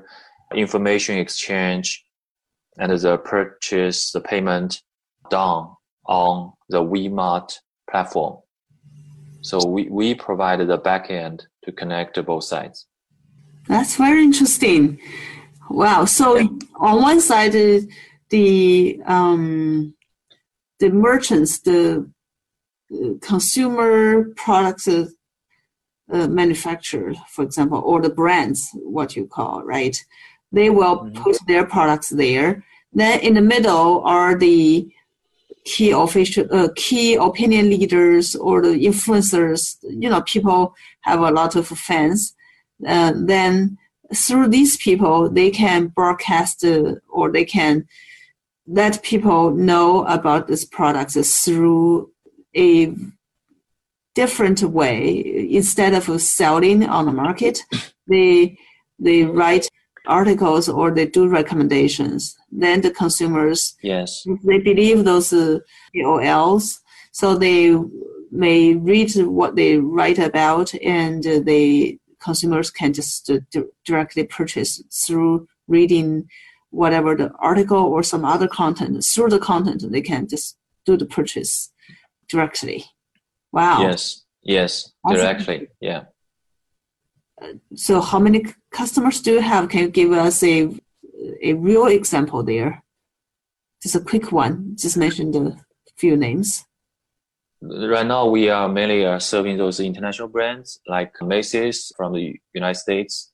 information 0.54 1.18
exchange 1.18 2.06
and 2.78 2.92
the 2.92 3.18
purchase, 3.18 4.12
the 4.12 4.22
payment 4.22 4.82
done 5.30 5.70
on 6.06 6.54
the 6.70 6.84
WeMart 6.84 7.58
platform. 7.90 8.38
So 9.42 9.66
we, 9.66 9.88
we 9.90 10.14
provided 10.14 10.68
the 10.68 10.78
backend 10.78 11.42
to 11.64 11.72
connect 11.72 12.24
both 12.26 12.44
sides. 12.44 12.86
That's 13.68 13.96
very 13.96 14.24
interesting. 14.24 15.00
Wow. 15.70 16.06
So 16.06 16.38
yeah. 16.38 16.48
on 16.76 17.02
one 17.02 17.22
side, 17.22 17.54
the 18.30 19.02
um, 19.06 19.94
the 20.82 20.90
merchants, 20.90 21.60
the 21.60 22.10
consumer 23.22 24.26
products 24.36 24.88
uh, 24.88 26.28
manufacturer, 26.28 27.14
for 27.30 27.44
example, 27.46 27.82
or 27.86 28.02
the 28.02 28.10
brands, 28.10 28.70
what 28.74 29.16
you 29.16 29.26
call, 29.26 29.64
right? 29.64 29.96
They 30.52 30.70
will 30.70 30.98
mm-hmm. 30.98 31.24
put 31.24 31.38
their 31.48 31.66
products 31.66 32.10
there. 32.10 32.66
Then 32.92 33.20
in 33.20 33.36
the 33.36 33.42
middle 33.42 34.02
are 34.04 34.38
the 34.38 34.90
key 35.64 35.92
official, 35.92 36.48
uh, 36.52 36.70
key 36.76 37.16
opinion 37.16 37.70
leaders 37.70 38.36
or 38.36 38.62
the 38.62 38.76
influencers. 38.90 39.78
You 39.84 40.10
know, 40.10 40.22
people 40.24 40.76
have 41.02 41.22
a 41.22 41.32
lot 41.32 41.56
of 41.56 41.68
fans. 41.68 42.36
Uh, 42.86 43.14
then 43.16 43.78
through 44.14 44.48
these 44.50 44.76
people, 44.78 45.30
they 45.30 45.52
can 45.52 45.88
broadcast 45.88 46.66
uh, 46.66 46.96
or 47.08 47.32
they 47.32 47.46
can 47.46 47.88
let 48.72 49.03
people 49.03 49.51
know 49.51 50.05
about 50.05 50.47
these 50.47 50.65
products 50.65 51.43
through 51.43 52.09
a 52.55 52.95
different 54.15 54.61
way. 54.63 55.47
Instead 55.51 55.93
of 55.93 56.22
selling 56.22 56.84
on 56.88 57.05
the 57.05 57.11
market, 57.11 57.59
they 58.07 58.57
they 58.97 59.24
write 59.24 59.67
articles 60.07 60.69
or 60.69 60.91
they 60.91 61.05
do 61.05 61.28
recommendations. 61.28 62.36
Then 62.51 62.82
the 62.82 62.91
consumers, 62.91 63.76
yes, 63.84 64.24
they 64.43 64.59
believe 64.59 65.03
those 65.03 65.34
uh, 65.34 65.59
so 67.11 67.36
they 67.36 67.76
may 68.32 68.76
read 68.76 69.11
what 69.15 69.55
they 69.55 69.78
write 69.78 70.19
about, 70.19 70.74
and 70.76 71.26
uh, 71.28 71.39
they 71.39 71.99
consumers 72.19 72.72
can 72.72 72.93
just 72.93 73.30
uh, 73.30 73.39
directly 73.86 74.24
purchase 74.24 74.82
through 75.05 75.47
reading 75.67 76.28
whatever 76.72 77.15
the 77.15 77.32
article 77.39 77.78
or 77.78 78.01
some 78.01 78.26
other 78.26 78.47
content. 78.47 79.03
Through 79.05 79.30
the 79.30 79.39
content, 79.39 79.84
they 79.91 80.01
can 80.01 80.28
just 80.28 80.57
do 80.86 80.97
the 80.97 81.05
purchase 81.05 81.72
directly. 82.28 82.86
Wow. 83.51 83.82
Yes. 83.84 84.24
Yes. 84.41 84.91
Directly. 85.07 85.67
Yeah. 85.80 86.05
So, 87.76 88.01
how 88.01 88.19
many 88.19 88.45
customers 88.72 89.22
do 89.22 89.34
you 89.34 89.41
have? 89.41 89.69
Can 89.69 89.82
you 89.82 89.89
give 89.89 90.11
us 90.11 90.43
a 90.43 90.69
a 91.41 91.53
real 91.53 91.88
example 91.88 92.43
there? 92.43 92.84
Just 93.82 93.95
a 93.95 93.99
quick 93.99 94.32
one. 94.32 94.76
Just 94.78 94.97
mention 94.97 95.32
the 95.32 95.57
few 95.97 96.15
names. 96.15 96.65
Right 97.61 98.05
now, 98.05 98.28
we 98.28 98.49
are 98.49 98.67
mainly 98.67 99.05
uh, 99.05 99.19
serving 99.19 99.57
those 99.57 99.80
international 99.80 100.28
brands 100.28 100.80
like 100.88 101.13
Macy's 101.22 101.91
from 101.95 102.13
the 102.13 102.36
United 102.53 102.80
States, 102.80 103.32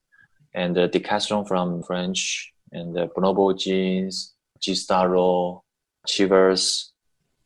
and 0.54 0.78
uh, 0.78 0.88
Decathlon 0.90 1.48
from 1.48 1.84
French, 1.84 2.54
and 2.72 2.98
uh, 2.98 3.08
Bonobo 3.16 3.58
Jeans, 3.58 4.34
G-Star 4.60 5.10
Raw, 5.10 5.60
Chivas, 6.08 6.90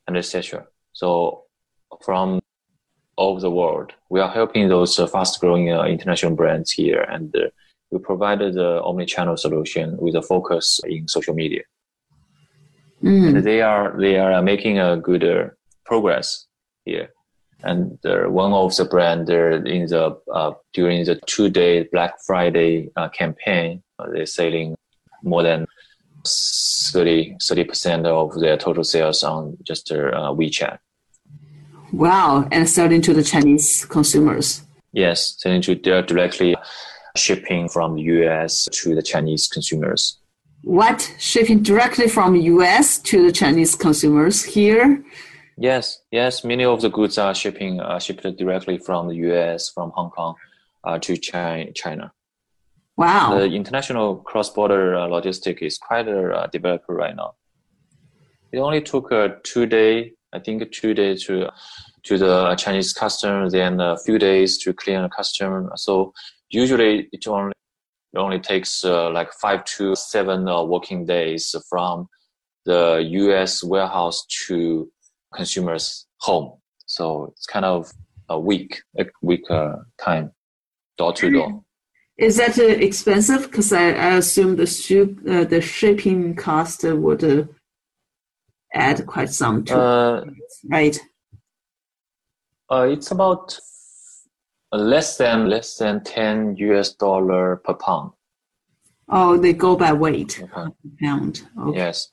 and 0.06 0.16
etc. 0.16 0.66
So, 0.92 1.44
from 2.04 2.40
all 3.16 3.32
over 3.32 3.40
the 3.40 3.50
world, 3.50 3.92
we 4.10 4.20
are 4.20 4.30
helping 4.30 4.68
those 4.68 4.98
uh, 4.98 5.06
fast-growing 5.06 5.72
uh, 5.72 5.84
international 5.84 6.34
brands 6.34 6.70
here, 6.70 7.02
and 7.02 7.34
uh, 7.36 7.48
we 7.90 7.98
provided 7.98 8.54
the 8.54 8.82
omni-channel 8.82 9.36
solution 9.36 9.96
with 9.98 10.14
a 10.14 10.22
focus 10.22 10.80
in 10.84 11.08
social 11.08 11.34
media. 11.34 11.62
Mm. 13.02 13.28
And 13.28 13.44
they 13.44 13.60
are 13.62 13.96
they 13.98 14.18
are 14.18 14.40
making 14.42 14.78
a 14.78 14.96
good 14.96 15.50
progress 15.84 16.46
here. 16.84 17.10
And 17.64 17.98
uh, 18.04 18.24
one 18.24 18.52
of 18.52 18.74
the 18.76 18.84
brand 18.84 19.28
in 19.30 19.86
the 19.86 20.18
uh, 20.32 20.52
during 20.72 21.04
the 21.04 21.20
two 21.26 21.48
day 21.48 21.88
Black 21.92 22.14
Friday 22.26 22.90
uh, 22.96 23.08
campaign, 23.08 23.82
uh, 23.98 24.06
they're 24.12 24.26
selling 24.26 24.74
more 25.22 25.42
than 25.42 25.66
30 26.24 27.36
percent 27.66 28.06
of 28.06 28.38
their 28.40 28.56
total 28.56 28.84
sales 28.84 29.22
on 29.24 29.56
just 29.64 29.90
uh, 29.90 30.32
WeChat. 30.32 30.78
Wow! 31.92 32.48
And 32.50 32.68
selling 32.68 33.02
to 33.02 33.12
the 33.12 33.22
Chinese 33.22 33.84
consumers. 33.84 34.62
Yes, 34.92 35.34
selling 35.38 35.62
to 35.62 35.74
directly 35.74 36.56
shipping 37.16 37.68
from 37.68 37.96
the 37.96 38.02
US 38.02 38.66
to 38.72 38.94
the 38.94 39.02
Chinese 39.02 39.48
consumers. 39.48 40.18
What 40.62 41.12
shipping 41.18 41.62
directly 41.62 42.08
from 42.08 42.36
US 42.36 42.98
to 43.00 43.26
the 43.26 43.32
Chinese 43.32 43.74
consumers 43.74 44.44
here? 44.44 45.04
Yes, 45.58 46.00
yes. 46.10 46.44
Many 46.44 46.64
of 46.64 46.80
the 46.80 46.88
goods 46.88 47.18
are 47.18 47.34
shipping 47.34 47.80
uh, 47.80 47.98
shipped 47.98 48.22
directly 48.36 48.78
from 48.78 49.08
the 49.08 49.16
U.S. 49.16 49.70
from 49.70 49.90
Hong 49.90 50.10
Kong 50.10 50.34
uh, 50.84 50.98
to 51.00 51.16
China. 51.16 52.12
Wow. 52.96 53.38
The 53.38 53.46
international 53.46 54.16
cross-border 54.16 54.94
uh, 54.94 55.08
logistic 55.08 55.62
is 55.62 55.78
quite 55.78 56.08
uh, 56.08 56.46
developed 56.48 56.84
right 56.88 57.16
now. 57.16 57.34
It 58.52 58.58
only 58.58 58.82
took 58.82 59.10
uh, 59.10 59.28
two 59.44 59.66
day, 59.66 60.12
I 60.32 60.38
think, 60.38 60.70
two 60.72 60.94
days 60.94 61.24
to 61.26 61.48
to 62.04 62.18
the 62.18 62.54
Chinese 62.56 62.92
customs, 62.92 63.52
then 63.52 63.80
a 63.80 63.96
few 63.96 64.18
days 64.18 64.58
to 64.58 64.72
clear 64.72 65.00
the 65.02 65.08
custom. 65.08 65.70
So 65.76 66.12
usually 66.50 67.08
it 67.12 67.26
only 67.28 67.52
it 68.12 68.18
only 68.18 68.40
takes 68.40 68.84
uh, 68.84 69.10
like 69.10 69.32
five 69.40 69.64
to 69.76 69.94
seven 69.96 70.46
uh, 70.46 70.62
working 70.62 71.06
days 71.06 71.54
from 71.70 72.08
the 72.66 73.06
U.S. 73.10 73.64
warehouse 73.64 74.26
to 74.46 74.90
consumers 75.34 76.06
home. 76.20 76.58
So 76.86 77.32
it's 77.32 77.46
kind 77.46 77.64
of 77.64 77.90
a 78.28 78.38
week, 78.38 78.82
a 78.98 79.06
week 79.22 79.50
uh, 79.50 79.76
time, 79.98 80.32
door 80.98 81.12
to 81.14 81.30
door. 81.30 81.62
Is 82.18 82.36
that 82.36 82.58
uh, 82.58 82.62
expensive? 82.62 83.50
Because 83.50 83.72
I, 83.72 83.92
I, 83.92 84.16
assume 84.16 84.56
the 84.56 84.66
ship, 84.66 85.18
uh, 85.28 85.44
the 85.44 85.60
shipping 85.60 86.36
cost 86.36 86.84
would 86.84 87.24
uh, 87.24 87.44
add 88.74 89.06
quite 89.06 89.30
some 89.30 89.64
to 89.64 89.78
uh, 89.78 90.24
it, 90.26 90.34
right? 90.70 91.00
Uh, 92.70 92.88
it's 92.90 93.10
about 93.10 93.58
less 94.72 95.16
than 95.16 95.48
less 95.48 95.76
than 95.76 96.04
ten 96.04 96.54
US 96.56 96.92
dollar 96.92 97.56
per 97.56 97.74
pound. 97.74 98.12
Oh, 99.08 99.36
they 99.36 99.52
go 99.52 99.76
by 99.76 99.92
weight 99.92 100.42
pound. 101.00 101.42
Okay. 101.58 101.78
Yes. 101.78 102.08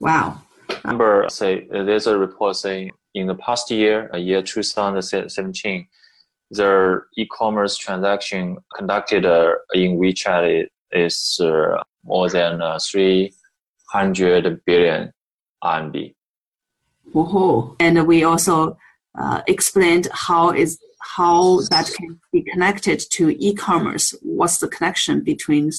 Wow 0.00 0.42
number 0.84 1.26
say 1.28 1.66
there's 1.70 2.06
a 2.06 2.18
report 2.18 2.56
saying 2.56 2.90
in 3.14 3.26
the 3.26 3.34
past 3.34 3.70
year, 3.70 4.10
a 4.12 4.18
year 4.18 4.42
2017, 4.42 5.86
the 6.50 7.00
e-commerce 7.16 7.76
transaction 7.76 8.58
conducted 8.74 9.24
uh, 9.24 9.54
in 9.74 9.98
WeChat 9.98 10.66
is 10.92 11.40
uh, 11.42 11.82
more 12.04 12.28
than 12.28 12.62
uh, 12.62 12.78
300 12.78 14.64
billion 14.64 15.12
RMB. 15.62 16.14
Whoa. 17.12 17.76
And 17.80 18.06
we 18.06 18.24
also 18.24 18.76
uh, 19.18 19.42
explained 19.46 20.08
how 20.12 20.50
is 20.50 20.78
how 21.16 21.60
that 21.70 21.90
can 21.96 22.20
be 22.32 22.42
connected 22.42 23.00
to 23.12 23.30
e-commerce. 23.38 24.14
What's 24.22 24.58
the 24.58 24.68
connection 24.68 25.22
between 25.22 25.70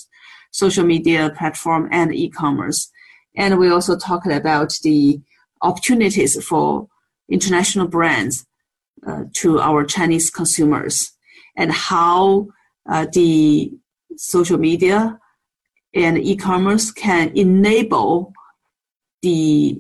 social 0.52 0.86
media 0.86 1.32
platform 1.38 1.90
and 1.92 2.14
e-commerce? 2.14 2.90
And 3.36 3.60
we 3.60 3.70
also 3.70 3.98
talked 3.98 4.28
about 4.28 4.74
the 4.84 5.22
opportunities 5.62 6.42
for 6.44 6.88
international 7.30 7.88
brands 7.88 8.47
uh, 9.06 9.24
to 9.34 9.60
our 9.60 9.84
Chinese 9.86 10.30
consumers 10.30 11.12
and 11.56 11.72
how 11.72 12.48
uh, 12.90 13.06
the 13.14 13.72
social 14.16 14.58
media 14.58 15.20
and 15.94 16.18
e-commerce 16.18 16.92
can 16.92 17.32
enable 17.36 18.34
the 19.22 19.80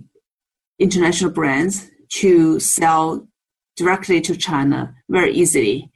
international 0.79 1.31
brands 1.31 1.89
to 2.09 2.59
sell 2.59 3.27
directly 3.75 4.19
to 4.21 4.35
China 4.35 4.93
very 5.09 5.31
easily. 5.33 5.91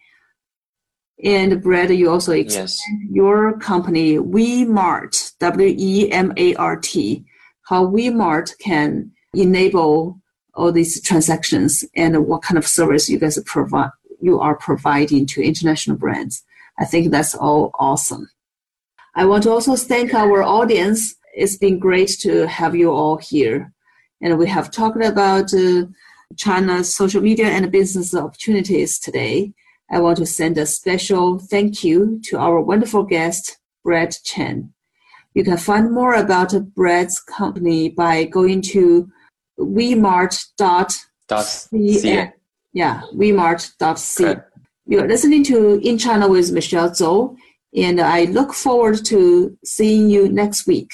And 1.23 1.61
Brad, 1.61 1.91
you 1.91 2.09
also 2.09 2.31
explained 2.31 2.69
yes. 2.69 2.81
your 3.11 3.57
company, 3.59 4.17
WeMart, 4.17 5.33
W 5.39 5.75
E 5.77 6.11
M 6.11 6.33
A 6.37 6.55
R 6.55 6.77
T, 6.77 7.25
how 7.63 7.85
WeMart 7.85 8.57
can 8.59 9.11
enable 9.33 10.20
all 10.53 10.71
these 10.71 11.01
transactions 11.01 11.85
and 11.95 12.25
what 12.27 12.41
kind 12.41 12.57
of 12.57 12.67
service 12.67 13.09
you 13.09 13.19
guys 13.19 13.41
provide 13.45 13.91
you 14.21 14.39
are 14.39 14.55
providing 14.55 15.25
to 15.25 15.41
international 15.41 15.97
brands. 15.97 16.43
I 16.79 16.85
think 16.85 17.11
that's 17.11 17.35
all 17.35 17.71
awesome. 17.79 18.29
I 19.15 19.25
want 19.25 19.43
to 19.43 19.51
also 19.51 19.75
thank 19.75 20.13
our 20.13 20.43
audience. 20.43 21.15
It's 21.33 21.57
been 21.57 21.79
great 21.79 22.09
to 22.21 22.47
have 22.47 22.75
you 22.75 22.91
all 22.91 23.17
here. 23.17 23.73
And 24.21 24.37
we 24.37 24.47
have 24.47 24.71
talked 24.71 25.03
about 25.03 25.53
uh, 25.53 25.85
China's 26.37 26.95
social 26.95 27.21
media 27.21 27.47
and 27.47 27.71
business 27.71 28.15
opportunities 28.15 28.99
today. 28.99 29.53
I 29.91 29.99
want 29.99 30.17
to 30.19 30.25
send 30.25 30.57
a 30.57 30.65
special 30.65 31.39
thank 31.39 31.83
you 31.83 32.21
to 32.25 32.37
our 32.37 32.61
wonderful 32.61 33.03
guest, 33.03 33.57
Brad 33.83 34.15
Chen. 34.23 34.73
You 35.33 35.43
can 35.43 35.57
find 35.57 35.91
more 35.91 36.13
about 36.13 36.53
Brad's 36.73 37.19
company 37.19 37.89
by 37.89 38.25
going 38.25 38.61
to 38.73 39.09
wemart.cn. 39.59 41.01
Yeah, 42.73 43.01
vmart.c. 43.13 44.35
You're 44.87 45.07
listening 45.07 45.43
to 45.45 45.79
In 45.83 45.97
China 45.97 46.27
with 46.27 46.51
Michelle 46.51 46.89
Zhou, 46.89 47.35
and 47.75 47.99
I 47.99 48.25
look 48.25 48.53
forward 48.53 49.05
to 49.05 49.57
seeing 49.63 50.09
you 50.09 50.29
next 50.29 50.67
week. 50.67 50.91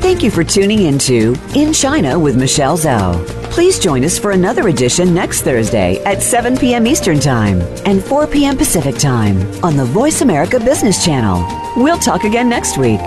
Thank 0.00 0.22
you 0.22 0.30
for 0.30 0.44
tuning 0.44 0.82
into 0.82 1.34
In 1.54 1.72
China 1.72 2.18
with 2.18 2.36
Michelle 2.36 2.76
Zhou. 2.76 3.41
Please 3.52 3.78
join 3.78 4.02
us 4.02 4.18
for 4.18 4.30
another 4.30 4.68
edition 4.68 5.12
next 5.12 5.42
Thursday 5.42 6.02
at 6.04 6.22
7 6.22 6.56
p.m. 6.56 6.86
Eastern 6.86 7.20
Time 7.20 7.60
and 7.84 8.02
4 8.02 8.26
p.m. 8.26 8.56
Pacific 8.56 8.96
Time 8.96 9.36
on 9.62 9.76
the 9.76 9.84
Voice 9.84 10.22
America 10.22 10.58
Business 10.58 11.04
Channel. 11.04 11.44
We'll 11.76 11.98
talk 11.98 12.24
again 12.24 12.48
next 12.48 12.78
week. 12.78 12.98